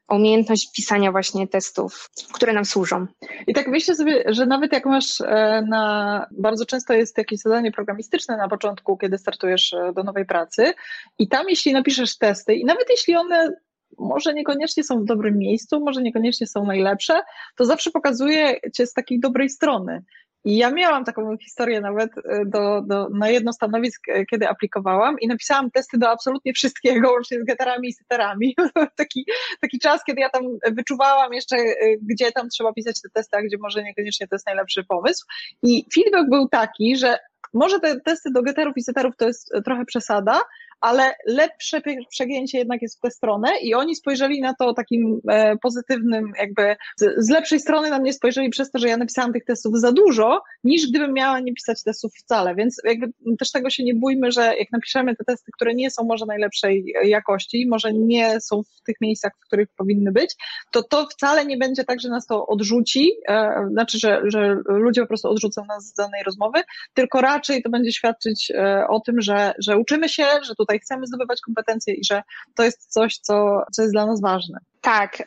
umiejętność 0.10 0.72
pisania 0.76 1.12
właśnie 1.12 1.47
testów, 1.47 2.10
które 2.34 2.53
nam 2.53 2.66
służą. 2.66 3.05
I 3.47 3.53
tak 3.53 3.68
myślę 3.68 3.95
sobie, 3.95 4.24
że 4.26 4.45
nawet 4.45 4.74
jak 4.74 4.86
masz 4.86 5.22
e, 5.22 5.62
na, 5.68 6.28
bardzo 6.32 6.66
często 6.66 6.93
jest 6.93 7.18
jakieś 7.18 7.39
zadanie 7.39 7.72
programistyczne 7.72 8.38
na 8.38 8.47
początku, 8.47 8.97
kiedy 8.97 9.18
startujesz 9.18 9.74
e, 9.74 9.93
do 9.93 10.03
nowej 10.03 10.26
pracy 10.26 10.74
i 11.20 11.28
tam 11.28 11.49
jeśli 11.49 11.74
napiszesz 11.74 12.18
testy 12.18 12.55
i 12.55 12.66
nawet 12.66 12.89
jeśli 12.89 13.16
one 13.16 13.53
może 13.97 14.34
niekoniecznie 14.34 14.84
są 14.84 15.01
w 15.01 15.05
dobrym 15.05 15.38
miejscu, 15.38 15.80
może 15.80 16.01
niekoniecznie 16.01 16.47
są 16.47 16.66
najlepsze, 16.66 17.22
to 17.55 17.66
zawsze 17.66 17.91
pokazuje 17.91 18.60
cię 18.74 18.88
z 18.88 18.93
takiej 18.93 19.20
dobrej 19.20 19.49
strony. 19.49 20.03
I 20.46 20.58
ja 20.58 20.72
miałam 20.72 21.06
taką 21.06 21.38
historię 21.38 21.82
nawet 21.82 22.12
e, 22.18 22.46
do, 22.46 22.82
do, 22.82 23.10
na 23.10 23.30
jedno 23.30 23.54
stanowisk, 23.54 24.10
e, 24.10 24.26
kiedy 24.26 24.48
aplikowałam 24.48 25.20
i 25.20 25.28
napisałam 25.28 25.72
testy 25.72 25.98
do 25.98 26.10
absolutnie 26.10 26.54
wszystkiego, 26.54 27.12
łącznie 27.12 27.40
z 27.40 27.44
getarami 27.44 27.90
i 27.90 27.94
seterami. 27.94 28.56
taki, 28.96 29.26
taki 29.62 29.80
czas, 29.80 30.04
kiedy 30.04 30.22
ja 30.22 30.30
tam 30.30 30.44
wyczuwałam 30.72 31.34
jeszcze, 31.34 31.58
e, 31.58 31.76
gdzie 32.02 32.32
tam 32.32 32.50
trzeba 32.50 32.74
pisać 32.74 33.02
te 33.02 33.10
testy, 33.10 33.38
a 33.38 33.42
gdzie 33.42 33.58
może 33.60 33.84
niekoniecznie 33.84 34.28
to 34.28 34.36
jest 34.36 34.46
najlepszy 34.46 34.84
pomysł. 34.84 35.26
I 35.64 35.86
feedback 35.94 36.30
był 36.30 36.50
taki, 36.50 36.98
że 36.98 37.18
może 37.54 37.80
te 37.80 38.00
testy 38.00 38.32
do 38.32 38.42
geterów 38.42 38.74
i 38.78 38.84
seterów 38.84 39.16
to 39.18 39.28
jest 39.28 39.52
trochę 39.66 39.86
przesada, 39.86 40.42
ale 40.82 41.16
lepsze 41.26 41.82
przegięcie 42.10 42.58
jednak 42.58 42.82
jest 42.82 42.98
w 42.98 43.02
tę 43.02 43.12
stronę 43.12 43.50
i 43.62 43.74
oni 43.74 43.96
spojrzeli 43.96 44.42
na 44.42 44.54
to 44.54 44.74
takim 44.74 45.22
e, 45.30 45.58
pozytywnym, 45.58 46.32
jakby 46.40 46.76
z, 46.98 47.30
lepszej 47.30 47.60
strony 47.60 47.90
na 47.90 48.00
mnie 48.00 48.14
spojrzeli 48.14 48.50
przez 48.50 48.72
to, 48.72 48.80
że 48.80 48.88
ja 48.88 48.98
napisałam 48.98 49.34
tych 49.34 49.46
testów 49.46 49.80
za 49.80 49.92
dużo, 49.92 50.42
niż 50.64 50.90
gdybym 50.90 51.14
miała 51.14 51.40
nie 51.40 51.54
pisać 51.54 51.84
testów 51.84 52.14
wcale, 52.16 52.56
więc 52.56 52.78
jakby 52.84 53.08
też 53.40 53.52
tego 53.52 53.70
się 53.70 53.84
nie 53.84 53.96
bójmy, 53.96 54.32
że 54.32 54.42
jak 54.58 54.72
napiszemy 54.72 55.16
te 55.16 55.24
testy, 55.24 55.52
które 55.52 55.74
nie 55.74 55.92
są 55.92 56.04
może 56.04 56.26
najlepszej 56.26 56.94
jakości, 57.04 57.68
może 57.68 57.94
nie 57.94 58.42
są 58.42 58.64
w 58.64 58.84
tych 58.86 58.96
miejscach, 59.02 59.32
w 59.44 59.48
których 59.48 59.70
powinny 59.78 60.12
być, 60.12 60.36
to 60.72 60.84
to 60.84 61.08
wcale 61.08 61.46
nie 61.46 61.58
będzie 61.58 61.84
tak, 61.84 62.02
że 62.02 62.10
nas 62.10 62.28
to 62.28 62.48
odrzuci, 62.48 63.12
e, 63.30 63.68
znaczy, 63.72 64.00
że, 64.00 64.22
że 64.26 64.58
ludzie 64.66 65.02
po 65.02 65.08
prostu 65.08 65.30
odrzucą 65.30 65.66
nas 65.66 65.86
z 65.86 65.94
danej 65.94 66.24
rozmowy, 66.24 66.62
tylko 66.94 67.22
raczej 67.22 67.64
to 67.64 67.70
będzie 67.70 67.92
świadczyć 67.92 68.52
e, 68.52 68.88
o 68.88 69.00
tym, 69.00 69.22
że, 69.22 69.54
że 69.60 69.78
uczymy 69.78 70.10
się, 70.10 70.24
że 70.44 70.56
tu 70.56 70.66
tutaj 70.68 70.80
chcemy 70.80 71.07
zdobywać 71.07 71.41
kompetencje 71.41 71.93
i 71.93 72.05
że 72.05 72.24
to 72.55 72.63
jest 72.63 72.93
coś, 72.93 73.18
co, 73.18 73.61
co 73.72 73.82
jest 73.82 73.93
dla 73.93 74.05
nas 74.05 74.22
ważne. 74.22 74.59
Tak, 74.82 75.24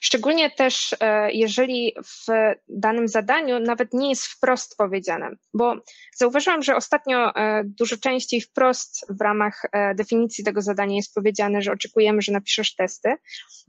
szczególnie 0.00 0.50
też 0.50 0.96
e, 1.00 1.32
jeżeli 1.32 1.92
w 2.04 2.26
danym 2.68 3.08
zadaniu 3.08 3.60
nawet 3.60 3.94
nie 3.94 4.08
jest 4.08 4.26
wprost 4.26 4.76
powiedziane, 4.76 5.30
bo 5.54 5.74
zauważyłam, 6.16 6.62
że 6.62 6.76
ostatnio 6.76 7.34
e, 7.34 7.62
dużo 7.64 7.96
częściej 7.96 8.40
wprost 8.40 9.06
w 9.10 9.20
ramach 9.20 9.62
e, 9.72 9.94
definicji 9.94 10.44
tego 10.44 10.62
zadania 10.62 10.96
jest 10.96 11.14
powiedziane, 11.14 11.62
że 11.62 11.72
oczekujemy, 11.72 12.22
że 12.22 12.32
napiszesz 12.32 12.74
testy, 12.74 13.14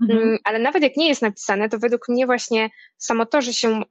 mhm. 0.01 0.21
Mm, 0.21 0.37
ale 0.43 0.59
nawet 0.59 0.83
jak 0.83 0.97
nie 0.97 1.09
jest 1.09 1.21
napisane, 1.21 1.69
to 1.69 1.79
według 1.79 2.09
mnie 2.09 2.25
właśnie 2.25 2.69
samo 2.97 3.25
to, 3.25 3.41
że 3.41 3.53
się 3.53 3.81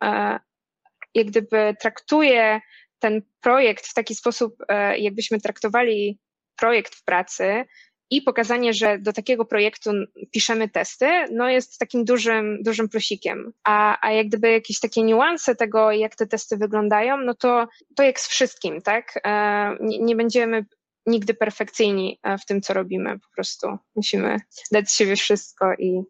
jak 1.14 1.26
gdyby 1.26 1.76
traktuje 1.80 2.60
ten 2.98 3.22
projekt 3.40 3.86
w 3.86 3.94
taki 3.94 4.14
sposób, 4.14 4.56
jakbyśmy 4.98 5.40
traktowali 5.40 6.18
projekt 6.62 6.94
w 6.94 7.04
pracy 7.04 7.64
i 8.10 8.22
pokazanie, 8.22 8.74
że 8.74 8.98
do 8.98 9.12
takiego 9.12 9.44
projektu 9.44 9.90
piszemy 10.30 10.68
testy, 10.68 11.06
no 11.32 11.48
jest 11.48 11.78
takim 11.78 12.04
dużym, 12.04 12.62
dużym 12.62 12.88
plusikiem. 12.88 13.52
A, 13.64 14.06
a 14.06 14.12
jak 14.12 14.28
gdyby 14.28 14.50
jakieś 14.50 14.80
takie 14.80 15.02
niuanse 15.02 15.54
tego, 15.54 15.92
jak 15.92 16.16
te 16.16 16.26
testy 16.26 16.56
wyglądają, 16.56 17.16
no 17.16 17.34
to, 17.34 17.68
to 17.96 18.02
jak 18.02 18.20
z 18.20 18.28
wszystkim, 18.28 18.82
tak? 18.82 19.20
E, 19.24 19.76
nie, 19.80 19.98
nie 19.98 20.16
będziemy 20.16 20.66
nigdy 21.06 21.34
perfekcyjni 21.34 22.18
e, 22.22 22.38
w 22.38 22.46
tym, 22.46 22.60
co 22.60 22.74
robimy. 22.74 23.18
Po 23.18 23.28
prostu 23.34 23.78
musimy 23.96 24.36
dać 24.72 24.90
z 24.90 24.96
siebie 24.96 25.16
wszystko 25.16 25.74
i, 25.78 26.02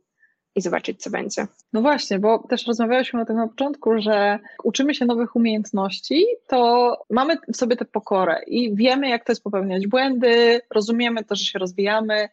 i 0.57 0.61
zobaczyć, 0.61 1.03
co 1.03 1.11
będzie. 1.11 1.47
No 1.73 1.81
właśnie, 1.81 2.19
bo 2.19 2.39
też 2.39 2.67
rozmawialiśmy 2.67 3.21
o 3.21 3.25
tym 3.25 3.37
na 3.37 3.49
początku, 3.49 3.91
że 3.99 4.39
uczymy 4.65 4.95
się 4.95 5.05
nowych 5.05 5.37
umiejętności, 5.37 6.27
to 6.47 6.93
mamy 7.11 7.37
w 7.53 7.57
sobie 7.57 7.77
tę 7.77 7.85
pokorę 7.85 8.41
i 8.47 8.77
wiemy, 8.77 9.09
jak 9.09 9.25
to 9.25 9.33
jest 9.33 9.43
popełniać 9.43 9.87
błędy, 9.87 10.61
rozumiemy 10.71 11.25
to, 11.25 11.37
że 11.37 11.45
się 11.45 11.59
rozwijamy. 11.59 12.29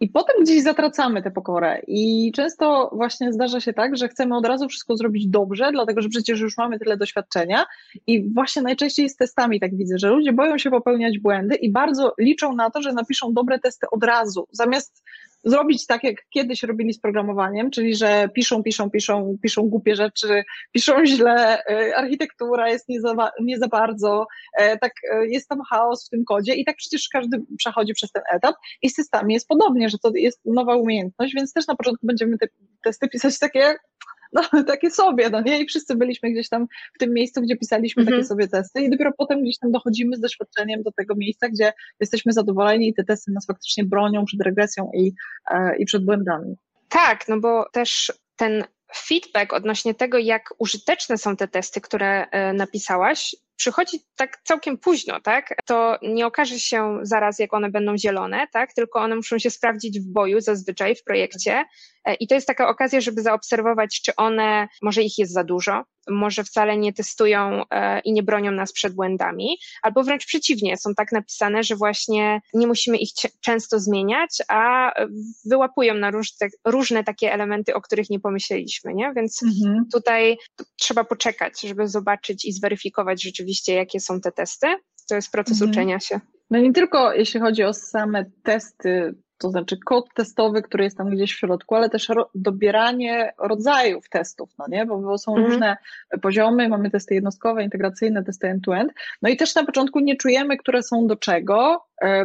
I 0.00 0.08
potem 0.08 0.36
gdzieś 0.42 0.62
zatracamy 0.62 1.22
tę 1.22 1.30
pokorę. 1.30 1.82
I 1.86 2.32
często 2.34 2.90
właśnie 2.92 3.32
zdarza 3.32 3.60
się 3.60 3.72
tak, 3.72 3.96
że 3.96 4.08
chcemy 4.08 4.36
od 4.36 4.46
razu 4.46 4.68
wszystko 4.68 4.96
zrobić 4.96 5.26
dobrze, 5.26 5.72
dlatego 5.72 6.02
że 6.02 6.08
przecież 6.08 6.40
już 6.40 6.58
mamy 6.58 6.78
tyle 6.78 6.96
doświadczenia. 6.96 7.64
I 8.06 8.32
właśnie 8.34 8.62
najczęściej 8.62 9.08
z 9.08 9.16
testami 9.16 9.60
tak 9.60 9.76
widzę, 9.76 9.98
że 9.98 10.08
ludzie 10.08 10.32
boją 10.32 10.58
się 10.58 10.70
popełniać 10.70 11.18
błędy 11.18 11.54
i 11.54 11.72
bardzo 11.72 12.14
liczą 12.18 12.54
na 12.54 12.70
to, 12.70 12.82
że 12.82 12.92
napiszą 12.92 13.32
dobre 13.32 13.58
testy 13.58 13.86
od 13.90 14.04
razu, 14.04 14.48
zamiast 14.52 15.02
zrobić 15.44 15.86
tak, 15.86 16.04
jak 16.04 16.16
kiedyś 16.30 16.62
robili 16.62 16.92
z 16.92 17.00
programowaniem, 17.00 17.70
czyli 17.70 17.96
że 17.96 18.28
piszą, 18.34 18.62
piszą, 18.62 18.90
piszą, 18.90 19.36
piszą 19.42 19.62
głupie 19.62 19.96
rzeczy, 19.96 20.42
piszą 20.72 21.06
źle, 21.06 21.64
e, 21.64 21.96
architektura 21.96 22.68
jest 22.68 22.88
nie 22.88 23.00
za, 23.00 23.30
nie 23.40 23.58
za 23.58 23.68
bardzo, 23.68 24.26
e, 24.58 24.78
tak 24.78 24.92
e, 25.12 25.26
jest 25.26 25.48
tam 25.48 25.58
chaos 25.70 26.06
w 26.06 26.10
tym 26.10 26.24
kodzie 26.24 26.54
i 26.54 26.64
tak 26.64 26.76
przecież 26.76 27.08
każdy 27.12 27.42
przechodzi 27.58 27.92
przez 27.92 28.12
ten 28.12 28.22
etap 28.32 28.56
i 28.82 28.90
z 28.90 28.94
testami 28.94 29.34
jest 29.34 29.48
podobnie, 29.48 29.88
że 29.88 29.98
to 29.98 30.10
jest 30.14 30.40
nowa 30.44 30.76
umiejętność, 30.76 31.34
więc 31.34 31.52
też 31.52 31.66
na 31.66 31.76
początku 31.76 32.06
będziemy 32.06 32.38
te 32.38 32.46
testy 32.84 33.08
pisać 33.08 33.38
takie 33.38 33.74
no 34.32 34.42
takie 34.64 34.90
sobie, 34.90 35.30
no 35.30 35.40
nie? 35.40 35.60
I 35.60 35.66
wszyscy 35.66 35.96
byliśmy 35.96 36.30
gdzieś 36.30 36.48
tam 36.48 36.66
w 36.94 36.98
tym 36.98 37.12
miejscu, 37.14 37.42
gdzie 37.42 37.56
pisaliśmy 37.56 38.00
mhm. 38.00 38.16
takie 38.16 38.28
sobie 38.28 38.48
testy 38.48 38.82
i 38.82 38.90
dopiero 38.90 39.10
potem 39.18 39.42
gdzieś 39.42 39.58
tam 39.58 39.72
dochodzimy 39.72 40.16
z 40.16 40.20
doświadczeniem 40.20 40.82
do 40.82 40.92
tego 40.92 41.14
miejsca, 41.14 41.48
gdzie 41.48 41.72
jesteśmy 42.00 42.32
zadowoleni 42.32 42.88
i 42.88 42.94
te 42.94 43.04
testy 43.04 43.32
nas 43.32 43.46
faktycznie 43.46 43.84
bronią 43.84 44.24
przed 44.24 44.40
regresją 44.40 44.90
i, 44.94 45.12
e, 45.50 45.76
i 45.76 45.84
przed 45.84 46.04
błędami. 46.04 46.56
Tak, 46.88 47.28
no 47.28 47.40
bo 47.40 47.68
też 47.72 48.12
ten 48.36 48.64
feedback 48.96 49.52
odnośnie 49.52 49.94
tego, 49.94 50.18
jak 50.18 50.54
użyteczne 50.58 51.18
są 51.18 51.36
te 51.36 51.48
testy, 51.48 51.80
które 51.80 52.26
e, 52.30 52.52
napisałaś, 52.52 53.36
przychodzi 53.56 53.98
tak 54.16 54.40
całkiem 54.44 54.78
późno, 54.78 55.20
tak? 55.20 55.54
To 55.64 55.98
nie 56.02 56.26
okaże 56.26 56.58
się 56.58 56.98
zaraz, 57.02 57.38
jak 57.38 57.54
one 57.54 57.70
będą 57.70 57.98
zielone, 57.98 58.46
tak? 58.52 58.72
Tylko 58.72 59.00
one 59.00 59.16
muszą 59.16 59.38
się 59.38 59.50
sprawdzić 59.50 60.00
w 60.00 60.12
boju 60.12 60.40
zazwyczaj 60.40 60.96
w 60.96 61.04
projekcie. 61.04 61.64
E, 62.04 62.14
I 62.14 62.26
to 62.26 62.34
jest 62.34 62.46
taka 62.46 62.68
okazja, 62.68 63.00
żeby 63.00 63.22
zaobserwować, 63.22 64.02
czy 64.04 64.16
one, 64.16 64.68
może 64.82 65.02
ich 65.02 65.18
jest 65.18 65.32
za 65.32 65.44
dużo, 65.44 65.84
może 66.08 66.44
wcale 66.44 66.76
nie 66.76 66.92
testują 66.92 67.62
e, 67.70 68.00
i 68.00 68.12
nie 68.12 68.22
bronią 68.22 68.52
nas 68.52 68.72
przed 68.72 68.94
błędami, 68.94 69.58
albo 69.82 70.02
wręcz 70.02 70.26
przeciwnie, 70.26 70.76
są 70.76 70.94
tak 70.94 71.12
napisane, 71.12 71.64
że 71.64 71.76
właśnie 71.76 72.40
nie 72.54 72.66
musimy 72.66 72.96
ich 72.96 73.10
często 73.40 73.80
zmieniać, 73.80 74.30
a 74.48 74.92
wyłapują 75.44 75.94
na 75.94 76.10
różne, 76.10 76.48
różne 76.64 77.04
takie 77.04 77.32
elementy, 77.32 77.74
o 77.74 77.80
których 77.80 78.10
nie 78.10 78.20
pomyśleliśmy, 78.20 78.94
nie? 78.94 79.12
Więc 79.16 79.42
mhm. 79.42 79.84
tutaj 79.92 80.36
trzeba 80.76 81.04
poczekać, 81.04 81.60
żeby 81.60 81.88
zobaczyć 81.88 82.44
i 82.44 82.52
zweryfikować 82.52 83.22
rzeczywiście, 83.22 83.41
jakie 83.74 84.00
są 84.00 84.20
te 84.20 84.32
testy. 84.32 84.66
To 85.08 85.14
jest 85.14 85.32
proces 85.32 85.62
mhm. 85.62 85.70
uczenia 85.70 86.00
się. 86.00 86.20
No 86.50 86.58
nie 86.58 86.72
tylko 86.72 87.12
jeśli 87.12 87.40
chodzi 87.40 87.64
o 87.64 87.74
same 87.74 88.24
testy 88.42 89.14
to 89.42 89.50
znaczy 89.50 89.76
kod 89.84 90.14
testowy, 90.14 90.62
który 90.62 90.84
jest 90.84 90.96
tam 90.96 91.10
gdzieś 91.10 91.34
w 91.34 91.38
środku, 91.38 91.74
ale 91.74 91.90
też 91.90 92.08
ro 92.08 92.30
dobieranie 92.34 93.32
rodzajów 93.38 94.08
testów, 94.08 94.50
no 94.58 94.64
nie, 94.68 94.86
bo, 94.86 94.98
bo 94.98 95.18
są 95.18 95.32
mhm. 95.32 95.50
różne 95.50 95.76
poziomy, 96.22 96.68
mamy 96.68 96.90
testy 96.90 97.14
jednostkowe, 97.14 97.64
integracyjne, 97.64 98.24
testy 98.24 98.48
end-to-end, 98.48 98.92
-end. 98.92 98.94
no 99.22 99.28
i 99.28 99.36
też 99.36 99.54
na 99.54 99.64
początku 99.64 100.00
nie 100.00 100.16
czujemy, 100.16 100.56
które 100.56 100.82
są 100.82 101.06
do 101.06 101.16
czego, 101.16 101.84
e, 102.02 102.24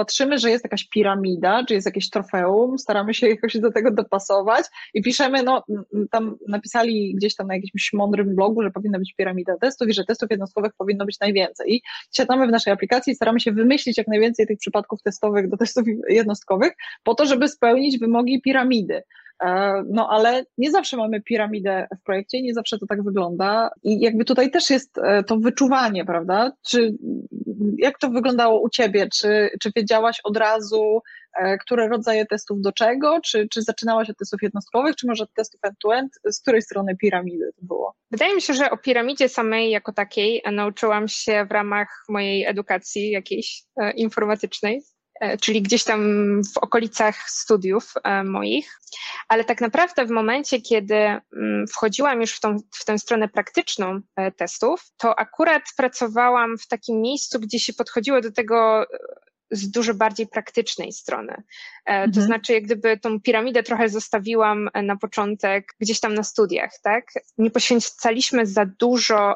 patrzymy, 0.00 0.38
że 0.38 0.50
jest 0.50 0.64
jakaś 0.64 0.88
piramida, 0.88 1.64
czy 1.64 1.74
jest 1.74 1.86
jakieś 1.86 2.10
trofeum, 2.10 2.78
staramy 2.78 3.14
się 3.14 3.28
jakoś 3.28 3.58
do 3.58 3.72
tego 3.72 3.90
dopasować 3.90 4.64
i 4.94 5.02
piszemy, 5.02 5.42
no 5.42 5.64
tam 6.10 6.36
napisali 6.48 7.14
gdzieś 7.14 7.34
tam 7.34 7.46
na 7.46 7.54
jakimś 7.54 7.92
mądrym 7.92 8.34
blogu, 8.34 8.62
że 8.62 8.70
powinna 8.70 8.98
być 8.98 9.14
piramida 9.14 9.56
testów 9.60 9.88
i 9.88 9.92
że 9.92 10.04
testów 10.04 10.30
jednostkowych 10.30 10.72
powinno 10.78 11.06
być 11.06 11.20
najwięcej. 11.20 11.74
I 11.74 11.82
siadamy 12.12 12.46
w 12.46 12.50
naszej 12.50 12.72
aplikacji 12.72 13.12
i 13.12 13.16
staramy 13.16 13.40
się 13.40 13.52
wymyślić 13.52 13.98
jak 13.98 14.08
najwięcej 14.08 14.46
tych 14.46 14.58
przypadków 14.58 15.02
testowych 15.02 15.48
do 15.48 15.56
testów 15.56 15.84
jednostkowych 16.08 16.72
po 17.02 17.14
to, 17.14 17.26
żeby 17.26 17.48
spełnić 17.48 17.98
wymogi 17.98 18.42
piramidy. 18.42 19.02
E, 19.40 19.82
no 19.88 20.08
ale 20.10 20.44
nie 20.58 20.70
zawsze 20.70 20.96
mamy 20.96 21.20
piramidę 21.22 21.88
w 22.00 22.02
projekcie, 22.02 22.42
nie 22.42 22.54
zawsze 22.54 22.78
to 22.78 22.86
tak 22.86 23.02
wygląda 23.02 23.70
i 23.82 24.00
jakby 24.00 24.24
tutaj 24.24 24.50
też 24.50 24.70
jest 24.70 24.98
e, 24.98 25.24
to 25.24 25.36
wyczuwanie, 25.36 26.04
prawda? 26.04 26.52
Czy 26.68 26.94
jak 27.78 27.98
to 27.98 28.10
wyglądało 28.10 28.60
u 28.60 28.68
Ciebie? 28.68 29.08
Czy, 29.14 29.50
czy 29.60 29.70
wiedziałaś 29.76 30.20
od 30.24 30.36
razu, 30.36 31.00
e, 31.40 31.58
które 31.58 31.88
rodzaje 31.88 32.26
testów 32.26 32.60
do 32.60 32.72
czego? 32.72 33.20
Czy, 33.24 33.48
czy 33.48 33.62
zaczynałaś 33.62 34.10
od 34.10 34.16
testów 34.16 34.42
jednostkowych, 34.42 34.96
czy 34.96 35.06
może 35.06 35.24
od 35.24 35.34
testów 35.34 35.60
end-to-end? 35.64 36.12
Z 36.30 36.40
której 36.40 36.62
strony 36.62 36.96
piramidy 36.96 37.50
to 37.56 37.66
było? 37.66 37.94
Wydaje 38.10 38.34
mi 38.34 38.42
się, 38.42 38.54
że 38.54 38.70
o 38.70 38.76
piramidzie 38.76 39.28
samej 39.28 39.70
jako 39.70 39.92
takiej 39.92 40.42
nauczyłam 40.52 41.08
się 41.08 41.46
w 41.48 41.52
ramach 41.52 42.04
mojej 42.08 42.46
edukacji 42.46 43.10
jakiejś 43.10 43.62
informatycznej. 43.96 44.82
E, 45.20 45.38
czyli 45.38 45.62
gdzieś 45.62 45.84
tam 45.84 46.00
w 46.54 46.58
okolicach 46.58 47.30
studiów 47.30 47.94
e, 48.04 48.24
moich, 48.24 48.80
ale 49.28 49.44
tak 49.44 49.60
naprawdę 49.60 50.06
w 50.06 50.10
momencie, 50.10 50.60
kiedy 50.60 50.94
mm, 50.94 51.66
wchodziłam 51.68 52.20
już 52.20 52.32
w, 52.32 52.40
tą, 52.40 52.56
w 52.74 52.84
tę 52.84 52.98
stronę 52.98 53.28
praktyczną 53.28 54.00
e, 54.16 54.32
testów, 54.32 54.92
to 54.96 55.18
akurat 55.18 55.62
pracowałam 55.76 56.58
w 56.58 56.66
takim 56.66 57.00
miejscu, 57.00 57.40
gdzie 57.40 57.58
się 57.58 57.72
podchodziło 57.72 58.20
do 58.20 58.32
tego 58.32 58.86
z 59.50 59.70
dużo 59.70 59.94
bardziej 59.94 60.26
praktycznej 60.26 60.92
strony. 60.92 61.42
Mhm. 61.86 62.12
To 62.12 62.22
znaczy, 62.22 62.52
jak 62.52 62.64
gdyby 62.64 62.98
tą 62.98 63.20
piramidę 63.20 63.62
trochę 63.62 63.88
zostawiłam 63.88 64.68
na 64.82 64.96
początek 64.96 65.74
gdzieś 65.80 66.00
tam 66.00 66.14
na 66.14 66.22
studiach, 66.22 66.70
tak? 66.82 67.04
Nie 67.38 67.50
poświęcaliśmy 67.50 68.46
za 68.46 68.66
dużo 68.66 69.34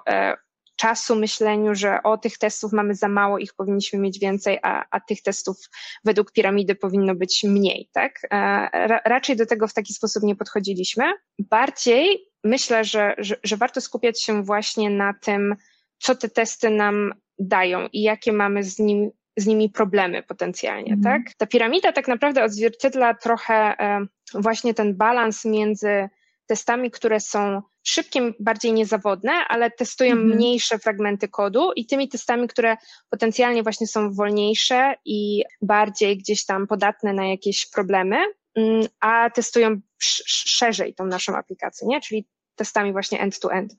czasu 0.77 1.17
myśleniu, 1.17 1.75
że 1.75 2.03
o 2.03 2.19
tych 2.19 2.39
testów 2.39 2.73
mamy 2.73 2.95
za 2.95 3.09
mało, 3.09 3.39
ich 3.39 3.55
powinniśmy 3.55 3.99
mieć 3.99 4.19
więcej, 4.19 4.59
a, 4.63 4.85
a 4.91 5.01
tych 5.01 5.23
testów 5.23 5.57
według 6.05 6.33
piramidy 6.33 6.75
powinno 6.75 7.15
być 7.15 7.45
mniej, 7.45 7.89
tak? 7.93 8.21
E, 8.31 9.01
raczej 9.05 9.37
do 9.37 9.47
tego 9.47 9.69
w 9.69 9.75
taki 9.75 9.95
sposób 9.95 10.23
nie 10.23 10.37
podchodziliśmy. 10.37 11.05
Bardziej 11.39 12.29
myślę, 12.45 12.85
że, 12.85 13.15
że, 13.19 13.37
że 13.45 13.57
warto 13.57 13.81
skupiać 13.81 14.23
się 14.23 14.43
właśnie 14.43 14.91
na 14.91 15.15
tym, 15.15 15.57
co 15.99 16.15
te 16.15 16.29
testy 16.29 16.71
nam 16.71 17.15
dają 17.39 17.89
i 17.93 18.03
jakie 18.03 18.33
mamy 18.33 18.65
z, 18.65 18.79
nim, 18.79 19.11
z 19.37 19.47
nimi 19.47 19.71
problemy 19.71 20.23
potencjalnie, 20.23 20.93
mm. 20.93 21.03
tak? 21.03 21.23
Ta 21.37 21.47
piramida 21.47 21.93
tak 21.93 22.09
naprawdę 22.09 22.45
odzwierciedla 22.45 23.15
trochę 23.15 23.55
e, 23.55 24.07
właśnie 24.35 24.75
ten 24.75 24.97
balans 24.97 25.45
między 25.45 26.09
testami, 26.47 26.91
które 26.91 27.21
są 27.21 27.63
szybkie, 27.85 28.33
bardziej 28.41 28.73
niezawodne, 28.73 29.33
ale 29.49 29.71
testują 29.71 30.13
mhm. 30.13 30.29
mniejsze 30.29 30.79
fragmenty 30.79 31.29
kodu 31.29 31.73
i 31.77 31.87
tymi 31.87 32.09
testami, 32.09 32.49
które 32.49 32.77
potencjalnie 33.11 33.63
właśnie 33.63 33.87
są 33.87 34.13
wolniejsze 34.13 34.95
i 35.05 35.45
bardziej 35.63 36.19
gdzieś 36.19 36.45
tam 36.45 36.67
podatne 36.67 37.13
na 37.13 37.27
jakieś 37.27 37.67
problemy, 37.71 38.17
mm, 38.55 38.87
a 39.01 39.31
testują 39.31 39.81
szerzej 39.99 40.95
tą 40.95 41.07
naszą 41.07 41.37
aplikację, 41.37 41.89
nie? 41.89 42.01
Czyli 42.01 42.27
testami 42.57 42.93
właśnie 42.93 43.21
end-to-end 43.21 43.75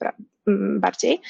mm, 0.48 0.80
bardziej. 0.80 1.22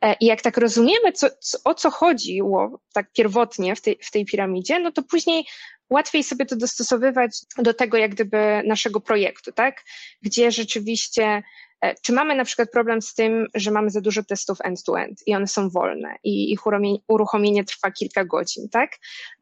E, 0.00 0.16
I 0.20 0.26
jak 0.26 0.42
tak 0.42 0.56
rozumiemy, 0.56 1.12
co, 1.12 1.28
co, 1.40 1.58
o 1.64 1.74
co 1.74 1.90
chodziło 1.90 2.80
tak 2.92 3.12
pierwotnie 3.12 3.76
w 3.76 3.80
tej, 3.80 3.98
w 4.02 4.10
tej 4.10 4.24
piramidzie, 4.24 4.80
no 4.80 4.92
to 4.92 5.02
później 5.02 5.44
łatwiej 5.90 6.24
sobie 6.24 6.46
to 6.46 6.56
dostosowywać 6.56 7.38
do 7.58 7.74
tego, 7.74 7.96
jak 7.96 8.14
gdyby 8.14 8.62
naszego 8.66 9.00
projektu, 9.00 9.52
tak? 9.52 9.84
Gdzie 10.22 10.50
rzeczywiście 10.52 11.42
e, 11.80 11.94
czy 12.02 12.12
mamy 12.12 12.34
na 12.34 12.44
przykład 12.44 12.70
problem 12.70 13.02
z 13.02 13.14
tym, 13.14 13.46
że 13.54 13.70
mamy 13.70 13.90
za 13.90 14.00
dużo 14.00 14.24
testów 14.24 14.58
end-to-end 14.64 15.18
i 15.26 15.34
one 15.34 15.46
są 15.46 15.70
wolne 15.70 16.16
i 16.24 16.52
ich 16.52 16.60
uruchomienie 17.08 17.64
trwa 17.64 17.90
kilka 17.90 18.24
godzin, 18.24 18.68
tak? 18.68 18.90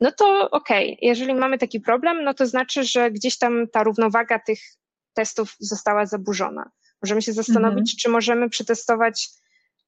No 0.00 0.12
to 0.12 0.50
okej, 0.50 0.86
okay. 0.86 0.98
jeżeli 1.02 1.34
mamy 1.34 1.58
taki 1.58 1.80
problem, 1.80 2.24
no 2.24 2.34
to 2.34 2.46
znaczy, 2.46 2.84
że 2.84 3.10
gdzieś 3.10 3.38
tam 3.38 3.68
ta 3.72 3.82
równowaga 3.82 4.38
tych 4.38 4.58
testów 5.14 5.56
została 5.58 6.06
zaburzona. 6.06 6.70
Możemy 7.06 7.22
się 7.22 7.32
zastanowić, 7.32 7.78
mhm. 7.78 7.96
czy 7.98 8.08
możemy 8.08 8.50
przetestować 8.50 9.28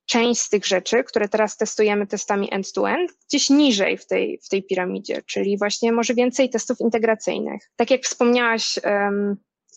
część 0.07 0.41
z 0.41 0.49
tych 0.49 0.67
rzeczy, 0.67 1.05
które 1.05 1.29
teraz 1.29 1.57
testujemy 1.57 2.07
testami 2.07 2.55
end-to-end, 2.55 3.13
gdzieś 3.29 3.51
niżej 3.51 3.99
w 3.99 4.07
tej, 4.07 4.39
w 4.45 4.49
tej 4.49 4.63
piramidzie, 4.63 5.23
czyli 5.27 5.59
właśnie 5.59 5.93
może 5.93 6.15
więcej 6.15 6.51
testów 6.51 6.81
integracyjnych. 6.81 7.71
Tak 7.77 7.91
jak 7.91 8.03
wspomniałaś 8.03 8.79
um, 8.85 9.37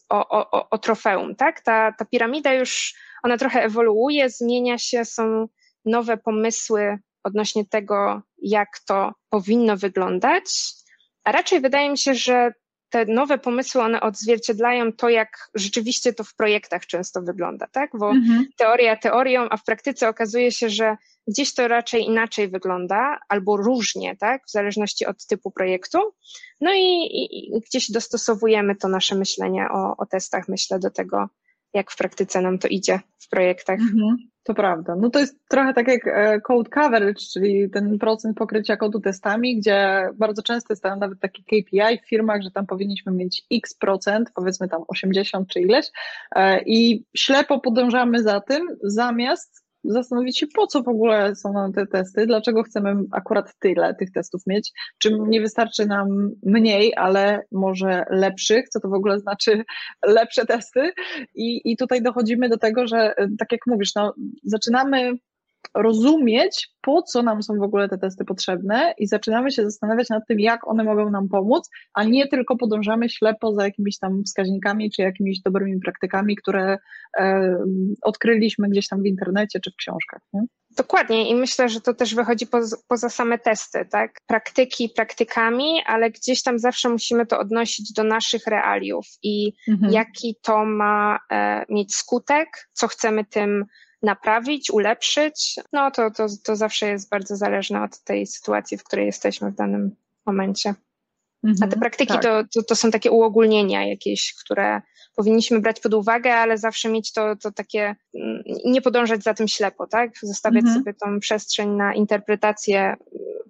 o, 0.10 0.30
o, 0.30 0.70
o 0.70 0.78
trofeum, 0.78 1.36
tak? 1.36 1.62
Ta, 1.62 1.92
ta 1.92 2.06
piramida 2.06 2.54
już, 2.54 2.94
ona 3.24 3.38
trochę 3.38 3.64
ewoluuje, 3.64 4.30
zmienia 4.30 4.78
się, 4.78 5.06
są 5.06 5.48
nowe 5.86 6.18
pomysły 6.18 7.00
odnośnie 7.24 7.66
tego, 7.66 8.22
jak 8.42 8.80
to 8.88 9.14
powinno 9.30 9.78
wyglądać. 9.78 10.46
A 11.24 11.32
raczej 11.32 11.62
wydaje 11.62 11.90
mi 11.90 11.98
się, 11.98 12.14
że 12.14 12.54
te 12.92 13.06
nowe 13.06 13.38
pomysły, 13.38 13.82
one 13.82 14.02
odzwierciedlają 14.02 14.94
to, 14.94 15.10
jak 15.10 15.50
rzeczywiście 15.56 16.14
to 16.14 16.24
w 16.24 16.36
projektach 16.36 16.86
często 16.86 17.22
wygląda, 17.22 17.68
tak? 17.68 17.90
Bo 17.94 18.10
mhm. 18.10 18.46
teoria 18.58 18.96
teorią, 18.96 19.48
a 19.50 19.58
w 19.58 19.64
praktyce 19.64 20.10
okazuje 20.10 20.52
się, 20.52 20.70
że 20.70 20.98
gdzieś 21.28 21.54
to 21.54 21.68
raczej 21.68 22.06
inaczej 22.06 22.50
wygląda, 22.50 23.20
albo 23.30 23.58
różnie, 23.58 24.18
tak? 24.18 24.46
W 24.48 24.52
zależności 24.52 25.06
od 25.06 25.26
typu 25.26 25.52
projektu. 25.52 25.98
No 26.62 26.74
i, 26.74 26.86
i, 27.04 27.58
i 27.58 27.62
gdzieś 27.62 27.92
dostosowujemy 27.92 28.76
to 28.76 28.88
nasze 28.88 29.16
myślenie 29.16 29.68
o, 29.72 29.98
o 29.98 30.06
testach, 30.06 30.48
myślę, 30.48 30.80
do 30.80 30.90
tego, 30.90 31.30
jak 31.74 31.92
w 31.92 31.98
praktyce 31.98 32.42
nam 32.42 32.60
to 32.60 32.68
idzie 32.68 33.00
w 33.20 33.30
projektach. 33.30 33.80
Mhm. 33.80 34.18
To 34.44 34.54
prawda. 34.54 34.96
No 34.96 35.10
to 35.10 35.20
jest 35.20 35.48
trochę 35.48 35.74
tak 35.74 35.88
jak 35.88 36.08
e, 36.08 36.42
code 36.42 36.70
coverage, 36.70 37.26
czyli 37.34 37.70
ten 37.70 38.00
procent 38.00 38.38
pokrycia 38.38 38.78
kodu 38.78 39.00
testami, 39.00 39.58
gdzie 39.58 40.10
bardzo 40.14 40.44
często 40.44 40.74
jest 40.74 40.84
tam 40.84 41.00
nawet 41.00 41.20
taki 41.20 41.44
KPI 41.44 42.00
w 42.04 42.10
firmach, 42.10 42.42
że 42.42 42.52
tam 42.52 42.66
powinniśmy 42.66 43.12
mieć 43.12 43.46
x 43.52 43.74
procent, 43.74 44.32
powiedzmy 44.36 44.70
tam 44.70 44.84
80 44.88 45.48
czy 45.48 45.60
ileś 45.60 45.86
e, 46.36 46.62
i 46.66 47.06
ślepo 47.18 47.60
podążamy 47.60 48.24
za 48.24 48.42
tym, 48.42 48.68
zamiast 48.84 49.71
zastanowić 49.84 50.40
się, 50.40 50.48
po 50.56 50.68
co 50.68 50.84
w 50.84 50.88
ogóle 50.88 51.36
są 51.36 51.54
nam 51.54 51.74
te 51.74 51.88
testy, 51.88 52.28
dlaczego 52.28 52.64
chcemy 52.64 52.96
akurat 53.12 53.54
tyle 53.60 53.96
tych 53.96 54.12
testów 54.12 54.42
mieć, 54.48 54.72
czy 54.98 55.20
nie 55.20 55.42
wystarczy 55.42 55.86
nam 55.86 56.32
mniej, 56.44 56.94
ale 56.96 57.42
może 57.52 58.04
lepszych, 58.10 58.70
co 58.70 58.80
to 58.80 58.90
w 58.90 58.94
ogóle 58.94 59.20
znaczy 59.20 59.64
lepsze 60.06 60.46
testy. 60.46 60.92
I, 61.36 61.72
i 61.72 61.78
tutaj 61.78 62.02
dochodzimy 62.02 62.50
do 62.50 62.58
tego, 62.58 62.88
że 62.88 63.14
tak 63.40 63.52
jak 63.52 63.62
mówisz, 63.68 63.96
no, 63.96 64.14
zaczynamy 64.44 65.14
rozumieć, 65.76 66.70
po 66.82 67.02
co 67.02 67.24
nam 67.24 67.44
są 67.44 67.58
w 67.60 67.64
ogóle 67.64 67.90
te 67.90 67.98
testy 67.98 68.26
potrzebne 68.26 68.94
i 68.98 69.08
zaczynamy 69.08 69.52
się 69.52 69.64
zastanawiać 69.64 70.10
nad 70.10 70.24
tym, 70.28 70.40
jak 70.40 70.68
one 70.68 70.84
mogą 70.84 71.10
nam 71.10 71.30
pomóc, 71.30 71.70
a 71.94 72.04
nie 72.04 72.28
tylko 72.28 72.58
podążamy 72.58 73.10
ślepo 73.10 73.54
za 73.54 73.64
jakimiś 73.64 74.00
tam 74.00 74.24
wskaźnikami 74.24 74.92
czy 74.92 75.02
jakimiś 75.02 75.42
dobrymi 75.42 75.80
praktykami, 75.80 76.36
które 76.36 76.78
e, 77.18 77.58
odkryliśmy 78.02 78.70
gdzieś 78.70 78.88
tam 78.88 79.02
w 79.02 79.06
internecie 79.06 79.60
czy 79.60 79.72
w 79.72 79.76
książkach. 79.76 80.22
Nie? 80.34 80.42
Dokładnie 80.78 81.30
i 81.30 81.36
myślę, 81.36 81.70
że 81.70 81.82
to 81.82 81.94
też 81.94 82.16
wychodzi 82.16 82.48
poza, 82.48 82.78
poza 82.88 83.10
same 83.10 83.40
testy, 83.40 83.86
tak? 83.92 84.18
Praktyki 84.28 84.90
praktykami, 84.90 85.82
ale 85.86 86.12
gdzieś 86.12 86.44
tam 86.44 86.60
zawsze 86.60 86.90
musimy 86.90 87.26
to 87.26 87.40
odnosić 87.40 87.94
do 87.94 88.04
naszych 88.04 88.48
realiów 88.48 89.06
i 89.24 89.54
mhm. 89.68 89.94
jaki 89.94 90.36
to 90.42 90.66
ma 90.66 91.20
e, 91.32 91.66
mieć 91.70 91.96
skutek, 91.96 92.48
co 92.74 92.88
chcemy 92.88 93.26
tym 93.26 93.66
naprawić, 94.04 94.72
ulepszyć, 94.72 95.56
no 95.74 95.92
to, 95.92 96.12
to, 96.12 96.26
to 96.44 96.56
zawsze 96.56 96.88
jest 96.88 97.10
bardzo 97.10 97.36
zależne 97.36 97.84
od 97.84 98.00
tej 98.00 98.28
sytuacji, 98.28 98.78
w 98.78 98.84
której 98.84 99.06
jesteśmy 99.06 99.52
w 99.52 99.56
danym 99.56 99.96
momencie. 100.26 100.74
A 101.44 101.48
te 101.48 101.64
mhm, 101.64 101.80
praktyki 101.80 102.14
tak. 102.14 102.22
to, 102.22 102.44
to, 102.54 102.64
to, 102.64 102.76
są 102.76 102.92
takie 102.92 103.12
uogólnienia 103.12 103.86
jakieś, 103.86 104.34
które 104.34 104.82
powinniśmy 105.16 105.60
brać 105.60 105.80
pod 105.80 105.94
uwagę, 105.94 106.34
ale 106.34 106.58
zawsze 106.58 106.90
mieć 106.90 107.14
to, 107.14 107.36
to 107.36 107.52
takie, 107.52 107.96
mm, 108.16 108.44
nie 108.66 108.82
podążać 108.82 109.24
za 109.24 109.34
tym 109.34 109.48
ślepo, 109.48 109.88
tak? 109.88 110.12
Zostawiać 110.22 110.64
mhm. 110.64 110.80
sobie 110.80 110.94
tą 110.94 111.20
przestrzeń 111.20 111.70
na 111.70 111.94
interpretację 111.94 112.96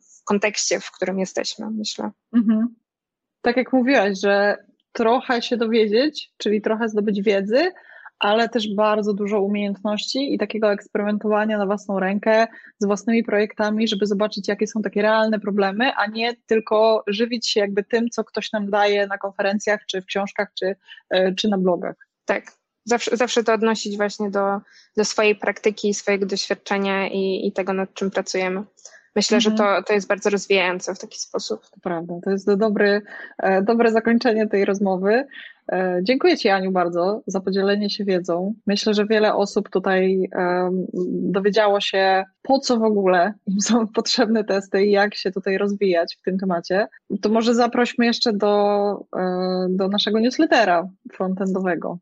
w 0.01 0.23
kontekście, 0.23 0.79
w 0.79 0.91
którym 0.91 1.19
jesteśmy, 1.19 1.71
myślę. 1.71 2.11
Mhm. 2.33 2.75
Tak 3.41 3.57
jak 3.57 3.73
mówiłaś, 3.73 4.19
że 4.19 4.57
trochę 4.91 5.41
się 5.41 5.57
dowiedzieć, 5.57 6.31
czyli 6.37 6.61
trochę 6.61 6.89
zdobyć 6.89 7.21
wiedzy, 7.21 7.71
ale 8.21 8.49
też 8.49 8.75
bardzo 8.75 9.13
dużo 9.13 9.41
umiejętności 9.41 10.33
i 10.33 10.37
takiego 10.37 10.71
eksperymentowania 10.71 11.57
na 11.57 11.65
własną 11.65 11.99
rękę 11.99 12.47
z 12.79 12.85
własnymi 12.85 13.23
projektami, 13.23 13.87
żeby 13.87 14.05
zobaczyć, 14.05 14.47
jakie 14.47 14.67
są 14.67 14.81
takie 14.81 15.01
realne 15.01 15.39
problemy, 15.39 15.91
a 15.95 16.07
nie 16.07 16.33
tylko 16.45 17.03
żywić 17.07 17.49
się 17.49 17.59
jakby 17.59 17.83
tym, 17.83 18.09
co 18.09 18.23
ktoś 18.23 18.51
nam 18.51 18.69
daje 18.69 19.07
na 19.07 19.17
konferencjach, 19.17 19.85
czy 19.85 20.01
w 20.01 20.05
książkach, 20.05 20.47
czy, 20.59 20.75
e, 21.09 21.35
czy 21.35 21.49
na 21.49 21.57
blogach. 21.57 21.95
Tak. 22.25 22.43
Zawsze, 22.85 23.17
zawsze 23.17 23.43
to 23.43 23.53
odnosić 23.53 23.97
właśnie 23.97 24.29
do, 24.29 24.59
do 24.97 25.05
swojej 25.05 25.35
praktyki, 25.35 25.93
swojego 25.93 26.25
doświadczenia 26.25 27.07
i, 27.07 27.47
i 27.47 27.51
tego, 27.51 27.73
nad 27.73 27.93
czym 27.93 28.11
pracujemy. 28.11 28.63
Myślę, 29.15 29.37
mhm. 29.37 29.57
że 29.57 29.63
to, 29.63 29.83
to 29.87 29.93
jest 29.93 30.07
bardzo 30.07 30.29
rozwijające 30.29 30.95
w 30.95 30.99
taki 30.99 31.19
sposób. 31.19 31.61
To 31.69 31.79
prawda, 31.81 32.13
to 32.23 32.31
jest 32.31 32.53
dobry, 32.53 33.01
e, 33.37 33.61
dobre 33.61 33.91
zakończenie 33.91 34.47
tej 34.47 34.65
rozmowy. 34.65 35.27
E, 35.71 35.99
dziękuję 36.03 36.37
Ci, 36.37 36.49
Aniu, 36.49 36.71
bardzo 36.71 37.21
za 37.27 37.41
podzielenie 37.41 37.89
się 37.89 38.05
wiedzą. 38.05 38.53
Myślę, 38.67 38.93
że 38.93 39.05
wiele 39.05 39.35
osób 39.35 39.69
tutaj 39.69 40.29
dowiedziało 41.11 41.81
się, 41.81 42.23
po 42.41 42.59
co 42.59 42.77
w 42.77 42.83
ogóle 42.83 43.33
im 43.47 43.61
są 43.61 43.87
potrzebne 43.95 44.43
testy 44.43 44.85
i 44.85 44.91
jak 44.91 45.15
się 45.15 45.31
tutaj 45.31 45.57
rozwijać 45.57 46.17
w 46.19 46.21
tym 46.21 46.37
temacie. 46.37 46.87
To 47.21 47.29
może 47.29 47.55
zaprośmy 47.55 48.05
jeszcze 48.05 48.33
do, 48.33 48.93
e, 49.17 49.67
do 49.69 49.87
naszego 49.87 50.19
newslettera 50.19 50.89
frontendowego. 51.13 51.99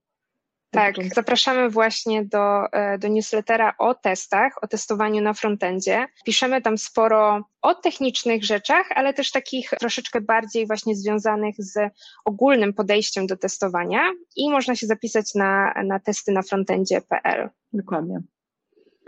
Tak, 0.72 0.96
zapraszamy 1.16 1.70
właśnie 1.70 2.26
do, 2.26 2.72
e, 2.72 2.98
do 2.98 3.08
newslettera 3.08 3.74
o 3.78 3.96
testach, 3.96 4.54
o 4.62 4.68
testowaniu 4.68 5.22
na 5.22 5.34
frontendzie. 5.34 6.08
Piszemy 6.26 6.62
tam 6.62 6.78
sporo 6.78 7.44
o 7.62 7.76
technicznych 7.76 8.44
rzeczach, 8.44 8.86
ale 8.96 9.14
też 9.14 9.32
takich 9.32 9.70
troszeczkę 9.80 10.22
bardziej 10.22 10.68
właśnie 10.68 10.96
związanych 10.96 11.56
z 11.58 11.94
ogólnym 12.26 12.74
podejściem 12.74 13.28
do 13.28 13.38
testowania 13.38 14.02
i 14.36 14.50
można 14.50 14.76
się 14.76 14.88
zapisać 14.88 15.36
na, 15.36 15.74
na 15.86 16.00
testy 16.00 16.32
na 16.32 16.42
frontendzie.pl. 16.42 17.50
Dokładnie. 17.74 18.22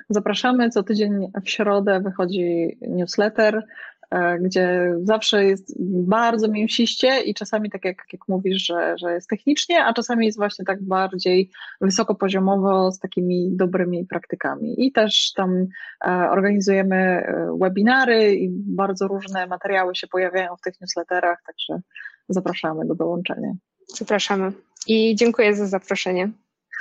Zapraszamy. 0.09 0.69
Co 0.69 0.83
tydzień 0.83 1.31
w 1.45 1.49
środę 1.49 1.99
wychodzi 1.99 2.77
newsletter. 2.81 3.67
E, 4.11 4.39
gdzie 4.39 4.93
zawsze 5.03 5.45
jest 5.45 5.75
bardzo 6.07 6.47
mięsiście 6.47 7.21
i 7.21 7.33
czasami 7.33 7.69
tak 7.69 7.85
jak, 7.85 7.97
jak 8.13 8.27
mówisz, 8.27 8.65
że, 8.65 8.95
że 8.97 9.13
jest 9.13 9.29
technicznie, 9.29 9.85
a 9.85 9.93
czasami 9.93 10.25
jest 10.25 10.37
właśnie 10.37 10.65
tak 10.65 10.83
bardziej 10.83 11.51
wysokopoziomowo 11.81 12.91
z 12.91 12.99
takimi 12.99 13.49
dobrymi 13.51 14.05
praktykami. 14.05 14.85
I 14.85 14.91
też 14.91 15.33
tam 15.35 15.67
e, 16.05 16.29
organizujemy 16.31 16.95
e, 16.95 17.57
webinary 17.61 18.35
i 18.35 18.49
bardzo 18.51 19.07
różne 19.07 19.47
materiały 19.47 19.95
się 19.95 20.07
pojawiają 20.07 20.55
w 20.55 20.61
tych 20.61 20.81
newsletterach, 20.81 21.39
także 21.45 21.81
zapraszamy 22.29 22.85
do 22.85 22.95
dołączenia. 22.95 23.53
Zapraszamy 23.87 24.51
i 24.87 25.15
dziękuję 25.15 25.55
za 25.55 25.67
zaproszenie. 25.67 26.31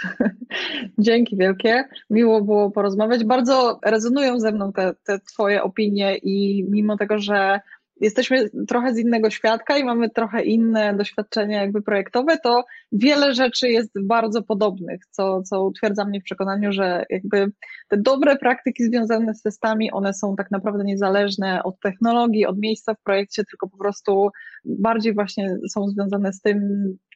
Dzięki 0.99 1.37
wielkie. 1.37 1.85
Miło 2.11 2.45
było 2.45 2.71
porozmawiać. 2.71 3.25
Bardzo 3.25 3.81
rezonują 3.85 4.41
ze 4.41 4.53
mną 4.53 4.73
te, 4.73 4.95
te 5.05 5.19
Twoje 5.19 5.63
opinie 5.63 6.17
i 6.17 6.67
mimo 6.71 6.97
tego, 6.97 7.19
że 7.19 7.61
jesteśmy 8.01 8.51
trochę 8.69 8.95
z 8.95 8.99
innego 8.99 9.31
świadka 9.31 9.79
i 9.79 9.85
mamy 9.85 10.11
trochę 10.11 10.43
inne 10.43 10.95
doświadczenia 10.97 11.61
jakby 11.61 11.83
projektowe, 11.83 12.39
to 12.39 12.65
wiele 12.93 13.35
rzeczy 13.35 13.69
jest 13.69 13.91
bardzo 14.03 14.43
podobnych, 14.43 15.01
co, 15.11 15.43
co 15.43 15.65
utwierdza 15.65 16.05
mnie 16.05 16.21
w 16.21 16.25
przekonaniu, 16.25 16.73
że 16.73 17.05
jakby 17.11 17.53
te 17.89 17.97
dobre 17.97 18.37
praktyki 18.37 18.85
związane 18.85 19.35
z 19.35 19.43
testami, 19.43 19.93
one 19.93 20.15
są 20.15 20.37
tak 20.37 20.51
naprawdę 20.51 20.85
niezależne 20.85 21.63
od 21.63 21.81
technologii, 21.81 22.47
od 22.47 22.59
miejsca 22.59 22.95
w 22.95 23.03
projekcie, 23.03 23.45
tylko 23.45 23.69
po 23.69 23.79
prostu 23.79 24.29
bardziej 24.65 25.15
właśnie 25.15 25.57
są 25.71 25.89
związane 25.89 26.33
z 26.33 26.41
tym, 26.41 26.59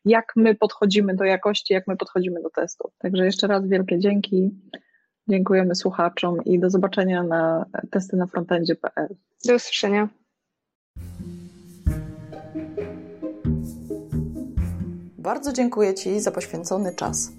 jak 0.05 0.33
my 0.37 0.55
podchodzimy 0.55 1.15
do 1.15 1.25
jakości, 1.25 1.75
jak 1.75 1.87
my 1.89 1.97
podchodzimy 1.97 2.43
do 2.43 2.51
testów. 2.51 2.93
Także 2.99 3.25
jeszcze 3.25 3.47
raz 3.47 3.67
wielkie 3.69 3.99
dzięki. 3.99 4.51
Dziękujemy 5.29 5.75
słuchaczom 5.75 6.45
i 6.45 6.59
do 6.59 6.71
zobaczenia 6.71 7.23
na 7.23 7.67
testy 7.91 8.17
na 8.17 8.27
frontendzie.pl. 8.27 9.17
Do 9.45 9.55
usłyszenia. 9.55 10.09
Bardzo 15.19 15.53
dziękuję 15.53 15.95
Ci 15.95 16.21
za 16.21 16.31
poświęcony 16.31 16.95
czas. 16.95 17.33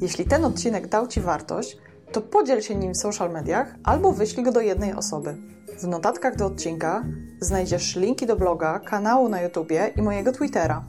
Jeśli 0.00 0.24
ten 0.24 0.44
odcinek 0.44 0.88
dał 0.88 1.08
Ci 1.08 1.20
wartość, 1.20 1.76
to 2.12 2.20
podziel 2.20 2.60
się 2.60 2.74
nim 2.74 2.92
w 2.92 2.96
social 2.96 3.32
mediach 3.32 3.74
albo 3.84 4.12
wyślij 4.12 4.44
go 4.44 4.52
do 4.52 4.60
jednej 4.60 4.92
osoby. 4.92 5.36
W 5.78 5.86
notatkach 5.88 6.36
do 6.36 6.46
odcinka 6.46 7.04
znajdziesz 7.40 7.96
linki 7.96 8.26
do 8.26 8.36
bloga, 8.36 8.78
kanału 8.78 9.28
na 9.28 9.42
YouTubie 9.42 9.92
i 9.96 10.02
mojego 10.02 10.32
Twittera. 10.32 10.84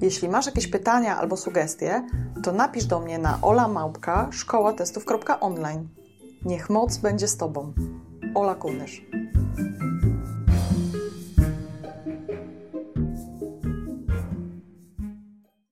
Jeśli 0.00 0.28
masz 0.28 0.46
jakieś 0.46 0.66
pytania 0.66 1.18
albo 1.18 1.36
sugestie, 1.36 2.06
to 2.42 2.52
napisz 2.52 2.84
do 2.84 3.00
mnie 3.00 3.18
na 3.18 3.38
olamałpka 3.42 4.28
szkołatestów.online. 4.32 5.88
Niech 6.44 6.70
moc 6.70 6.98
będzie 6.98 7.28
z 7.28 7.36
Tobą. 7.36 7.72
Ola 8.34 8.54
Kunysz. 8.54 9.02